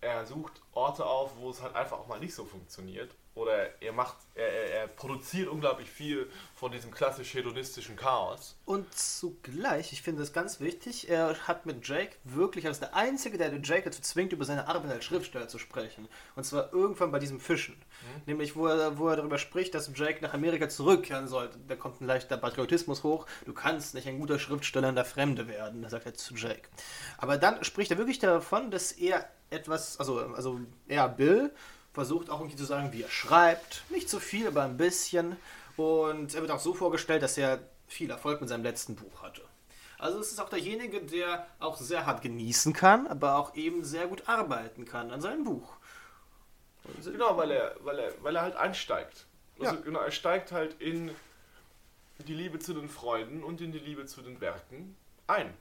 Er 0.00 0.26
sucht 0.26 0.60
Orte 0.72 1.04
auf, 1.04 1.36
wo 1.38 1.50
es 1.50 1.60
halt 1.60 1.74
einfach 1.74 1.98
auch 1.98 2.06
mal 2.06 2.20
nicht 2.20 2.34
so 2.34 2.44
funktioniert. 2.44 3.14
Oder 3.38 3.80
er 3.80 3.92
macht, 3.92 4.16
er, 4.34 4.48
er, 4.48 4.80
er 4.80 4.88
produziert 4.88 5.48
unglaublich 5.48 5.88
viel 5.88 6.28
von 6.56 6.72
diesem 6.72 6.90
klassisch 6.90 7.34
hedonistischen 7.34 7.94
Chaos. 7.94 8.56
Und 8.64 8.92
zugleich, 8.92 9.92
ich 9.92 10.02
finde 10.02 10.22
das 10.22 10.32
ganz 10.32 10.58
wichtig, 10.58 11.08
er 11.08 11.36
hat 11.46 11.64
mit 11.64 11.86
Jake 11.86 12.16
wirklich 12.24 12.66
als 12.66 12.80
der 12.80 12.96
Einzige, 12.96 13.38
der 13.38 13.52
Jake 13.62 13.84
dazu 13.84 14.02
zwingt, 14.02 14.32
über 14.32 14.44
seine 14.44 14.66
Arbeit 14.66 14.90
als 14.90 15.04
Schriftsteller 15.04 15.46
zu 15.46 15.60
sprechen. 15.60 16.08
Und 16.34 16.44
zwar 16.44 16.72
irgendwann 16.72 17.12
bei 17.12 17.20
diesem 17.20 17.38
Fischen. 17.38 17.76
Mhm. 17.76 18.22
Nämlich, 18.26 18.56
wo 18.56 18.66
er, 18.66 18.98
wo 18.98 19.08
er 19.08 19.16
darüber 19.16 19.38
spricht, 19.38 19.72
dass 19.72 19.88
Jake 19.94 20.20
nach 20.20 20.34
Amerika 20.34 20.68
zurückkehren 20.68 21.28
sollte. 21.28 21.60
Da 21.68 21.76
kommt 21.76 22.00
ein 22.00 22.06
leichter 22.06 22.38
Patriotismus 22.38 23.04
hoch. 23.04 23.26
Du 23.46 23.54
kannst 23.54 23.94
nicht 23.94 24.08
ein 24.08 24.18
guter 24.18 24.40
Schriftsteller 24.40 24.88
in 24.88 24.96
der 24.96 25.04
Fremde 25.04 25.46
werden, 25.46 25.82
das 25.82 25.92
sagt 25.92 26.06
er 26.06 26.14
zu 26.14 26.34
Jake. 26.34 26.68
Aber 27.18 27.38
dann 27.38 27.62
spricht 27.62 27.92
er 27.92 27.98
wirklich 27.98 28.18
davon, 28.18 28.72
dass 28.72 28.90
er 28.90 29.28
etwas, 29.50 29.98
also, 30.00 30.18
also 30.18 30.60
er, 30.88 31.08
Bill, 31.08 31.52
versucht 31.98 32.30
auch 32.30 32.38
irgendwie 32.38 32.56
zu 32.56 32.64
sagen, 32.64 32.92
wie 32.92 33.02
er 33.02 33.10
schreibt. 33.10 33.82
Nicht 33.90 34.08
zu 34.08 34.20
viel, 34.20 34.46
aber 34.46 34.62
ein 34.62 34.76
bisschen. 34.76 35.36
Und 35.76 36.32
er 36.32 36.42
wird 36.42 36.52
auch 36.52 36.60
so 36.60 36.72
vorgestellt, 36.72 37.24
dass 37.24 37.36
er 37.36 37.58
viel 37.88 38.08
Erfolg 38.08 38.40
mit 38.40 38.48
seinem 38.48 38.62
letzten 38.62 38.94
Buch 38.94 39.20
hatte. 39.20 39.42
Also 39.98 40.20
es 40.20 40.30
ist 40.30 40.40
auch 40.40 40.48
derjenige, 40.48 41.00
der 41.02 41.48
auch 41.58 41.76
sehr 41.76 42.06
hart 42.06 42.22
genießen 42.22 42.72
kann, 42.72 43.08
aber 43.08 43.36
auch 43.36 43.56
eben 43.56 43.82
sehr 43.82 44.06
gut 44.06 44.28
arbeiten 44.28 44.84
kann 44.84 45.10
an 45.10 45.20
seinem 45.20 45.42
Buch. 45.42 45.72
Genau, 47.04 47.36
weil 47.36 47.50
er, 47.50 47.74
weil 47.80 47.98
er, 47.98 48.12
weil 48.22 48.36
er 48.36 48.42
halt 48.42 48.54
einsteigt. 48.54 49.26
Also 49.58 49.74
ja. 49.74 49.80
genau, 49.80 49.98
er 49.98 50.12
steigt 50.12 50.52
halt 50.52 50.80
in 50.80 51.10
die 52.28 52.34
Liebe 52.34 52.60
zu 52.60 52.74
den 52.74 52.88
Freunden 52.88 53.42
und 53.42 53.60
in 53.60 53.72
die 53.72 53.80
Liebe 53.80 54.06
zu 54.06 54.22
den 54.22 54.40
Werken 54.40 54.96
ein. 55.26 55.52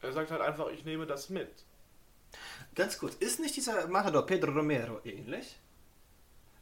Er 0.00 0.12
sagt 0.14 0.30
halt 0.30 0.40
einfach, 0.40 0.68
ich 0.68 0.86
nehme 0.86 1.06
das 1.06 1.28
mit. 1.28 1.52
Ganz 2.74 2.98
gut. 2.98 3.12
Ist 3.16 3.40
nicht 3.40 3.56
dieser 3.56 3.86
Matador 3.88 4.24
Pedro 4.24 4.52
Romero 4.52 5.00
ähnlich? 5.04 5.58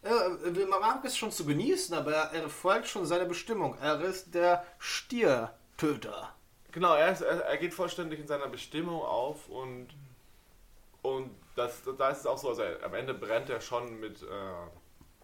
Er 0.03 0.81
mag 0.81 1.05
es 1.05 1.17
schon 1.17 1.31
zu 1.31 1.45
genießen, 1.45 1.95
aber 1.95 2.13
er 2.13 2.49
folgt 2.49 2.89
schon 2.89 3.05
seiner 3.05 3.27
Bestimmung. 3.27 3.77
Er 3.81 4.01
ist 4.01 4.35
der 4.35 4.65
Stiertöter. 4.79 6.35
Genau, 6.73 6.95
er, 6.95 7.13
ist, 7.13 7.21
er, 7.21 7.41
er 7.41 7.57
geht 7.59 7.75
vollständig 7.75 8.21
in 8.21 8.27
seiner 8.27 8.49
Bestimmung 8.49 9.03
auf 9.03 9.49
und, 9.49 9.89
und 11.03 11.31
das, 11.57 11.83
da 11.99 12.11
ist 12.11 12.21
es 12.21 12.27
auch 12.27 12.39
so, 12.39 12.51
also 12.51 12.63
er, 12.63 12.83
am 12.85 12.95
Ende 12.95 13.13
brennt 13.13 13.51
er 13.51 13.61
schon 13.61 13.99
mit, 13.99 14.23
äh, 14.23 14.27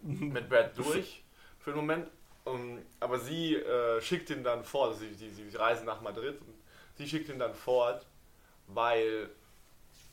mit 0.03 0.49
Brad 0.49 0.77
durch 0.77 1.23
für 1.61 1.71
den 1.71 1.77
Moment. 1.77 2.11
Um, 2.45 2.81
aber 3.01 3.19
sie 3.19 3.57
äh, 3.57 4.01
schickt 4.01 4.31
ihn 4.31 4.45
dann 4.45 4.63
fort, 4.63 4.91
also 4.93 5.01
sie, 5.01 5.15
sie, 5.15 5.31
sie 5.31 5.57
reisen 5.57 5.85
nach 5.85 6.01
Madrid 6.01 6.41
und 6.41 6.55
sie 6.95 7.09
schickt 7.09 7.29
ihn 7.29 7.41
dann 7.41 7.55
fort, 7.55 8.07
weil 8.69 9.31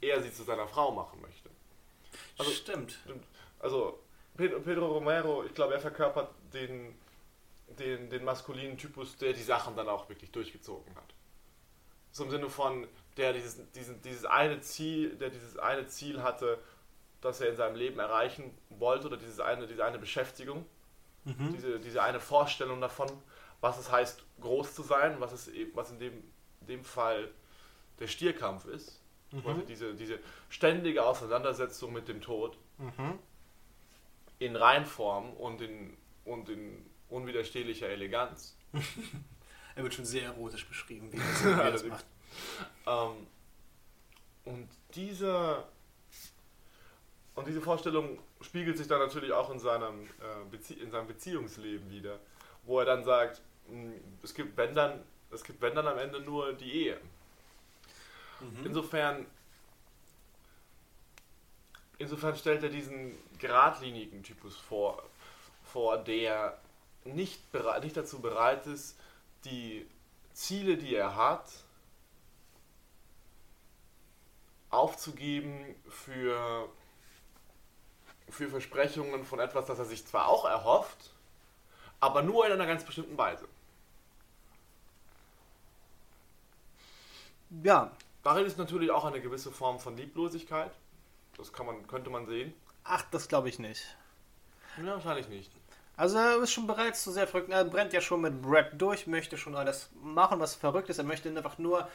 er 0.01 0.21
sie 0.21 0.33
zu 0.33 0.41
seiner 0.41 0.67
Frau 0.67 0.91
machen 0.91 1.21
möchte. 1.21 1.49
Also, 2.39 2.49
Stimmt. 2.49 2.97
Also 3.59 3.99
Pedro 4.35 4.87
Romero, 4.87 5.43
ich 5.43 5.53
glaube, 5.53 5.75
er 5.75 5.79
verkörpert 5.79 6.29
den, 6.53 6.95
den, 7.79 8.09
den 8.09 8.23
maskulinen 8.23 8.77
Typus, 8.77 9.15
der 9.17 9.33
die 9.33 9.43
Sachen 9.43 9.75
dann 9.75 9.87
auch 9.87 10.09
wirklich 10.09 10.31
durchgezogen 10.31 10.95
hat. 10.95 11.13
So 12.11 12.23
im 12.23 12.31
Sinne 12.31 12.49
von, 12.49 12.87
der 13.17 13.33
dieses, 13.33 13.71
diesen, 13.71 14.01
dieses 14.01 14.25
eine 14.25 14.59
Ziel, 14.61 15.15
der 15.15 15.29
dieses 15.29 15.57
eine 15.57 15.87
Ziel 15.87 16.23
hatte, 16.23 16.57
das 17.21 17.41
er 17.41 17.49
in 17.49 17.55
seinem 17.55 17.75
Leben 17.75 17.99
erreichen 17.99 18.55
wollte, 18.69 19.07
oder 19.07 19.17
dieses 19.17 19.39
eine, 19.39 19.67
diese 19.67 19.85
eine 19.85 19.99
Beschäftigung, 19.99 20.65
mhm. 21.25 21.53
diese, 21.53 21.79
diese 21.79 22.01
eine 22.01 22.19
Vorstellung 22.19 22.81
davon, 22.81 23.09
was 23.61 23.79
es 23.79 23.91
heißt, 23.91 24.23
groß 24.41 24.73
zu 24.73 24.83
sein, 24.83 25.15
was, 25.19 25.31
es, 25.31 25.49
was 25.73 25.91
in 25.91 25.99
dem, 25.99 26.23
dem 26.61 26.83
Fall 26.83 27.29
der 27.99 28.07
Stierkampf 28.07 28.65
ist. 28.65 28.99
Mhm. 29.31 29.43
Also 29.45 29.61
diese, 29.61 29.93
diese 29.93 30.19
ständige 30.49 31.05
Auseinandersetzung 31.05 31.93
mit 31.93 32.07
dem 32.07 32.19
Tod. 32.19 32.57
Mhm 32.79 33.19
in 34.45 34.55
Reinform 34.55 35.31
und 35.33 35.61
in, 35.61 35.95
und 36.25 36.49
in 36.49 36.85
unwiderstehlicher 37.09 37.89
Eleganz. 37.89 38.57
er 39.75 39.83
wird 39.83 39.93
schon 39.93 40.05
sehr 40.05 40.25
erotisch 40.25 40.67
beschrieben, 40.67 41.09
wie 41.13 41.49
er 41.49 41.71
das 41.71 41.83
macht. 41.85 42.05
Ähm, 42.87 43.27
und 44.45 44.67
diese, 44.95 45.63
und 47.35 47.47
diese 47.47 47.61
Vorstellung 47.61 48.19
spiegelt 48.41 48.77
sich 48.77 48.87
dann 48.87 48.99
natürlich 48.99 49.31
auch 49.31 49.49
in 49.51 49.59
seinem, 49.59 50.03
äh, 50.03 50.49
Bezie 50.51 50.73
in 50.73 50.91
seinem 50.91 51.07
Beziehungsleben 51.07 51.89
wieder, 51.89 52.19
wo 52.63 52.79
er 52.79 52.85
dann 52.85 53.03
sagt, 53.03 53.41
hm, 53.69 53.93
es 54.21 54.33
gibt 54.33 54.57
wenn 54.57 54.75
dann, 54.75 55.01
es 55.31 55.43
gibt 55.43 55.61
wenn 55.61 55.75
dann 55.75 55.87
am 55.87 55.97
Ende 55.97 56.19
nur 56.19 56.53
die 56.53 56.71
Ehe. 56.71 56.97
Mhm. 58.41 58.65
Insofern 58.65 59.25
insofern 61.97 62.35
stellt 62.35 62.63
er 62.63 62.69
diesen 62.69 63.17
geradlinigen 63.39 64.23
Typus 64.23 64.57
vor, 64.57 65.03
vor 65.63 65.97
der 65.97 66.57
nicht, 67.05 67.51
bereit, 67.51 67.83
nicht 67.83 67.97
dazu 67.97 68.21
bereit 68.21 68.65
ist, 68.67 68.97
die 69.45 69.85
Ziele, 70.33 70.77
die 70.77 70.95
er 70.95 71.15
hat, 71.15 71.49
aufzugeben 74.69 75.75
für, 75.87 76.67
für 78.29 78.49
Versprechungen 78.49 79.25
von 79.25 79.39
etwas, 79.39 79.65
das 79.65 79.79
er 79.79 79.85
sich 79.85 80.05
zwar 80.05 80.27
auch 80.27 80.45
erhofft, 80.45 81.11
aber 81.99 82.23
nur 82.23 82.45
in 82.45 82.53
einer 82.53 82.65
ganz 82.65 82.83
bestimmten 82.83 83.17
Weise. 83.17 83.47
Ja. 87.61 87.91
Darin 88.23 88.45
ist 88.45 88.57
natürlich 88.57 88.89
auch 88.89 89.03
eine 89.03 89.19
gewisse 89.19 89.51
Form 89.51 89.79
von 89.79 89.97
Lieblosigkeit. 89.97 90.71
Das 91.37 91.51
kann 91.51 91.65
man, 91.65 91.87
könnte 91.87 92.09
man 92.09 92.25
sehen. 92.25 92.53
Ach, 92.83 93.03
das 93.11 93.27
glaube 93.27 93.49
ich 93.49 93.59
nicht. 93.59 93.83
Ja, 94.77 94.93
wahrscheinlich 94.93 95.29
nicht. 95.29 95.51
Also 95.95 96.17
er 96.17 96.41
ist 96.41 96.51
schon 96.51 96.65
bereits 96.67 97.03
zu 97.03 97.11
sehr 97.11 97.27
verrückt. 97.27 97.51
Er 97.51 97.65
brennt 97.65 97.93
ja 97.93 98.01
schon 98.01 98.21
mit 98.21 98.41
Brad 98.41 98.81
durch, 98.81 99.05
möchte 99.05 99.37
schon 99.37 99.55
alles 99.55 99.89
machen, 100.01 100.39
was 100.39 100.55
verrückt 100.55 100.89
ist. 100.89 100.97
Er 100.97 101.03
möchte 101.03 101.29
einfach 101.29 101.57
nur 101.59 101.87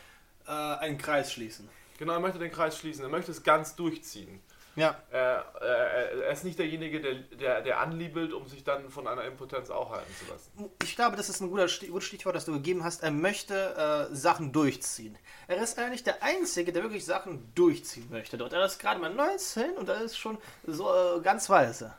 äh, 0.47 0.51
einen 0.51 0.99
Kreis 0.99 1.33
schließen. 1.33 1.69
Genau, 1.99 2.13
er 2.13 2.21
möchte 2.21 2.39
den 2.39 2.53
Kreis 2.53 2.79
schließen. 2.79 3.05
Er 3.05 3.11
möchte 3.11 3.33
es 3.33 3.43
ganz 3.43 3.75
durchziehen. 3.75 4.41
Ja. 4.77 4.97
Er, 5.11 5.45
er, 5.61 6.13
er, 6.23 6.31
ist 6.31 6.45
nicht 6.45 6.59
derjenige, 6.59 7.01
der, 7.01 7.15
der, 7.15 7.63
der 7.63 7.81
anliebelt, 7.81 8.33
um 8.33 8.47
sich 8.47 8.63
dann 8.63 8.91
von 8.91 9.09
einer 9.09 9.25
Impotenz 9.25 9.71
auch 9.71 9.91
halten 9.91 10.13
zu 10.15 10.31
lassen. 10.31 10.71
Ich 10.83 10.95
glaube, 10.95 11.17
das 11.17 11.29
ist 11.29 11.41
ein 11.41 11.51
guter 11.51 11.67
gutes 11.67 12.05
Stichwort, 12.05 12.37
das 12.37 12.45
du 12.45 12.53
gegeben 12.53 12.85
hast. 12.85 13.03
Er 13.03 13.11
möchte 13.11 14.09
äh, 14.11 14.15
Sachen 14.15 14.53
durchziehen. 14.53 15.19
Er 15.49 15.61
ist 15.63 15.79
eigentlich 15.79 16.05
der 16.05 16.23
Einzige, 16.23 16.73
der 16.73 16.85
wirklich 16.85 17.05
Sachen 17.05 17.53
durchziehen 17.55 18.09
möchte 18.11 18.39
dort. 18.39 18.53
Er 18.53 18.65
ist 18.65 18.79
gerade 18.79 19.01
mal 19.01 19.13
19 19.13 19.73
und 19.73 19.89
er 19.89 20.01
ist 20.03 20.17
schon 20.17 20.39
so 20.65 20.89
äh, 20.89 21.21
ganz 21.23 21.51
weise. 21.51 21.95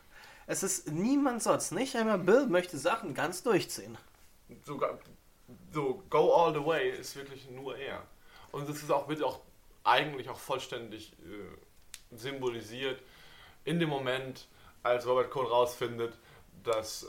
Es 0.47 0.63
ist 0.63 0.91
niemand 0.91 1.43
sonst. 1.43 1.72
Nicht 1.72 1.95
einmal 1.95 2.17
Bill 2.17 2.47
möchte 2.47 2.78
Sachen 2.78 3.13
ganz 3.13 3.43
durchziehen. 3.43 3.97
Sogar, 4.65 4.97
so 5.74 6.03
go 6.09 6.34
all 6.34 6.53
the 6.53 6.65
way 6.65 6.89
ist 6.91 7.15
wirklich 7.15 7.49
nur 7.49 7.78
er. 7.78 8.03
Und 8.51 8.67
das 8.67 8.78
ist 8.78 8.89
auch, 8.89 9.07
wird 9.07 9.22
auch 9.22 9.41
eigentlich 9.84 10.30
auch 10.30 10.39
vollständig. 10.39 11.13
Äh, 11.20 11.68
symbolisiert 12.12 13.01
in 13.66 13.80
dem 13.80 13.89
Moment, 13.89 14.47
als 14.84 15.05
Robert 15.05 15.30
Cohn 15.30 15.45
rausfindet, 15.45 16.14
dass 16.64 17.03
äh, 17.03 17.07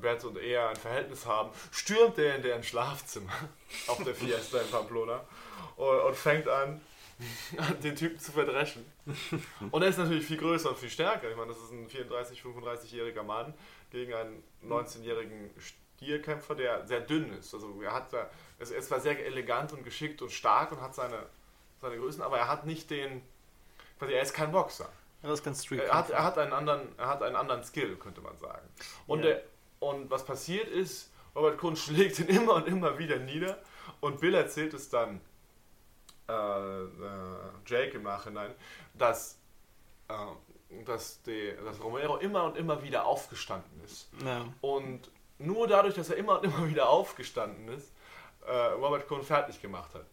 Brad 0.00 0.24
und 0.24 0.38
er 0.38 0.68
ein 0.68 0.76
Verhältnis 0.76 1.26
haben, 1.26 1.50
stürmt 1.70 2.18
er 2.18 2.36
in 2.36 2.42
deren 2.42 2.62
Schlafzimmer 2.62 3.32
auf 3.88 4.02
der 4.04 4.14
Fiesta 4.14 4.60
in 4.60 4.70
Pamplona 4.70 5.24
und, 5.76 6.00
und 6.00 6.16
fängt 6.16 6.48
an, 6.48 6.80
den 7.82 7.96
Typen 7.96 8.18
zu 8.18 8.32
verdreschen. 8.32 8.84
Und 9.70 9.82
er 9.82 9.88
ist 9.88 9.98
natürlich 9.98 10.26
viel 10.26 10.38
größer 10.38 10.70
und 10.70 10.78
viel 10.78 10.90
stärker. 10.90 11.30
Ich 11.30 11.36
meine, 11.36 11.48
das 11.48 11.58
ist 11.58 11.72
ein 11.72 11.88
34, 11.88 12.40
35-jähriger 12.40 13.22
Mann 13.22 13.54
gegen 13.90 14.14
einen 14.14 14.42
19-jährigen 14.66 15.50
Stierkämpfer, 15.58 16.54
der 16.54 16.86
sehr 16.86 17.00
dünn 17.00 17.32
ist. 17.32 17.54
Also 17.54 17.80
er 17.82 17.92
hat 17.92 18.12
er 18.12 18.30
ist 18.58 18.88
zwar 18.88 19.00
sehr 19.00 19.24
elegant 19.24 19.72
und 19.72 19.84
geschickt 19.84 20.22
und 20.22 20.30
stark 20.32 20.72
und 20.72 20.80
hat 20.80 20.94
seine, 20.94 21.26
seine 21.80 21.96
Größen, 21.96 22.22
aber 22.22 22.38
er 22.38 22.48
hat 22.48 22.66
nicht 22.66 22.90
den, 22.90 23.22
quasi, 24.02 24.14
er 24.14 24.22
ist 24.22 24.34
kein 24.34 24.52
Boxer. 24.52 24.88
Er 25.22 25.30
ist 25.30 25.44
kein 25.44 25.54
Street 25.54 25.80
er 25.80 25.94
hat, 25.94 26.10
er 26.10 26.24
hat 26.24 26.36
einen 26.36 26.52
anderen, 26.52 26.98
er 26.98 27.06
hat 27.06 27.22
einen 27.22 27.36
anderen 27.36 27.62
Skill, 27.62 27.96
könnte 27.96 28.20
man 28.20 28.36
sagen. 28.38 28.68
Und, 29.06 29.20
yeah. 29.20 29.34
der, 29.34 29.42
und 29.78 30.10
was 30.10 30.24
passiert 30.24 30.68
ist, 30.68 31.12
Robert 31.34 31.58
Kuhn 31.58 31.76
schlägt 31.76 32.18
ihn 32.18 32.26
immer 32.26 32.54
und 32.54 32.66
immer 32.66 32.98
wieder 32.98 33.18
nieder 33.18 33.58
und 34.00 34.20
Bill 34.20 34.34
erzählt 34.34 34.74
es 34.74 34.88
dann 34.90 35.20
äh, 36.28 36.32
äh, 36.32 36.88
Jake 37.66 37.96
im 37.96 38.02
Nachhinein, 38.02 38.52
dass, 38.94 39.38
äh, 40.08 40.14
dass, 40.84 41.22
die, 41.22 41.54
dass 41.64 41.80
Romero 41.82 42.16
immer 42.16 42.44
und 42.44 42.56
immer 42.56 42.82
wieder 42.82 43.06
aufgestanden 43.06 43.80
ist. 43.84 44.08
Ja. 44.24 44.44
Und 44.60 45.10
nur 45.38 45.68
dadurch, 45.68 45.94
dass 45.94 46.10
er 46.10 46.16
immer 46.16 46.40
und 46.40 46.44
immer 46.44 46.68
wieder 46.68 46.88
aufgestanden 46.88 47.68
ist, 47.68 47.92
äh, 48.44 48.52
Robert 48.52 49.06
Kuhn 49.06 49.22
fertig 49.22 49.62
gemacht 49.62 49.94
hat 49.94 50.06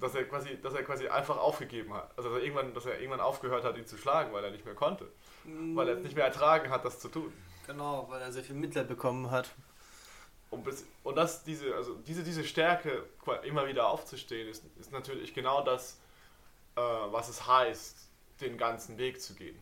dass 0.00 0.14
er 0.14 0.24
quasi, 0.24 0.60
dass 0.60 0.74
er 0.74 0.82
quasi 0.82 1.08
einfach 1.08 1.38
aufgegeben 1.38 1.94
hat. 1.94 2.10
Also 2.16 2.30
dass 2.30 2.38
er 2.38 2.44
irgendwann, 2.44 2.74
dass 2.74 2.86
er 2.86 2.98
irgendwann 2.98 3.20
aufgehört 3.20 3.64
hat, 3.64 3.76
ihn 3.76 3.86
zu 3.86 3.96
schlagen, 3.96 4.32
weil 4.32 4.44
er 4.44 4.50
nicht 4.50 4.64
mehr 4.64 4.74
konnte. 4.74 5.10
Mm. 5.44 5.76
Weil 5.76 5.88
er 5.88 5.96
es 5.96 6.02
nicht 6.02 6.14
mehr 6.14 6.24
ertragen 6.24 6.70
hat, 6.70 6.84
das 6.84 7.00
zu 7.00 7.08
tun. 7.08 7.32
Genau, 7.66 8.06
weil 8.08 8.20
er 8.20 8.32
sehr 8.32 8.44
viel 8.44 8.54
Mitleid 8.54 8.88
bekommen 8.88 9.30
hat. 9.30 9.50
Und, 10.50 10.64
bis, 10.64 10.86
und 11.02 11.16
das, 11.16 11.42
diese, 11.42 11.74
also 11.74 11.94
diese, 12.06 12.22
diese 12.22 12.44
Stärke, 12.44 13.04
immer 13.42 13.66
wieder 13.66 13.88
aufzustehen, 13.88 14.48
ist, 14.48 14.64
ist 14.78 14.92
natürlich 14.92 15.34
genau 15.34 15.62
das, 15.62 15.98
äh, 16.76 16.80
was 16.80 17.28
es 17.28 17.46
heißt, 17.46 18.08
den 18.40 18.56
ganzen 18.56 18.96
Weg 18.98 19.20
zu 19.20 19.34
gehen. 19.34 19.58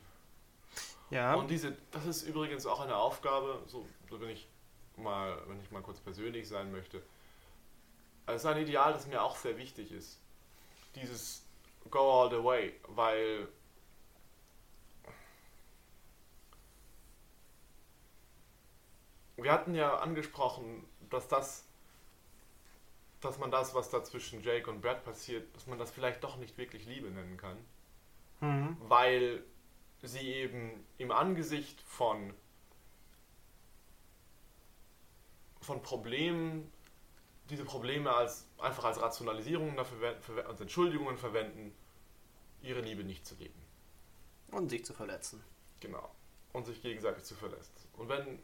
Ja. 1.11 1.35
Und 1.35 1.49
diese, 1.49 1.77
das 1.91 2.07
ist 2.07 2.23
übrigens 2.23 2.67
auch 2.67 2.81
eine 2.81 2.97
Aufgabe, 2.97 3.63
so, 3.67 3.87
so 4.11 4.19
bin 4.19 4.31
ich 4.31 4.49
mal, 4.97 5.37
wenn 5.47 5.61
ich 5.61 5.71
mal 5.71 5.83
kurz 5.83 6.01
persönlich 6.01 6.49
sein 6.49 6.71
möchte. 6.73 7.03
Es 8.27 8.37
ist 8.37 8.47
ein 8.47 8.59
Ideal, 8.59 8.93
das 8.93 9.07
mir 9.07 9.23
auch 9.23 9.37
sehr 9.37 9.57
wichtig 9.57 9.93
ist. 9.93 10.21
Dieses 10.95 11.45
Go 11.91 12.23
all 12.23 12.31
the 12.31 12.43
way, 12.43 12.75
weil 12.89 13.49
wir 19.37 19.53
hatten 19.53 19.75
ja 19.75 19.99
angesprochen, 19.99 20.85
dass 21.11 21.29
das, 21.29 21.65
dass 23.21 23.39
man 23.39 23.51
das, 23.51 23.75
was 23.75 23.91
da 23.91 24.03
zwischen 24.03 24.43
Jake 24.43 24.71
und 24.71 24.81
Brad 24.81 25.05
passiert, 25.05 25.55
dass 25.55 25.67
man 25.67 25.79
das 25.79 25.91
vielleicht 25.91 26.25
doch 26.25 26.37
nicht 26.37 26.57
wirklich 26.57 26.87
Liebe 26.87 27.11
nennen 27.11 27.37
kann. 27.37 27.59
Mhm. 28.41 28.77
Weil 28.81 29.45
sie 30.03 30.33
eben 30.33 30.85
im 30.99 31.11
Angesicht 31.11 31.81
von, 31.83 32.35
von 35.61 35.83
Problemen, 35.83 36.71
diese 37.51 37.65
Probleme 37.65 38.13
als, 38.13 38.47
einfach 38.59 38.85
als 38.85 39.01
Rationalisierungen 39.01 39.77
dafür, 39.77 40.17
als 40.47 40.61
Entschuldigungen 40.61 41.19
verwenden, 41.19 41.75
ihre 42.63 42.81
Liebe 42.81 43.05
nicht 43.05 43.27
zu 43.27 43.35
leben. 43.37 43.61
Und 44.51 44.71
sich 44.71 44.85
zu 44.85 44.95
verletzen. 44.95 45.43
Genau. 45.81 46.11
Und 46.53 46.67
sich 46.67 46.81
gegenseitig 46.81 47.25
zu 47.25 47.35
verletzen. 47.35 47.73
Und 47.97 48.09
wenn 48.09 48.39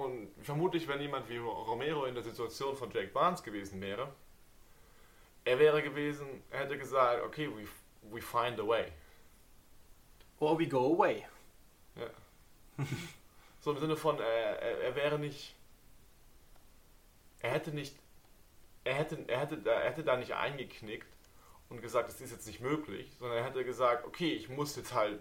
und 0.00 0.30
vermutlich, 0.42 0.88
wenn 0.88 1.00
jemand 1.00 1.28
wie 1.28 1.36
Romero 1.36 2.06
in 2.06 2.14
der 2.14 2.24
Situation 2.24 2.76
von 2.76 2.90
Jake 2.90 3.08
Barnes 3.08 3.42
gewesen 3.42 3.80
wäre, 3.80 4.10
er 5.44 5.58
wäre 5.58 5.82
gewesen, 5.82 6.42
er 6.50 6.60
hätte 6.60 6.78
gesagt, 6.78 7.22
okay, 7.22 7.48
we, 7.48 7.66
we 8.10 8.22
find 8.22 8.58
a 8.60 8.66
way. 8.66 8.92
Or 10.38 10.58
we 10.58 10.66
go 10.66 10.94
away. 10.94 11.26
Ja. 11.96 12.86
so 13.60 13.72
im 13.72 13.78
Sinne 13.78 13.96
von, 13.96 14.18
er, 14.18 14.24
er, 14.24 14.78
er, 14.80 14.94
wäre 14.94 15.18
nicht, 15.18 15.54
er 17.40 17.50
hätte 17.50 17.72
nicht, 17.72 17.94
er 18.84 18.94
hätte, 18.94 19.24
er, 19.28 19.40
hätte, 19.40 19.62
er 19.68 19.84
hätte 19.84 20.04
da 20.04 20.16
nicht 20.16 20.34
eingeknickt 20.34 21.08
und 21.68 21.82
gesagt, 21.82 22.08
es 22.08 22.20
ist 22.20 22.32
jetzt 22.32 22.46
nicht 22.46 22.60
möglich, 22.60 23.12
sondern 23.18 23.38
er 23.38 23.44
hätte 23.44 23.64
gesagt, 23.64 24.06
okay, 24.06 24.32
ich 24.32 24.48
muss 24.48 24.76
jetzt 24.76 24.94
halt, 24.94 25.20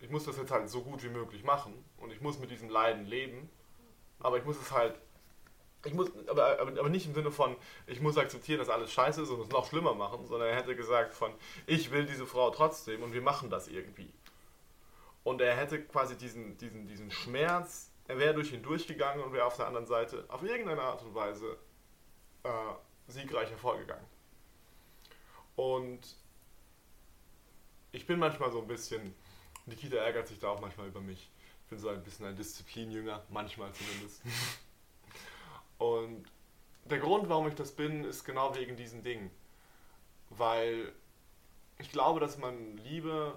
ich 0.00 0.10
muss 0.10 0.24
das 0.24 0.36
jetzt 0.36 0.50
halt 0.50 0.68
so 0.68 0.82
gut 0.82 1.02
wie 1.02 1.08
möglich 1.08 1.44
machen 1.44 1.84
und 1.98 2.12
ich 2.12 2.20
muss 2.20 2.38
mit 2.38 2.50
diesem 2.50 2.68
Leiden 2.68 3.06
leben 3.06 3.50
aber 4.24 4.38
ich 4.38 4.44
muss 4.44 4.60
es 4.60 4.72
halt. 4.72 4.98
Ich 5.84 5.92
muss, 5.92 6.10
aber, 6.28 6.58
aber, 6.58 6.70
aber 6.80 6.88
nicht 6.88 7.06
im 7.06 7.12
Sinne 7.12 7.30
von, 7.30 7.56
ich 7.86 8.00
muss 8.00 8.16
akzeptieren, 8.16 8.58
dass 8.58 8.70
alles 8.70 8.90
scheiße 8.90 9.20
ist 9.20 9.28
und 9.28 9.40
es 9.40 9.50
noch 9.50 9.68
schlimmer 9.68 9.94
machen, 9.94 10.26
sondern 10.26 10.48
er 10.48 10.56
hätte 10.56 10.74
gesagt 10.74 11.12
von, 11.12 11.34
ich 11.66 11.90
will 11.90 12.06
diese 12.06 12.24
Frau 12.24 12.48
trotzdem 12.48 13.02
und 13.02 13.12
wir 13.12 13.20
machen 13.20 13.50
das 13.50 13.68
irgendwie. 13.68 14.10
Und 15.24 15.42
er 15.42 15.54
hätte 15.54 15.82
quasi 15.82 16.16
diesen, 16.16 16.56
diesen, 16.56 16.86
diesen 16.86 17.10
Schmerz, 17.10 17.90
er 18.08 18.18
wäre 18.18 18.32
durch 18.32 18.50
ihn 18.52 18.62
durchgegangen 18.62 19.22
und 19.22 19.34
wäre 19.34 19.44
auf 19.44 19.56
der 19.56 19.66
anderen 19.66 19.86
Seite 19.86 20.24
auf 20.28 20.42
irgendeine 20.42 20.80
Art 20.80 21.02
und 21.02 21.14
Weise 21.14 21.58
äh, 22.44 22.74
siegreich 23.08 23.50
hervorgegangen. 23.50 24.06
Und 25.56 26.16
ich 27.92 28.06
bin 28.06 28.18
manchmal 28.18 28.50
so 28.50 28.60
ein 28.60 28.66
bisschen, 28.66 29.14
Nikita 29.66 29.96
ärgert 29.96 30.28
sich 30.28 30.38
da 30.38 30.48
auch 30.48 30.60
manchmal 30.60 30.88
über 30.88 31.00
mich 31.00 31.30
bin 31.74 31.78
so 31.78 31.88
ein 31.88 32.02
bisschen 32.02 32.26
ein 32.26 32.36
Disziplinjünger, 32.36 33.24
manchmal 33.30 33.72
zumindest. 33.72 34.22
Und 35.78 36.24
der 36.84 36.98
Grund, 36.98 37.28
warum 37.28 37.48
ich 37.48 37.54
das 37.54 37.72
bin, 37.72 38.04
ist 38.04 38.24
genau 38.24 38.54
wegen 38.54 38.76
diesen 38.76 39.02
Dingen. 39.02 39.30
Weil 40.30 40.92
ich 41.78 41.90
glaube, 41.90 42.20
dass 42.20 42.38
man 42.38 42.76
Liebe 42.78 43.36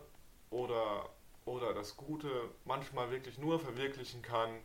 oder, 0.51 1.09
oder 1.45 1.73
das 1.73 1.97
Gute 1.97 2.49
manchmal 2.65 3.09
wirklich 3.09 3.37
nur 3.39 3.59
verwirklichen 3.59 4.21
kann, 4.21 4.59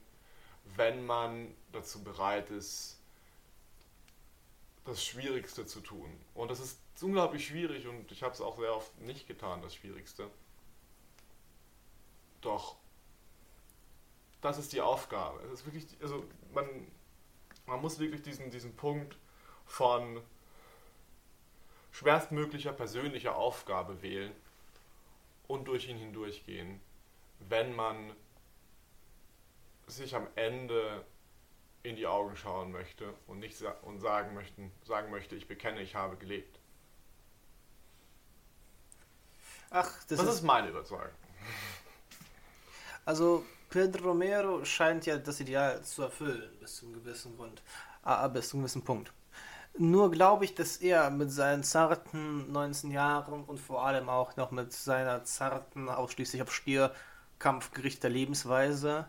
wenn 0.76 1.07
man 1.07 1.55
dazu 1.72 2.05
bereit 2.05 2.51
ist, 2.51 3.02
das 4.85 5.05
Schwierigste 5.05 5.66
zu 5.66 5.80
tun. 5.80 6.11
Und 6.35 6.51
das 6.51 6.61
ist 6.61 6.80
unglaublich 7.01 7.47
schwierig 7.47 7.87
und 7.87 8.11
ich 8.11 8.22
habe 8.22 8.35
es 8.35 8.41
auch 8.41 8.59
sehr 8.59 8.74
oft 8.74 8.99
nicht 9.01 9.26
getan, 9.26 9.62
das 9.62 9.74
Schwierigste. 9.74 10.28
Doch 12.41 12.76
das 14.41 14.59
ist 14.59 14.72
die 14.72 14.80
Aufgabe. 14.80 15.41
Es 15.45 15.61
ist 15.61 15.66
wirklich, 15.66 15.87
also 16.03 16.24
man, 16.53 16.66
man 17.66 17.80
muss 17.80 17.99
wirklich 17.99 18.22
diesen, 18.22 18.51
diesen 18.51 18.74
Punkt 18.74 19.16
von 19.64 20.20
schwerstmöglicher 21.93 22.72
persönlicher 22.72 23.37
Aufgabe 23.37 24.03
wählen 24.03 24.33
und 25.47 25.68
durch 25.68 25.89
ihn 25.89 25.99
hindurchgehen, 25.99 26.80
wenn 27.39 27.74
man 27.74 28.16
sich 29.87 30.14
am 30.16 30.26
Ende 30.35 31.05
in 31.83 31.97
die 31.97 32.07
Augen 32.07 32.37
schauen 32.37 32.70
möchte 32.70 33.12
und 33.26 33.41
nicht 33.41 33.57
sa 33.57 33.70
und 33.83 34.01
sagen, 34.01 34.35
möchten, 34.35 34.70
sagen 34.85 35.11
möchte, 35.11 35.35
ich 35.35 35.49
bekenne, 35.49 35.80
ich 35.80 35.95
habe 35.95 36.16
gelebt. 36.16 36.59
Ach, 39.70 39.91
das, 40.09 40.18
das 40.18 40.28
ist, 40.28 40.35
ist 40.37 40.43
meine 40.43 40.68
Überzeugung. 40.68 41.09
Also 43.05 43.45
Pedro 43.68 44.11
Romero 44.11 44.64
scheint 44.64 45.07
ja 45.07 45.18
das 45.18 45.41
Ideal 45.41 45.83
zu 45.83 46.03
erfüllen, 46.03 46.57
bis 46.61 46.76
zum 46.76 46.93
gewissen 46.93 47.37
Grund, 47.37 47.61
ah, 48.05 48.28
bis 48.28 48.51
zum 48.51 48.61
gewissen 48.61 48.85
Punkt. 48.85 49.12
Nur 49.76 50.12
glaube 50.12 50.45
ich, 50.45 50.55
dass 50.55 50.76
er 50.76 51.11
mit 51.11 51.33
seinen 51.33 51.64
zarten 51.64 52.53
19 52.53 52.93
Jahren 52.93 53.43
und 53.43 53.59
vor 53.59 53.85
allem 53.85 54.09
auch 54.09 54.37
noch 54.37 54.53
mit 54.53 54.72
seiner 54.72 55.24
zarten, 55.24 55.89
ausschließlich 55.89 56.43
auf 56.43 56.55
Stierkampf 56.55 57.72
gerichteter 57.72 58.11
Lebensweise 58.11 59.09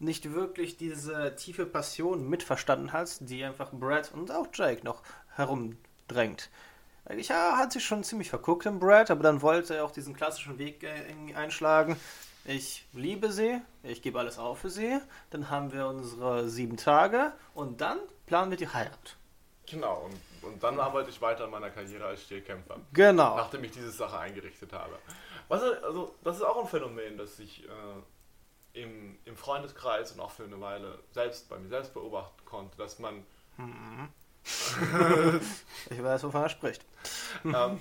nicht 0.00 0.32
wirklich 0.32 0.76
diese 0.76 1.36
tiefe 1.36 1.66
Passion 1.66 2.28
mitverstanden 2.28 2.92
hat, 2.92 3.16
die 3.20 3.44
einfach 3.44 3.70
Brad 3.72 4.12
und 4.12 4.30
auch 4.32 4.48
Jake 4.52 4.84
noch 4.84 5.02
herumdrängt. 5.34 6.50
Eigentlich 7.04 7.30
hat 7.30 7.72
sich 7.72 7.84
schon 7.84 8.04
ziemlich 8.04 8.30
verguckt 8.30 8.66
in 8.66 8.78
Brad, 8.78 9.10
aber 9.10 9.22
dann 9.22 9.42
wollte 9.42 9.76
er 9.76 9.84
auch 9.84 9.90
diesen 9.90 10.14
klassischen 10.14 10.58
Weg 10.58 10.82
äh, 10.82 11.34
einschlagen 11.34 11.96
ich 12.44 12.86
liebe 12.92 13.30
sie, 13.30 13.60
ich 13.82 14.02
gebe 14.02 14.18
alles 14.18 14.38
auf 14.38 14.60
für 14.60 14.70
sie, 14.70 14.98
dann 15.30 15.50
haben 15.50 15.72
wir 15.72 15.86
unsere 15.86 16.48
sieben 16.48 16.76
Tage 16.76 17.32
und 17.54 17.80
dann 17.80 17.98
planen 18.26 18.50
wir 18.50 18.56
die 18.56 18.68
Heirat. 18.68 19.16
Genau, 19.66 20.06
und, 20.06 20.50
und 20.50 20.62
dann 20.62 20.80
arbeite 20.80 21.10
ich 21.10 21.20
weiter 21.20 21.44
an 21.44 21.50
meiner 21.50 21.70
Karriere 21.70 22.06
als 22.06 22.22
Stierkämpfer. 22.22 22.78
Genau. 22.92 23.36
Nachdem 23.36 23.62
ich 23.64 23.72
diese 23.72 23.90
Sache 23.90 24.18
eingerichtet 24.18 24.72
habe. 24.72 24.98
Was, 25.48 25.62
also, 25.62 26.14
das 26.24 26.36
ist 26.36 26.42
auch 26.42 26.60
ein 26.60 26.66
Phänomen, 26.66 27.18
das 27.18 27.38
ich 27.38 27.64
äh, 27.64 27.68
im, 28.72 29.18
im 29.24 29.36
Freundeskreis 29.36 30.12
und 30.12 30.20
auch 30.20 30.30
für 30.30 30.44
eine 30.44 30.60
Weile 30.60 30.98
selbst 31.12 31.48
bei 31.48 31.58
mir 31.58 31.68
selbst 31.68 31.94
beobachten 31.94 32.44
konnte, 32.44 32.76
dass 32.76 32.98
man. 32.98 33.24
Mhm. 33.56 34.08
ich 35.90 36.02
weiß, 36.02 36.22
wovon 36.24 36.42
er 36.42 36.48
spricht. 36.48 36.84
ähm, 37.44 37.80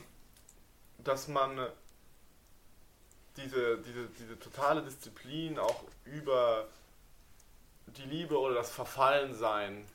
dass 0.98 1.28
man 1.28 1.68
diese, 3.38 3.78
diese, 3.78 4.08
diese 4.20 4.38
totale 4.40 4.84
Disziplin 4.84 5.58
auch 5.58 5.84
über 6.04 6.68
die 7.88 8.04
Liebe 8.04 8.38
oder 8.38 8.56
das 8.56 8.72
Verfallensein 8.72 9.86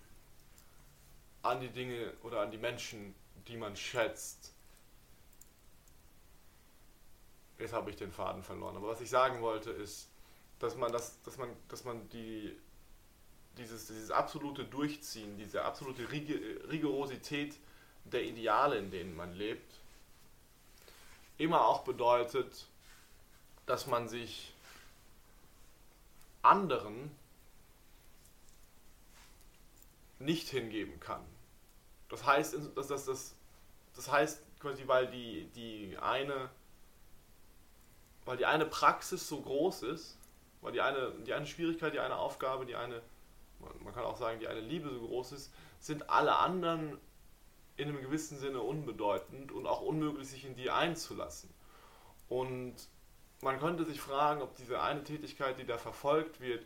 an 1.42 1.60
die 1.60 1.68
Dinge 1.68 2.12
oder 2.22 2.40
an 2.40 2.50
die 2.50 2.58
Menschen, 2.58 3.14
die 3.46 3.56
man 3.56 3.76
schätzt. 3.76 4.52
Jetzt 7.58 7.72
habe 7.72 7.90
ich 7.90 7.96
den 7.96 8.10
Faden 8.10 8.42
verloren. 8.42 8.76
Aber 8.76 8.88
was 8.88 9.00
ich 9.00 9.10
sagen 9.10 9.40
wollte 9.42 9.70
ist, 9.70 10.08
dass 10.64 10.76
man 10.76 10.90
das, 10.92 11.20
dass 11.22 11.36
man, 11.36 11.50
dass 11.68 11.84
man 11.84 12.08
die, 12.08 12.56
dieses, 13.58 13.86
dieses 13.86 14.10
absolute 14.10 14.64
Durchziehen, 14.64 15.36
diese 15.36 15.62
absolute 15.62 16.10
Rigorosität 16.10 17.56
der 18.04 18.24
Ideale, 18.24 18.78
in 18.78 18.90
denen 18.90 19.14
man 19.14 19.34
lebt, 19.34 19.74
immer 21.36 21.66
auch 21.66 21.84
bedeutet, 21.84 22.66
dass 23.66 23.86
man 23.86 24.08
sich 24.08 24.52
anderen 26.42 27.10
nicht 30.18 30.48
hingeben 30.48 30.98
kann. 31.00 31.24
Das 32.08 32.24
heißt, 32.24 32.54
dass 32.74 32.88
das, 32.88 33.04
das, 33.04 33.34
das 33.94 34.10
heißt 34.10 34.40
quasi, 34.60 34.86
weil 34.86 35.10
die, 35.10 35.46
die 35.54 35.96
eine 35.98 36.50
weil 38.24 38.38
die 38.38 38.46
eine 38.46 38.64
Praxis 38.64 39.28
so 39.28 39.40
groß 39.40 39.82
ist, 39.82 40.16
weil 40.64 40.72
die 40.72 40.80
eine, 40.80 41.12
die 41.26 41.34
eine 41.34 41.46
Schwierigkeit, 41.46 41.92
die 41.92 42.00
eine 42.00 42.16
Aufgabe, 42.16 42.64
die 42.64 42.74
eine, 42.74 43.02
man 43.80 43.94
kann 43.94 44.04
auch 44.04 44.16
sagen, 44.16 44.40
die 44.40 44.48
eine 44.48 44.60
Liebe 44.60 44.88
so 44.90 45.06
groß 45.06 45.32
ist, 45.32 45.52
sind 45.78 46.08
alle 46.08 46.36
anderen 46.36 46.98
in 47.76 47.88
einem 47.88 48.00
gewissen 48.00 48.38
Sinne 48.38 48.60
unbedeutend 48.62 49.52
und 49.52 49.66
auch 49.66 49.82
unmöglich, 49.82 50.28
sich 50.28 50.44
in 50.46 50.56
die 50.56 50.70
einzulassen. 50.70 51.50
Und 52.28 52.74
man 53.42 53.60
könnte 53.60 53.84
sich 53.84 54.00
fragen, 54.00 54.40
ob 54.40 54.56
diese 54.56 54.80
eine 54.80 55.04
Tätigkeit, 55.04 55.58
die 55.58 55.66
da 55.66 55.76
verfolgt 55.76 56.40
wird, 56.40 56.64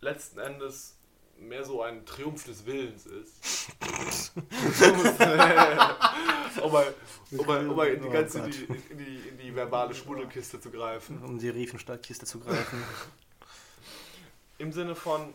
letzten 0.00 0.38
Endes 0.38 0.97
mehr 1.40 1.64
so 1.64 1.82
ein 1.82 2.04
Triumph 2.04 2.44
des 2.44 2.66
Willens 2.66 3.06
ist. 3.06 3.72
um, 6.62 6.72
mal, 6.72 6.94
um, 7.30 7.46
mal, 7.46 7.68
um 7.68 7.76
mal 7.76 7.88
in 7.88 8.02
die 8.02 8.08
ganze 8.08 8.42
die, 8.42 8.64
in, 8.64 8.98
die, 8.98 9.28
in 9.28 9.38
die 9.38 9.54
verbale 9.54 9.94
Schmuddelkiste 9.94 10.60
zu 10.60 10.70
greifen. 10.70 11.22
Um 11.22 11.38
die 11.38 11.48
Riefenstahlkiste 11.48 12.26
zu 12.26 12.40
greifen. 12.40 12.82
Im 14.58 14.72
Sinne 14.72 14.96
von, 14.96 15.32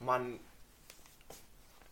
man, 0.00 0.40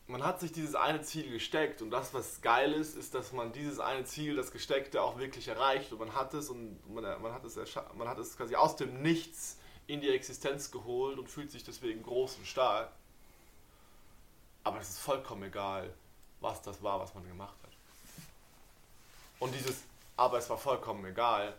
man 0.09 0.24
hat 0.24 0.40
sich 0.40 0.51
dieses 0.51 0.74
eine 0.74 1.03
Ziel 1.03 1.30
gesteckt 1.30 1.82
und 1.82 1.90
das, 1.90 2.12
was 2.14 2.40
geil 2.40 2.72
ist, 2.72 2.96
ist, 2.96 3.14
dass 3.14 3.32
man 3.32 3.53
dieses 3.53 3.78
eine 3.78 4.05
Ziel, 4.05 4.34
das 4.34 4.51
Gesteckte, 4.51 5.03
auch 5.03 5.18
wirklich 5.18 5.46
erreicht 5.46 5.92
und 5.92 6.01
man 6.01 6.14
hat 6.14 6.34
es 6.34 6.51
und 6.51 6.80
man, 6.92 7.05
man, 7.22 7.32
hat, 7.32 7.44
es 7.44 7.57
man 7.96 8.09
hat 8.09 8.18
es 8.18 8.36
quasi 8.36 8.57
aus 8.57 8.74
dem 8.74 9.03
Nichts 9.03 9.57
in 9.89 10.01
die 10.01 10.11
Existenz 10.11 10.70
geholt 10.70 11.18
und 11.18 11.28
fühlt 11.28 11.51
sich 11.51 11.64
deswegen 11.64 12.03
groß 12.03 12.36
und 12.36 12.47
stark. 12.47 12.93
Aber 14.62 14.78
es 14.78 14.91
ist 14.91 14.99
vollkommen 14.99 15.45
egal, 15.45 15.93
was 16.41 16.62
das 16.62 16.82
war, 16.82 17.01
was 17.01 17.14
man 17.14 17.26
gemacht 17.26 17.57
hat. 17.62 17.72
Und 19.41 19.55
dieses, 19.55 19.82
aber 20.16 20.39
es 20.39 20.49
war 20.51 20.59
vollkommen 20.59 21.05
egal, 21.07 21.57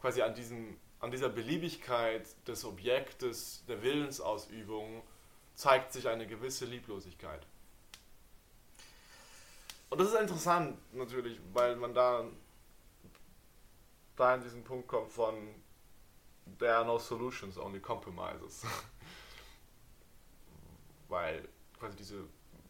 quasi 0.00 0.20
an, 0.20 0.34
diesem, 0.34 0.76
an 0.98 1.12
dieser 1.12 1.28
Beliebigkeit 1.28 2.26
des 2.48 2.64
Objektes, 2.64 3.62
der 3.68 3.82
Willensausübung, 3.82 5.02
zeigt 5.54 5.92
sich 5.92 6.08
eine 6.08 6.26
gewisse 6.26 6.64
Lieblosigkeit. 6.64 7.46
Und 9.90 10.00
das 10.00 10.08
ist 10.08 10.18
interessant 10.18 10.76
natürlich, 10.92 11.38
weil 11.52 11.76
man 11.76 11.94
da, 11.94 12.24
da 14.16 14.34
in 14.34 14.42
diesen 14.42 14.64
Punkt 14.64 14.88
kommt 14.88 15.12
von 15.12 15.54
there 16.58 16.74
are 16.74 16.84
no 16.84 16.98
solutions, 16.98 17.58
only 17.58 17.80
compromises. 17.80 18.64
Weil 21.08 21.48
quasi 21.78 21.96
diese 21.96 22.24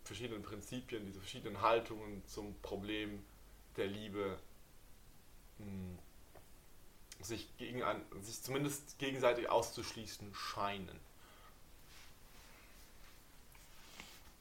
verschiedenen 0.04 0.42
Prinzipien, 0.42 1.06
diese 1.06 1.20
verschiedenen 1.20 1.60
Haltungen 1.60 2.22
zum 2.26 2.54
Problem 2.60 3.24
der 3.76 3.86
Liebe 3.86 4.38
mh, 5.58 5.66
hm, 5.66 5.98
sich, 7.24 7.56
gegen 7.56 7.82
ein, 7.82 8.02
sich 8.22 8.42
zumindest 8.42 8.98
gegenseitig 8.98 9.48
auszuschließen 9.48 10.34
scheinen. 10.34 10.98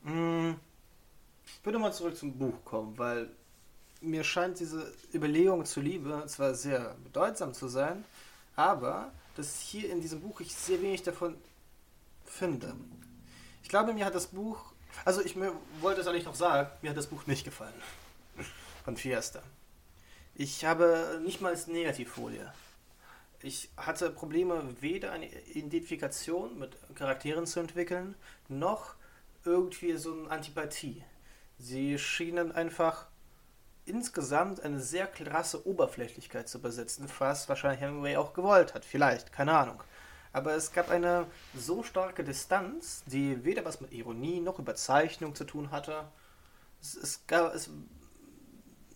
Hm, 0.04 0.60
ich 1.46 1.66
würde 1.66 1.78
mal 1.78 1.94
zurück 1.94 2.18
zum 2.18 2.38
Buch 2.38 2.66
kommen, 2.66 2.98
weil 2.98 3.30
mir 4.02 4.24
scheint 4.24 4.60
diese 4.60 4.92
Überlegung 5.14 5.64
zur 5.66 5.84
Liebe 5.84 6.24
zwar 6.26 6.56
sehr 6.56 6.96
bedeutsam 7.04 7.54
zu 7.54 7.68
sein, 7.68 8.04
aber 8.56 9.12
dass 9.36 9.60
hier 9.60 9.90
in 9.90 10.02
diesem 10.02 10.22
Buch 10.22 10.42
ich 10.42 10.54
sehr 10.54 10.82
wenig 10.82 11.04
davon 11.04 11.38
finde. 12.26 12.76
Ich 13.64 13.70
glaube, 13.70 13.94
mir 13.94 14.06
hat 14.06 14.16
das 14.16 14.28
Buch, 14.28 14.74
also 15.06 15.22
ich 15.22 15.36
wollte 15.80 16.02
es 16.02 16.08
eigentlich 16.08 16.26
noch 16.26 16.36
sagen, 16.36 16.70
mir 16.82 16.90
hat 16.90 16.98
das 16.98 17.08
Buch 17.08 17.26
nicht 17.28 17.44
gefallen. 17.46 17.74
Von 18.84 18.98
Fiesta. 18.98 19.44
Ich 20.36 20.66
habe 20.66 21.22
nicht 21.24 21.42
mal 21.42 21.50
als 21.50 21.68
Negativfolie. 21.68 22.52
Ich 23.44 23.70
hatte 23.78 24.10
Probleme, 24.10 24.64
weder 24.82 25.12
eine 25.12 25.28
Identifikation 25.54 26.58
mit 26.60 26.78
Charakteren 26.96 27.46
zu 27.46 27.60
entwickeln, 27.60 28.16
noch 28.48 28.96
irgendwie 29.46 29.98
so 29.98 30.14
eine 30.14 30.30
Antipathie. 30.30 31.04
Sie 31.58 31.98
schienen 32.00 32.52
einfach 32.52 33.08
insgesamt 33.86 34.62
eine 34.62 34.80
sehr 34.80 35.08
krasse 35.08 35.66
Oberflächlichkeit 35.66 36.48
zu 36.48 36.62
besitzen, 36.62 37.08
was 37.20 37.50
wahrscheinlich 37.50 37.82
Hemingway 37.82 38.18
auch 38.18 38.34
gewollt 38.34 38.74
hat. 38.74 38.86
Vielleicht, 38.86 39.32
keine 39.32 39.58
Ahnung. 39.58 39.84
Aber 40.34 40.54
es 40.54 40.72
gab 40.72 40.90
eine 40.90 41.28
so 41.56 41.84
starke 41.84 42.24
Distanz, 42.24 43.04
die 43.06 43.44
weder 43.44 43.66
was 43.66 43.82
mit 43.82 43.92
Ironie 43.92 44.40
noch 44.40 44.60
Überzeichnung 44.60 45.36
zu 45.36 45.44
tun 45.44 45.72
hatte. 45.72 46.06
Es, 46.82 46.96
es 46.96 47.28
gab, 47.28 47.54
es, 47.54 47.70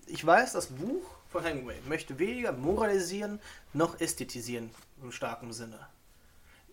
ich 0.07 0.25
weiß, 0.25 0.53
das 0.53 0.67
Buch 0.67 1.03
von 1.29 1.43
Hemingway 1.43 1.79
möchte 1.87 2.19
weniger 2.19 2.53
moralisieren 2.53 3.41
noch 3.73 3.99
ästhetisieren 3.99 4.71
im 5.01 5.11
starken 5.11 5.51
Sinne. 5.51 5.87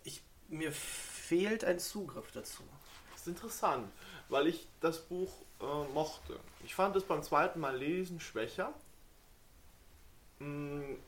Ich, 0.05 0.23
mir 0.49 0.71
fehlt 0.71 1.65
ein 1.65 1.81
Zugriff 1.81 2.31
dazu. 2.31 2.63
Das 3.11 3.23
ist 3.23 3.27
interessant, 3.27 3.91
weil 4.29 4.47
ich 4.47 4.69
das 4.81 5.01
Buch 5.01 5.33
äh, 5.63 5.93
mochte. 5.93 6.39
Ich 6.65 6.75
fand 6.75 6.97
es 6.97 7.05
beim 7.05 7.23
zweiten 7.23 7.61
Mal 7.61 7.77
lesen 7.77 8.21
schwächer. 8.21 8.73
Hm. 10.39 10.99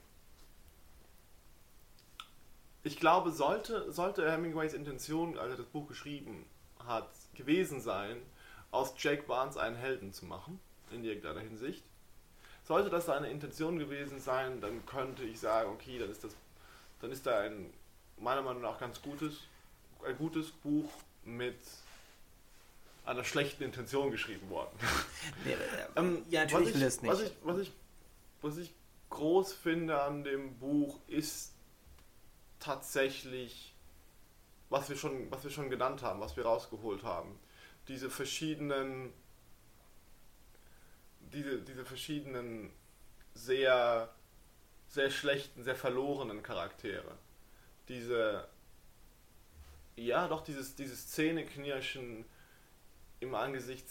Ich 2.83 2.99
glaube, 2.99 3.33
sollte, 3.33 3.91
sollte 3.93 4.31
Hemingways 4.31 4.75
Intention, 4.75 5.39
als 5.39 5.53
er 5.53 5.57
das 5.57 5.67
Buch 5.67 5.89
geschrieben 5.89 6.45
hat, 6.87 7.09
gewesen 7.35 7.81
sein, 7.81 8.21
aus 8.71 8.95
Jake 8.99 9.23
Barnes 9.23 9.57
einen 9.57 9.77
Helden 9.77 10.13
zu 10.13 10.27
machen, 10.27 10.61
in 10.91 11.03
irgendeiner 11.03 11.41
Hinsicht. 11.41 11.83
Sollte 12.65 12.91
das 12.91 13.07
seine 13.07 13.31
Intention 13.31 13.79
gewesen 13.79 14.21
sein, 14.21 14.61
dann 14.61 14.85
könnte 14.87 15.25
ich 15.25 15.41
sagen, 15.41 15.71
okay, 15.71 15.99
dann 15.99 16.11
ist 16.11 16.25
das, 16.25 16.35
dann 17.01 17.11
ist 17.11 17.27
da 17.27 17.41
ein 17.41 17.73
meiner 18.19 18.43
Meinung 18.43 18.63
nach 18.63 18.79
ganz 18.79 19.01
gutes, 19.01 19.41
ein 20.05 20.17
gutes 20.17 20.51
Buch 20.51 20.91
mit 21.25 21.59
einer 23.05 23.25
schlechten 23.25 23.63
Intention 23.63 24.11
geschrieben 24.11 24.49
worden. 24.51 24.77
Ja, 25.45 25.57
ähm, 25.97 26.25
ja 26.31 26.45
natürlich 26.45 26.69
was 26.69 26.75
ich, 26.77 26.83
das 26.83 27.03
nicht. 27.03 27.13
Was 27.13 27.21
ich, 27.21 27.33
was, 27.43 27.59
ich, 27.59 27.73
was 28.41 28.57
ich 28.59 28.75
groß 29.11 29.53
finde 29.53 30.01
an 30.03 30.25
dem 30.25 30.59
Buch 30.59 30.99
ist 31.07 31.53
tatsächlich, 32.61 33.75
was 34.71 34.89
wir 34.89 34.97
schon, 34.97 35.31
was 35.31 35.45
wir 35.45 35.51
schon 35.51 35.71
genannt 35.71 36.03
haben, 36.03 36.21
was 36.21 36.37
wir 36.37 36.45
rausgeholt 36.45 37.03
haben. 37.05 37.39
Diese 37.89 38.11
verschiedenen, 38.11 39.13
diese, 41.21 41.61
diese 41.61 41.85
verschiedenen 41.85 42.71
sehr, 43.35 44.15
sehr 44.89 45.11
schlechten, 45.11 45.63
sehr 45.63 45.77
verlorenen 45.77 46.43
Charaktere. 46.43 47.19
Diese, 47.89 48.49
ja, 49.97 50.27
doch 50.29 50.43
dieses, 50.43 50.75
dieses 50.75 51.09
Zähneknirschen, 51.09 52.25
im 53.25 53.35
Angesicht, 53.35 53.87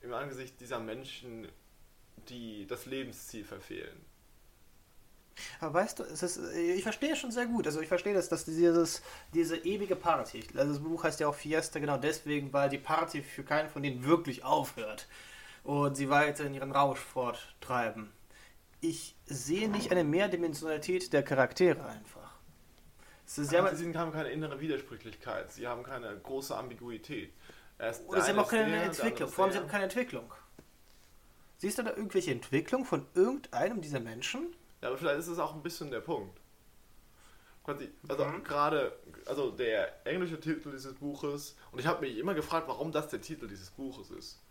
im 0.00 0.12
Angesicht 0.12 0.60
dieser 0.60 0.80
Menschen, 0.80 1.48
die 2.28 2.66
das 2.66 2.86
Lebensziel 2.86 3.44
verfehlen. 3.44 4.04
Aber 5.60 5.74
weißt 5.74 5.98
du, 5.98 6.04
es 6.04 6.22
ist, 6.22 6.38
ich 6.54 6.82
verstehe 6.82 7.16
schon 7.16 7.32
sehr 7.32 7.46
gut. 7.46 7.66
Also 7.66 7.80
ich 7.80 7.88
verstehe 7.88 8.14
das, 8.14 8.28
dass 8.28 8.44
dieses, 8.44 9.02
diese 9.32 9.56
ewige 9.56 9.96
Party, 9.96 10.44
also 10.54 10.72
das 10.72 10.82
Buch 10.82 11.04
heißt 11.04 11.20
ja 11.20 11.28
auch 11.28 11.34
Fiesta 11.34 11.80
genau 11.80 11.96
deswegen, 11.96 12.52
weil 12.52 12.68
die 12.68 12.78
Party 12.78 13.22
für 13.22 13.42
keinen 13.42 13.68
von 13.68 13.82
denen 13.82 14.04
wirklich 14.04 14.44
aufhört 14.44 15.08
und 15.64 15.96
sie 15.96 16.08
weiter 16.08 16.44
in 16.44 16.54
ihren 16.54 16.72
Rausch 16.72 17.00
forttreiben. 17.00 18.12
Ich 18.80 19.16
sehe 19.26 19.68
nicht 19.68 19.90
eine 19.90 20.04
Mehrdimensionalität 20.04 21.12
der 21.12 21.22
Charaktere 21.22 21.84
einfach. 21.86 22.38
sie 23.24 23.56
haben 23.58 24.12
keine 24.12 24.28
innere 24.28 24.60
Widersprüchlichkeit, 24.60 25.50
sie 25.50 25.66
haben 25.66 25.82
keine 25.82 26.16
große 26.16 26.54
Ambiguität. 26.54 27.32
Oder 27.78 28.22
sie 28.22 28.30
haben 28.30 28.38
auch 28.38 28.48
keine 28.48 28.82
Entwicklung. 28.82 29.28
Vor 29.28 29.44
allem, 29.44 29.52
sie 29.52 29.58
haben 29.58 29.68
keine 29.68 29.84
Entwicklung. 29.84 30.32
Siehst 31.58 31.78
du 31.78 31.82
da 31.82 31.90
irgendwelche 31.90 32.30
Entwicklung 32.30 32.84
von 32.84 33.06
irgendeinem 33.14 33.80
dieser 33.80 34.00
Menschen? 34.00 34.54
Ja, 34.80 34.88
aber 34.88 34.98
vielleicht 34.98 35.20
ist 35.20 35.28
es 35.28 35.38
auch 35.38 35.54
ein 35.54 35.62
bisschen 35.62 35.90
der 35.90 36.00
Punkt. 36.00 36.38
Also 37.66 38.24
mhm. 38.26 38.44
gerade, 38.44 38.98
also 39.24 39.50
der 39.50 40.06
englische 40.06 40.38
Titel 40.38 40.70
dieses 40.70 40.94
Buches, 40.94 41.56
und 41.72 41.78
ich 41.78 41.86
habe 41.86 42.02
mich 42.02 42.18
immer 42.18 42.34
gefragt, 42.34 42.68
warum 42.68 42.92
das 42.92 43.08
der 43.08 43.22
Titel 43.22 43.48
dieses 43.48 43.70
Buches 43.70 44.10
ist, 44.10 44.42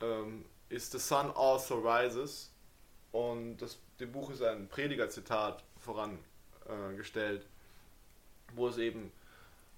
ähm, 0.00 0.44
ist 0.68 0.92
The 0.92 0.98
Sun 0.98 1.30
Also 1.36 1.78
Rises. 1.78 2.50
Und 3.12 3.58
das, 3.58 3.78
dem 4.00 4.10
Buch 4.10 4.30
ist 4.30 4.42
ein 4.42 4.68
Predigerzitat 4.68 5.62
vorangestellt, 5.78 7.42
äh, 7.42 8.56
wo 8.56 8.66
es 8.68 8.78
eben 8.78 9.12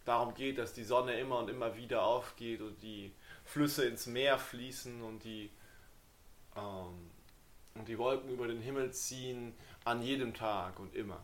darum 0.04 0.34
geht, 0.34 0.58
dass 0.58 0.72
die 0.72 0.84
Sonne 0.84 1.18
immer 1.18 1.38
und 1.38 1.50
immer 1.50 1.76
wieder 1.76 2.02
aufgeht 2.02 2.60
und 2.60 2.82
die 2.82 3.12
Flüsse 3.44 3.86
ins 3.86 4.06
Meer 4.06 4.38
fließen 4.38 5.02
und 5.02 5.24
die, 5.24 5.50
ähm, 6.56 7.10
und 7.74 7.88
die 7.88 7.98
Wolken 7.98 8.30
über 8.30 8.46
den 8.46 8.60
Himmel 8.60 8.92
ziehen 8.92 9.54
an 9.84 10.02
jedem 10.02 10.34
Tag 10.34 10.78
und 10.78 10.94
immer. 10.94 11.20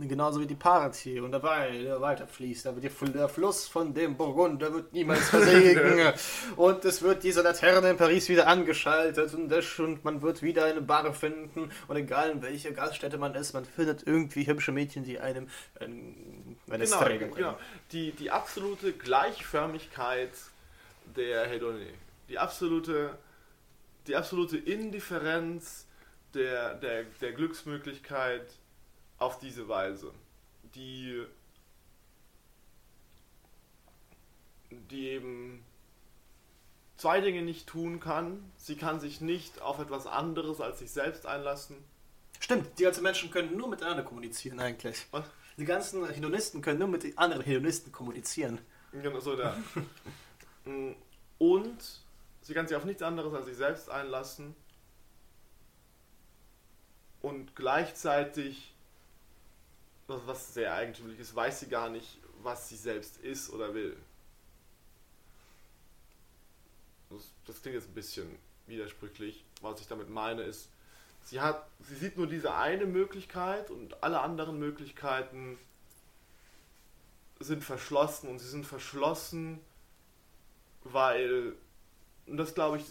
Genauso 0.00 0.40
wie 0.40 0.46
die 0.46 0.54
Party 0.54 1.18
und 1.18 1.32
dabei 1.32 1.76
der 1.76 2.00
weiter 2.00 2.28
fließt. 2.28 2.68
Aber 2.68 2.80
der 2.80 3.28
Fluss 3.28 3.66
von 3.66 3.92
dem 3.92 4.16
Burgunder 4.16 4.72
wird 4.72 4.92
niemals 4.92 5.28
versinken. 5.30 6.12
und 6.54 6.84
es 6.84 7.02
wird 7.02 7.24
diese 7.24 7.42
Laterne 7.42 7.90
in 7.90 7.96
Paris 7.96 8.28
wieder 8.28 8.46
angeschaltet 8.46 9.34
und, 9.34 9.48
das, 9.48 9.76
und 9.80 10.04
man 10.04 10.22
wird 10.22 10.40
wieder 10.40 10.66
eine 10.66 10.82
Bar 10.82 11.12
finden. 11.12 11.72
Und 11.88 11.96
egal 11.96 12.30
in 12.30 12.42
welcher 12.42 12.70
Gaststätte 12.70 13.18
man 13.18 13.34
ist, 13.34 13.54
man 13.54 13.64
findet 13.64 14.06
irgendwie 14.06 14.46
hübsche 14.46 14.70
Mädchen, 14.70 15.02
die 15.02 15.18
einem 15.18 15.48
ein, 15.80 16.47
eine 16.70 16.84
genau, 16.84 17.00
bringen. 17.00 17.34
Genau. 17.34 17.58
Die, 17.92 18.12
die 18.12 18.30
absolute 18.30 18.92
Gleichförmigkeit 18.92 20.32
der 21.16 21.46
Hedonie. 21.46 21.92
Die 22.28 22.38
absolute, 22.38 23.18
die 24.06 24.16
absolute 24.16 24.58
Indifferenz 24.58 25.86
der, 26.34 26.74
der, 26.74 27.04
der 27.20 27.32
Glücksmöglichkeit 27.32 28.46
auf 29.18 29.38
diese 29.38 29.68
Weise, 29.68 30.12
die 30.74 31.24
die 34.70 35.08
eben 35.08 35.64
zwei 36.96 37.20
Dinge 37.20 37.42
nicht 37.42 37.66
tun 37.66 38.00
kann. 38.00 38.52
Sie 38.56 38.76
kann 38.76 39.00
sich 39.00 39.20
nicht 39.20 39.60
auf 39.62 39.78
etwas 39.78 40.06
anderes 40.06 40.60
als 40.60 40.80
sich 40.80 40.90
selbst 40.90 41.26
einlassen. 41.26 41.76
Stimmt, 42.40 42.78
die 42.78 42.84
ganzen 42.84 43.02
Menschen 43.02 43.30
können 43.30 43.56
nur 43.56 43.68
miteinander 43.68 44.02
kommunizieren 44.02 44.60
eigentlich. 44.60 45.06
Was? 45.10 45.24
Die 45.58 45.64
ganzen 45.64 46.08
Hedonisten 46.08 46.62
können 46.62 46.78
nur 46.78 46.88
mit 46.88 47.18
anderen 47.18 47.42
Hedonisten 47.42 47.90
kommunizieren. 47.90 48.58
Genau 48.92 49.18
so, 49.18 49.34
da. 49.34 49.56
Und 51.38 52.02
sie 52.42 52.54
kann 52.54 52.68
sich 52.68 52.76
auf 52.76 52.84
nichts 52.84 53.02
anderes 53.02 53.34
als 53.34 53.46
sich 53.46 53.56
selbst 53.56 53.90
einlassen. 53.90 54.54
Und 57.20 57.56
gleichzeitig, 57.56 58.72
was, 60.06 60.20
was 60.26 60.54
sehr 60.54 60.72
eigentümlich 60.72 61.18
ist, 61.18 61.34
weiß 61.34 61.60
sie 61.60 61.68
gar 61.68 61.90
nicht, 61.90 62.18
was 62.42 62.68
sie 62.68 62.76
selbst 62.76 63.18
ist 63.18 63.50
oder 63.50 63.74
will. 63.74 63.96
Das, 67.10 67.32
das 67.46 67.60
klingt 67.60 67.74
jetzt 67.74 67.88
ein 67.88 67.94
bisschen 67.94 68.38
widersprüchlich. 68.68 69.44
Was 69.60 69.80
ich 69.80 69.88
damit 69.88 70.08
meine 70.08 70.42
ist, 70.42 70.68
sie 71.24 71.40
hat, 71.40 71.66
sie 71.80 71.96
sieht 71.96 72.16
nur 72.16 72.26
diese 72.26 72.54
eine 72.54 72.86
Möglichkeit 72.86 73.70
und 73.70 74.02
alle 74.02 74.20
anderen 74.20 74.58
Möglichkeiten 74.58 75.58
sind 77.40 77.62
verschlossen 77.62 78.28
und 78.28 78.38
sie 78.38 78.48
sind 78.48 78.66
verschlossen, 78.66 79.60
weil, 80.84 81.54
und 82.26 82.36
das 82.36 82.54
glaube 82.54 82.78
ich, 82.78 82.84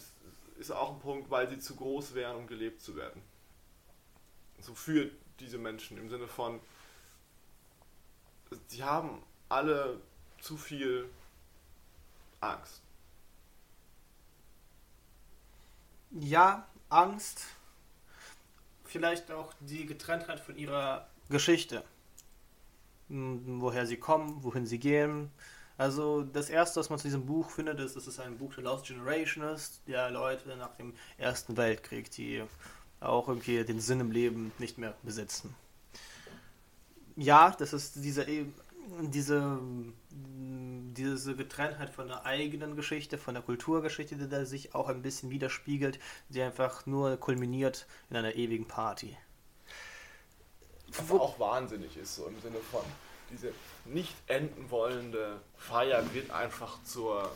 ist 0.59 0.71
auch 0.71 0.93
ein 0.93 0.99
Punkt, 0.99 1.29
weil 1.29 1.49
sie 1.49 1.59
zu 1.59 1.75
groß 1.75 2.13
wären, 2.13 2.37
um 2.37 2.47
gelebt 2.47 2.81
zu 2.81 2.95
werden. 2.95 3.21
So 4.59 4.73
für 4.73 5.09
diese 5.39 5.57
Menschen 5.57 5.97
im 5.97 6.09
Sinne 6.09 6.27
von, 6.27 6.59
sie 8.67 8.83
haben 8.83 9.21
alle 9.49 9.99
zu 10.41 10.57
viel 10.57 11.09
Angst. 12.39 12.81
Ja, 16.11 16.67
Angst. 16.89 17.45
Vielleicht 18.87 19.31
auch 19.31 19.53
die 19.59 19.85
Getrenntheit 19.85 20.39
von 20.39 20.57
ihrer 20.57 21.07
Geschichte. 21.29 21.83
Woher 23.09 23.85
sie 23.85 23.97
kommen, 23.97 24.43
wohin 24.43 24.65
sie 24.65 24.79
gehen. 24.79 25.31
Also 25.77 26.23
das 26.23 26.49
erste, 26.49 26.79
was 26.79 26.89
man 26.89 26.97
zu 26.97 27.07
diesem 27.07 27.25
Buch 27.25 27.51
findet, 27.51 27.79
ist, 27.79 27.95
dass 27.95 28.07
es 28.07 28.19
ein 28.19 28.37
Buch 28.37 28.53
der 28.55 28.63
Lost 28.63 28.87
Generation 28.87 29.43
ist, 29.43 29.81
der 29.87 30.09
Leute 30.09 30.55
nach 30.57 30.75
dem 30.75 30.93
Ersten 31.17 31.55
Weltkrieg, 31.55 32.09
die 32.11 32.43
auch 32.99 33.27
irgendwie 33.27 33.63
den 33.63 33.79
Sinn 33.79 33.99
im 33.99 34.11
Leben 34.11 34.51
nicht 34.57 34.77
mehr 34.77 34.95
besitzen. 35.03 35.53
Ja, 37.15 37.55
das 37.57 37.73
ist 37.73 37.95
diese, 37.97 38.25
diese, 39.01 39.59
diese 40.11 41.35
Getrenntheit 41.35 41.89
von 41.89 42.07
der 42.07 42.25
eigenen 42.25 42.75
Geschichte, 42.75 43.17
von 43.17 43.33
der 43.33 43.43
Kulturgeschichte, 43.43 44.15
die 44.15 44.27
da 44.29 44.45
sich 44.45 44.73
auch 44.75 44.87
ein 44.89 45.01
bisschen 45.01 45.29
widerspiegelt, 45.29 45.99
die 46.29 46.41
einfach 46.41 46.85
nur 46.85 47.17
kulminiert 47.17 47.87
in 48.09 48.15
einer 48.17 48.35
ewigen 48.35 48.67
Party. 48.67 49.17
Was 50.89 51.11
auch 51.11 51.39
wahnsinnig 51.39 51.97
ist, 51.97 52.15
so 52.15 52.27
im 52.27 52.39
Sinne 52.41 52.57
von, 52.71 52.81
diese 53.29 53.51
nicht 53.85 54.15
enden 54.27 54.69
wollende 54.71 55.41
Feier 55.57 56.03
wird 56.13 56.31
einfach 56.31 56.81
zur, 56.83 57.29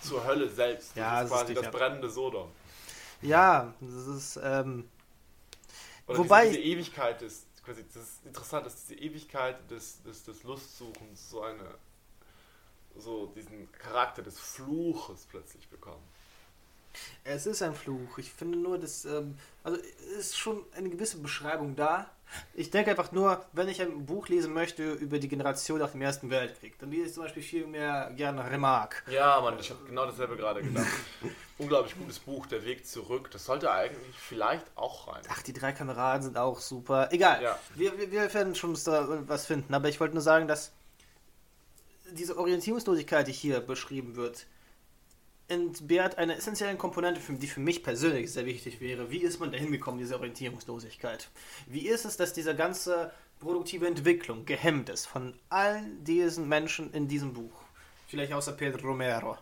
zur 0.00 0.24
Hölle 0.24 0.48
selbst. 0.48 0.90
Das 0.90 0.96
Ja, 0.96 1.22
ist 1.22 1.30
das 1.30 1.40
ist 1.40 1.46
quasi 1.46 1.54
das 1.54 1.70
brennende 1.70 2.08
Sodom. 2.10 2.48
Ja, 3.22 3.74
das 3.80 4.06
ist, 4.06 4.40
ähm, 4.42 4.88
Oder 6.06 6.18
Wobei- 6.18 6.46
diese, 6.48 6.58
diese 6.58 6.68
Ewigkeit 6.70 7.22
ist, 7.22 7.46
quasi, 7.66 7.84
das 7.92 8.02
ist 8.02 8.24
interessant, 8.24 8.64
dass 8.64 8.86
diese 8.86 8.98
Ewigkeit 9.00 9.70
des, 9.70 10.02
des, 10.04 10.22
des 10.22 10.44
Lustsuchens 10.44 11.30
so 11.30 11.42
eine, 11.42 11.74
so 12.96 13.26
diesen 13.26 13.70
Charakter 13.72 14.22
des 14.22 14.38
Fluches 14.38 15.26
plötzlich 15.28 15.68
bekommen. 15.68 16.02
Es 17.24 17.44
ist 17.44 17.60
ein 17.60 17.74
Fluch. 17.74 18.18
Ich 18.18 18.32
finde 18.32 18.56
nur, 18.56 18.78
dass, 18.78 19.04
ähm, 19.04 19.36
also 19.64 19.78
ist 20.18 20.38
schon 20.38 20.64
eine 20.72 20.88
gewisse 20.88 21.18
Beschreibung 21.18 21.76
da. 21.76 22.10
Ich 22.54 22.70
denke 22.70 22.90
einfach 22.90 23.12
nur, 23.12 23.44
wenn 23.52 23.68
ich 23.68 23.80
ein 23.80 24.04
Buch 24.06 24.28
lesen 24.28 24.52
möchte 24.52 24.92
über 24.92 25.18
die 25.18 25.28
Generation 25.28 25.78
nach 25.78 25.90
dem 25.92 26.02
Ersten 26.02 26.28
Weltkrieg, 26.30 26.78
dann 26.78 26.90
lese 26.90 27.06
ich 27.06 27.14
zum 27.14 27.22
Beispiel 27.22 27.42
viel 27.42 27.66
mehr 27.66 28.10
gerne 28.16 28.50
Remarque. 28.50 29.02
Ja, 29.10 29.40
Mann, 29.40 29.58
ich 29.58 29.70
habe 29.70 29.84
genau 29.86 30.06
dasselbe 30.06 30.36
gerade 30.36 30.62
gedacht. 30.62 30.86
Unglaublich 31.58 31.96
gutes 31.96 32.18
Buch, 32.18 32.46
Der 32.46 32.64
Weg 32.64 32.86
zurück. 32.86 33.30
Das 33.30 33.44
sollte 33.44 33.70
eigentlich 33.70 34.14
vielleicht 34.18 34.66
auch 34.74 35.08
rein. 35.08 35.22
Ach, 35.30 35.40
die 35.42 35.52
drei 35.54 35.72
Kameraden 35.72 36.22
sind 36.22 36.36
auch 36.36 36.60
super. 36.60 37.08
Egal, 37.12 37.42
Ja. 37.42 37.58
wir, 37.74 37.96
wir, 37.98 38.10
wir 38.10 38.34
werden 38.34 38.54
schon 38.54 38.74
was 38.74 39.46
finden. 39.46 39.72
Aber 39.72 39.88
ich 39.88 39.98
wollte 40.00 40.14
nur 40.14 40.22
sagen, 40.22 40.48
dass 40.48 40.72
diese 42.12 42.36
Orientierungslosigkeit, 42.38 43.26
die 43.26 43.32
hier 43.32 43.60
beschrieben 43.60 44.16
wird, 44.16 44.46
entbehrt 45.48 46.18
einer 46.18 46.36
essentiellen 46.36 46.78
Komponente, 46.78 47.20
die 47.28 47.46
für 47.46 47.60
mich 47.60 47.82
persönlich 47.82 48.32
sehr 48.32 48.46
wichtig 48.46 48.80
wäre. 48.80 49.10
Wie 49.10 49.18
ist 49.18 49.38
man 49.38 49.52
dahin 49.52 49.70
gekommen, 49.70 49.98
diese 49.98 50.16
Orientierungslosigkeit? 50.16 51.28
Wie 51.66 51.86
ist 51.88 52.04
es, 52.04 52.16
dass 52.16 52.32
diese 52.32 52.54
ganze 52.54 53.12
produktive 53.38 53.86
Entwicklung 53.86 54.44
gehemmt 54.44 54.88
ist 54.88 55.06
von 55.06 55.34
allen 55.48 56.02
diesen 56.04 56.48
Menschen 56.48 56.92
in 56.92 57.06
diesem 57.06 57.32
Buch? 57.32 57.62
Vielleicht 58.08 58.32
außer 58.32 58.52
Pedro 58.52 58.88
Romero. 58.88 59.36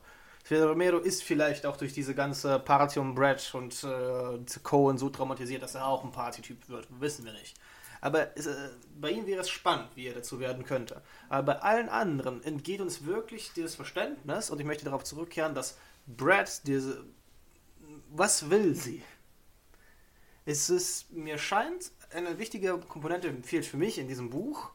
Pedro 0.46 0.68
Romero 0.68 0.98
ist 0.98 1.22
vielleicht 1.22 1.64
auch 1.64 1.76
durch 1.78 1.94
diese 1.94 2.14
ganze 2.14 2.58
Party 2.58 2.98
und 2.98 3.14
Brad 3.14 3.54
und 3.54 3.82
äh, 3.84 4.60
Cohen 4.62 4.98
so 4.98 5.08
traumatisiert, 5.08 5.62
dass 5.62 5.74
er 5.74 5.86
auch 5.86 6.04
ein 6.04 6.12
Partytyp 6.12 6.68
wird. 6.68 6.86
Wissen 7.00 7.24
wir 7.24 7.32
nicht. 7.32 7.56
Aber 8.02 8.36
es, 8.36 8.46
äh, 8.46 8.54
bei 9.00 9.10
ihm 9.10 9.26
wäre 9.26 9.40
es 9.40 9.48
spannend, 9.48 9.88
wie 9.94 10.06
er 10.06 10.12
dazu 10.12 10.38
werden 10.38 10.64
könnte. 10.64 11.00
Aber 11.30 11.54
bei 11.54 11.62
allen 11.62 11.88
anderen 11.88 12.44
entgeht 12.44 12.82
uns 12.82 13.06
wirklich 13.06 13.52
dieses 13.56 13.74
Verständnis, 13.74 14.50
und 14.50 14.60
ich 14.60 14.66
möchte 14.66 14.84
darauf 14.84 15.04
zurückkehren, 15.04 15.54
dass 15.54 15.78
Brad 16.06 16.66
diese. 16.66 17.04
Was 18.10 18.48
will 18.50 18.74
sie? 18.74 19.02
Es 20.46 20.68
ist, 20.68 21.10
mir 21.10 21.38
scheint, 21.38 21.90
eine 22.12 22.38
wichtige 22.38 22.78
Komponente 22.78 23.32
fehlt 23.42 23.64
für 23.66 23.78
mich 23.78 23.98
in 23.98 24.08
diesem 24.08 24.30
Buch. 24.30 24.70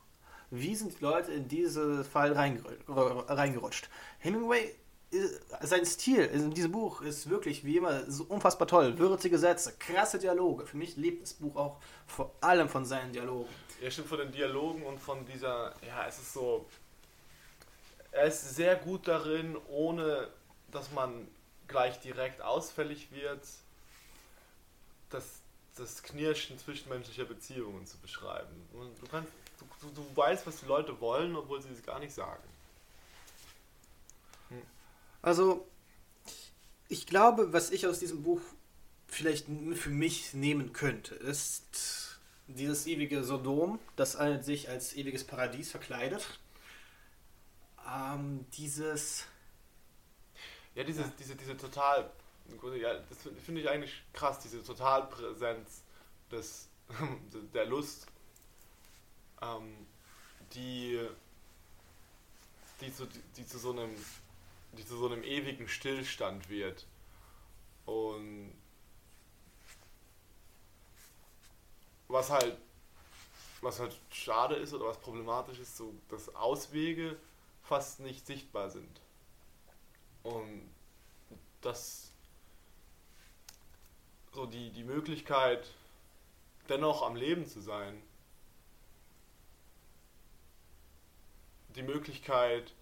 Wie 0.49 0.75
sind 0.75 0.99
die 0.99 1.03
Leute 1.03 1.31
in 1.31 1.47
diesen 1.47 2.03
Fall 2.03 2.33
reingeru- 2.33 3.27
reingerutscht? 3.29 3.87
Hemingway, 4.17 4.75
äh, 5.11 5.17
sein 5.61 5.85
Stil 5.85 6.25
in 6.25 6.51
diesem 6.51 6.71
Buch 6.71 7.01
ist 7.01 7.29
wirklich 7.29 7.63
wie 7.63 7.77
immer 7.77 8.09
so 8.09 8.23
unfassbar 8.23 8.67
toll. 8.67 8.97
Würzige 8.97 9.37
Sätze, 9.37 9.73
krasse 9.77 10.17
Dialoge. 10.17 10.65
Für 10.65 10.77
mich 10.77 10.97
lebt 10.97 11.21
das 11.21 11.33
Buch 11.33 11.55
auch 11.55 11.77
vor 12.07 12.33
allem 12.41 12.67
von 12.67 12.83
seinen 12.83 13.13
Dialogen. 13.13 13.49
Ja, 13.79 13.91
stimmt, 13.91 14.07
von 14.07 14.17
den 14.17 14.31
Dialogen 14.31 14.83
und 14.83 14.99
von 14.99 15.23
dieser, 15.25 15.75
ja, 15.85 16.07
es 16.07 16.17
ist 16.17 16.33
so, 16.33 16.65
er 18.11 18.25
ist 18.25 18.55
sehr 18.55 18.75
gut 18.75 19.07
darin, 19.07 19.55
ohne 19.69 20.29
dass 20.71 20.91
man 20.91 21.27
gleich 21.67 21.99
direkt 21.99 22.41
ausfällig 22.41 23.11
wird, 23.11 23.45
das, 25.09 25.41
das 25.75 26.03
Knirschen 26.03 26.57
zwischenmenschlicher 26.57 27.25
Beziehungen 27.25 27.85
zu 27.85 27.97
beschreiben. 27.97 28.67
Und 28.73 29.01
du, 29.01 29.07
kannst, 29.07 29.31
du, 29.81 29.89
du, 29.89 30.15
weißt, 30.15 30.45
was 30.45 30.59
die 30.59 30.65
Leute 30.65 30.99
wollen, 30.99 31.35
obwohl 31.35 31.61
sie 31.61 31.69
es 31.69 31.83
gar 31.83 31.99
nicht 31.99 32.13
sagen. 32.13 32.43
Also, 35.21 35.67
ich 36.87 37.05
glaube, 37.05 37.51
was 37.53 37.71
ich 37.71 37.85
aus 37.85 37.99
diesem 37.99 38.23
Buch 38.23 38.41
vielleicht 39.07 39.47
für 39.73 39.89
mich 39.89 40.33
nehmen 40.33 40.71
könnte, 40.71 41.15
ist 41.15 42.19
dieses 42.47 42.87
ewige 42.87 43.23
Sodom, 43.23 43.79
das 43.95 44.13
sich 44.41 44.69
als 44.69 44.95
ewiges 44.95 45.23
Paradies 45.23 45.71
verkleidet. 45.71 46.39
Ähm, 47.87 48.45
dieses. 48.53 49.25
Ja, 50.79 50.85
diese, 50.85 51.01
Ja. 51.01 51.11
diese, 51.19 51.35
diese 51.35 51.57
total, 51.57 52.09
ja, 52.79 52.93
das 53.09 53.17
finde 53.45 53.59
ich 53.59 53.69
eigentlich 53.69 54.01
krass, 54.13 54.39
diese 54.39 54.63
Totalpräsenz 54.63 55.83
des, 56.31 56.69
der 57.53 57.65
Lust, 57.65 58.07
ähm, 59.41 59.85
die, 60.53 61.05
die, 62.79 62.93
zu, 62.93 63.09
die, 63.35 63.45
zu 63.45 63.59
so 63.59 63.71
einem, 63.71 63.93
die 64.71 64.85
zu 64.85 64.97
so 64.97 65.07
einem 65.07 65.21
ewigen 65.23 65.67
Stillstand 65.67 66.47
wird. 66.47 66.85
Und 67.85 68.53
was 72.07 72.29
halt, 72.29 72.57
was 73.59 73.81
halt 73.81 73.97
schade 74.13 74.55
ist 74.55 74.73
oder 74.73 74.85
was 74.85 74.97
problematisch 75.01 75.59
ist, 75.59 75.75
so, 75.75 75.93
dass 76.07 76.33
Auswege 76.35 77.17
fast 77.63 77.99
nicht 77.99 78.25
sichtbar 78.25 78.69
sind. 78.69 79.01
Und 80.23 80.69
dass 81.61 82.11
so 84.33 84.45
die, 84.45 84.71
die 84.71 84.83
Möglichkeit, 84.83 85.67
dennoch 86.69 87.01
am 87.01 87.15
Leben 87.15 87.45
zu 87.45 87.61
sein, 87.61 88.01
die 91.75 91.83
Möglichkeit, 91.83 92.73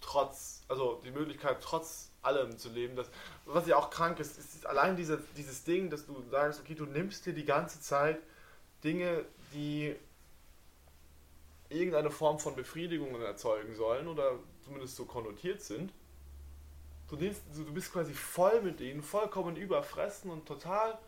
trotz, 0.00 0.62
also 0.68 1.00
die 1.04 1.10
Möglichkeit, 1.10 1.58
trotz 1.62 2.10
allem 2.22 2.56
zu 2.58 2.68
leben, 2.68 2.96
das, 2.96 3.10
was 3.44 3.66
ja 3.66 3.76
auch 3.76 3.90
krank 3.90 4.18
ist, 4.20 4.38
ist 4.38 4.66
allein 4.66 4.96
diese, 4.96 5.22
dieses 5.36 5.64
Ding, 5.64 5.90
dass 5.90 6.06
du 6.06 6.22
sagst, 6.30 6.60
okay, 6.60 6.74
du 6.74 6.86
nimmst 6.86 7.26
dir 7.26 7.32
die 7.32 7.44
ganze 7.44 7.80
Zeit 7.80 8.18
Dinge, 8.82 9.24
die 9.52 9.94
irgendeine 11.68 12.10
Form 12.10 12.38
von 12.38 12.54
Befriedigung 12.54 13.20
erzeugen 13.20 13.74
sollen 13.74 14.08
oder 14.08 14.38
zumindest 14.64 14.96
so 14.96 15.04
konnotiert 15.04 15.62
sind. 15.62 15.92
Du, 17.08 17.16
nimmst, 17.16 17.42
du 17.54 17.72
bist 17.72 17.92
quasi 17.92 18.14
voll 18.14 18.62
mit 18.62 18.80
ihnen, 18.80 19.02
vollkommen 19.02 19.56
überfressen 19.56 20.30
und 20.30 20.46
total, 20.46 20.98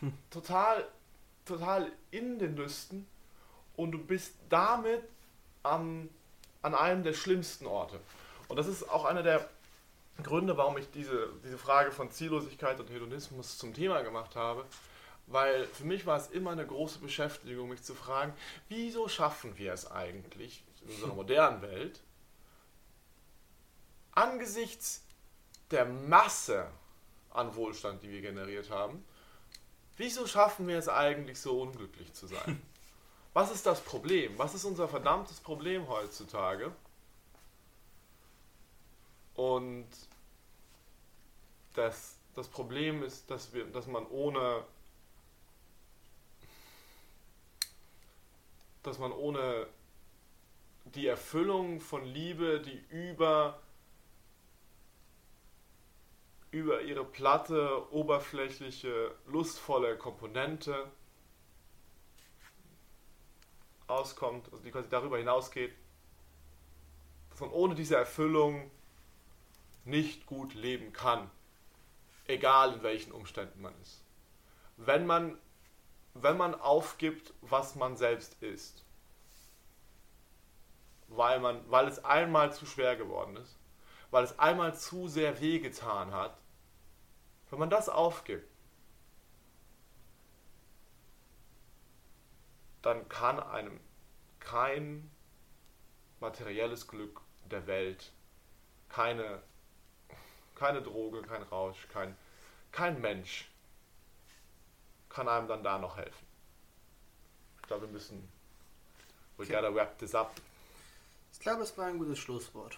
total, 0.30 0.86
total 1.44 1.90
in 2.10 2.38
den 2.38 2.56
Lüsten 2.56 3.06
und 3.76 3.92
du 3.92 3.98
bist 3.98 4.34
damit 4.48 5.02
am, 5.62 6.08
an 6.62 6.74
einem 6.74 7.02
der 7.02 7.14
schlimmsten 7.14 7.66
Orte. 7.66 7.98
Und 8.48 8.56
das 8.56 8.66
ist 8.66 8.88
auch 8.88 9.04
einer 9.04 9.22
der 9.22 9.48
Gründe, 10.22 10.56
warum 10.56 10.78
ich 10.78 10.90
diese, 10.90 11.30
diese 11.42 11.58
Frage 11.58 11.90
von 11.90 12.10
Ziellosigkeit 12.10 12.78
und 12.78 12.90
Hedonismus 12.90 13.58
zum 13.58 13.74
Thema 13.74 14.02
gemacht 14.02 14.36
habe. 14.36 14.64
Weil 15.26 15.64
für 15.64 15.84
mich 15.84 16.04
war 16.04 16.18
es 16.18 16.28
immer 16.28 16.50
eine 16.50 16.66
große 16.66 16.98
Beschäftigung, 16.98 17.70
mich 17.70 17.82
zu 17.82 17.94
fragen, 17.94 18.34
wieso 18.68 19.08
schaffen 19.08 19.56
wir 19.56 19.72
es 19.72 19.90
eigentlich 19.90 20.62
in 20.82 20.90
unserer 20.90 21.14
modernen 21.14 21.62
Welt, 21.62 22.00
angesichts 24.14 25.02
der 25.70 25.84
Masse 25.84 26.70
an 27.30 27.54
Wohlstand, 27.56 28.02
die 28.02 28.10
wir 28.10 28.20
generiert 28.20 28.70
haben, 28.70 29.04
wieso 29.96 30.26
schaffen 30.26 30.68
wir 30.68 30.78
es 30.78 30.88
eigentlich 30.88 31.40
so 31.40 31.60
unglücklich 31.60 32.12
zu 32.12 32.26
sein? 32.26 32.62
Was 33.32 33.50
ist 33.50 33.66
das 33.66 33.80
Problem? 33.80 34.38
Was 34.38 34.54
ist 34.54 34.64
unser 34.64 34.88
verdammtes 34.88 35.40
Problem 35.40 35.88
heutzutage? 35.88 36.70
Und 39.34 39.88
das, 41.74 42.14
das 42.36 42.46
Problem 42.46 43.02
ist, 43.02 43.28
dass, 43.28 43.52
wir, 43.52 43.64
dass 43.64 43.88
man 43.88 44.06
ohne 44.06 44.64
dass 48.84 48.98
man 48.98 49.12
ohne 49.12 49.66
die 50.84 51.06
Erfüllung 51.06 51.80
von 51.80 52.04
Liebe, 52.04 52.60
die 52.60 52.84
über 52.90 53.58
über 56.54 56.82
ihre 56.82 57.04
platte, 57.04 57.92
oberflächliche, 57.92 59.12
lustvolle 59.26 59.98
Komponente 59.98 60.88
auskommt, 63.88 64.48
also 64.52 64.62
die 64.62 64.70
quasi 64.70 64.88
darüber 64.88 65.18
hinausgeht, 65.18 65.74
dass 67.30 67.40
man 67.40 67.50
ohne 67.50 67.74
diese 67.74 67.96
Erfüllung 67.96 68.70
nicht 69.84 70.26
gut 70.26 70.54
leben 70.54 70.92
kann, 70.92 71.28
egal 72.28 72.74
in 72.74 72.82
welchen 72.84 73.10
Umständen 73.10 73.60
man 73.60 73.74
ist. 73.82 74.04
Wenn 74.76 75.06
man, 75.06 75.36
wenn 76.14 76.36
man 76.36 76.54
aufgibt, 76.54 77.34
was 77.40 77.74
man 77.74 77.96
selbst 77.96 78.40
ist, 78.40 78.84
weil, 81.08 81.40
man, 81.40 81.68
weil 81.68 81.88
es 81.88 82.04
einmal 82.04 82.54
zu 82.54 82.64
schwer 82.64 82.94
geworden 82.94 83.38
ist, 83.38 83.58
weil 84.12 84.22
es 84.22 84.38
einmal 84.38 84.76
zu 84.76 85.08
sehr 85.08 85.40
wehgetan 85.40 86.12
hat, 86.12 86.38
wenn 87.54 87.60
man 87.60 87.70
das 87.70 87.88
aufgibt, 87.88 88.44
dann 92.82 93.08
kann 93.08 93.38
einem 93.38 93.78
kein 94.40 95.08
materielles 96.18 96.88
Glück 96.88 97.20
der 97.44 97.68
Welt, 97.68 98.10
keine, 98.88 99.40
keine 100.56 100.82
Droge, 100.82 101.22
kein 101.22 101.44
Rausch, 101.44 101.86
kein, 101.92 102.16
kein 102.72 103.00
Mensch 103.00 103.48
kann 105.08 105.28
einem 105.28 105.46
dann 105.46 105.62
da 105.62 105.78
noch 105.78 105.96
helfen. 105.96 106.26
Ich 107.62 107.68
glaube, 107.68 107.82
wir 107.86 107.92
müssen. 107.92 108.28
We 109.36 109.44
okay. 109.44 109.52
gotta 109.52 109.72
wrap 109.72 109.96
this 109.98 110.12
up. 110.12 110.34
Ich 111.32 111.38
glaube, 111.38 111.62
es 111.62 111.78
war 111.78 111.86
ein 111.86 111.98
gutes 111.98 112.18
Schlusswort. 112.18 112.76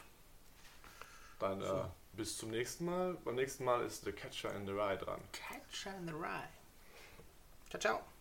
Dann 1.38 1.62
so. 1.62 1.66
äh, 1.66 1.84
bis 2.16 2.38
zum 2.38 2.50
nächsten 2.50 2.86
Mal. 2.86 3.16
Beim 3.24 3.34
nächsten 3.34 3.64
Mal 3.64 3.84
ist 3.84 4.04
The 4.04 4.12
Catcher 4.12 4.54
in 4.54 4.66
the 4.66 4.72
Rye 4.72 4.96
dran. 4.96 5.20
Catcher 5.32 5.96
in 5.98 6.06
the 6.06 6.14
Rye. 6.14 6.48
Ciao, 7.70 7.80
ciao. 7.80 8.15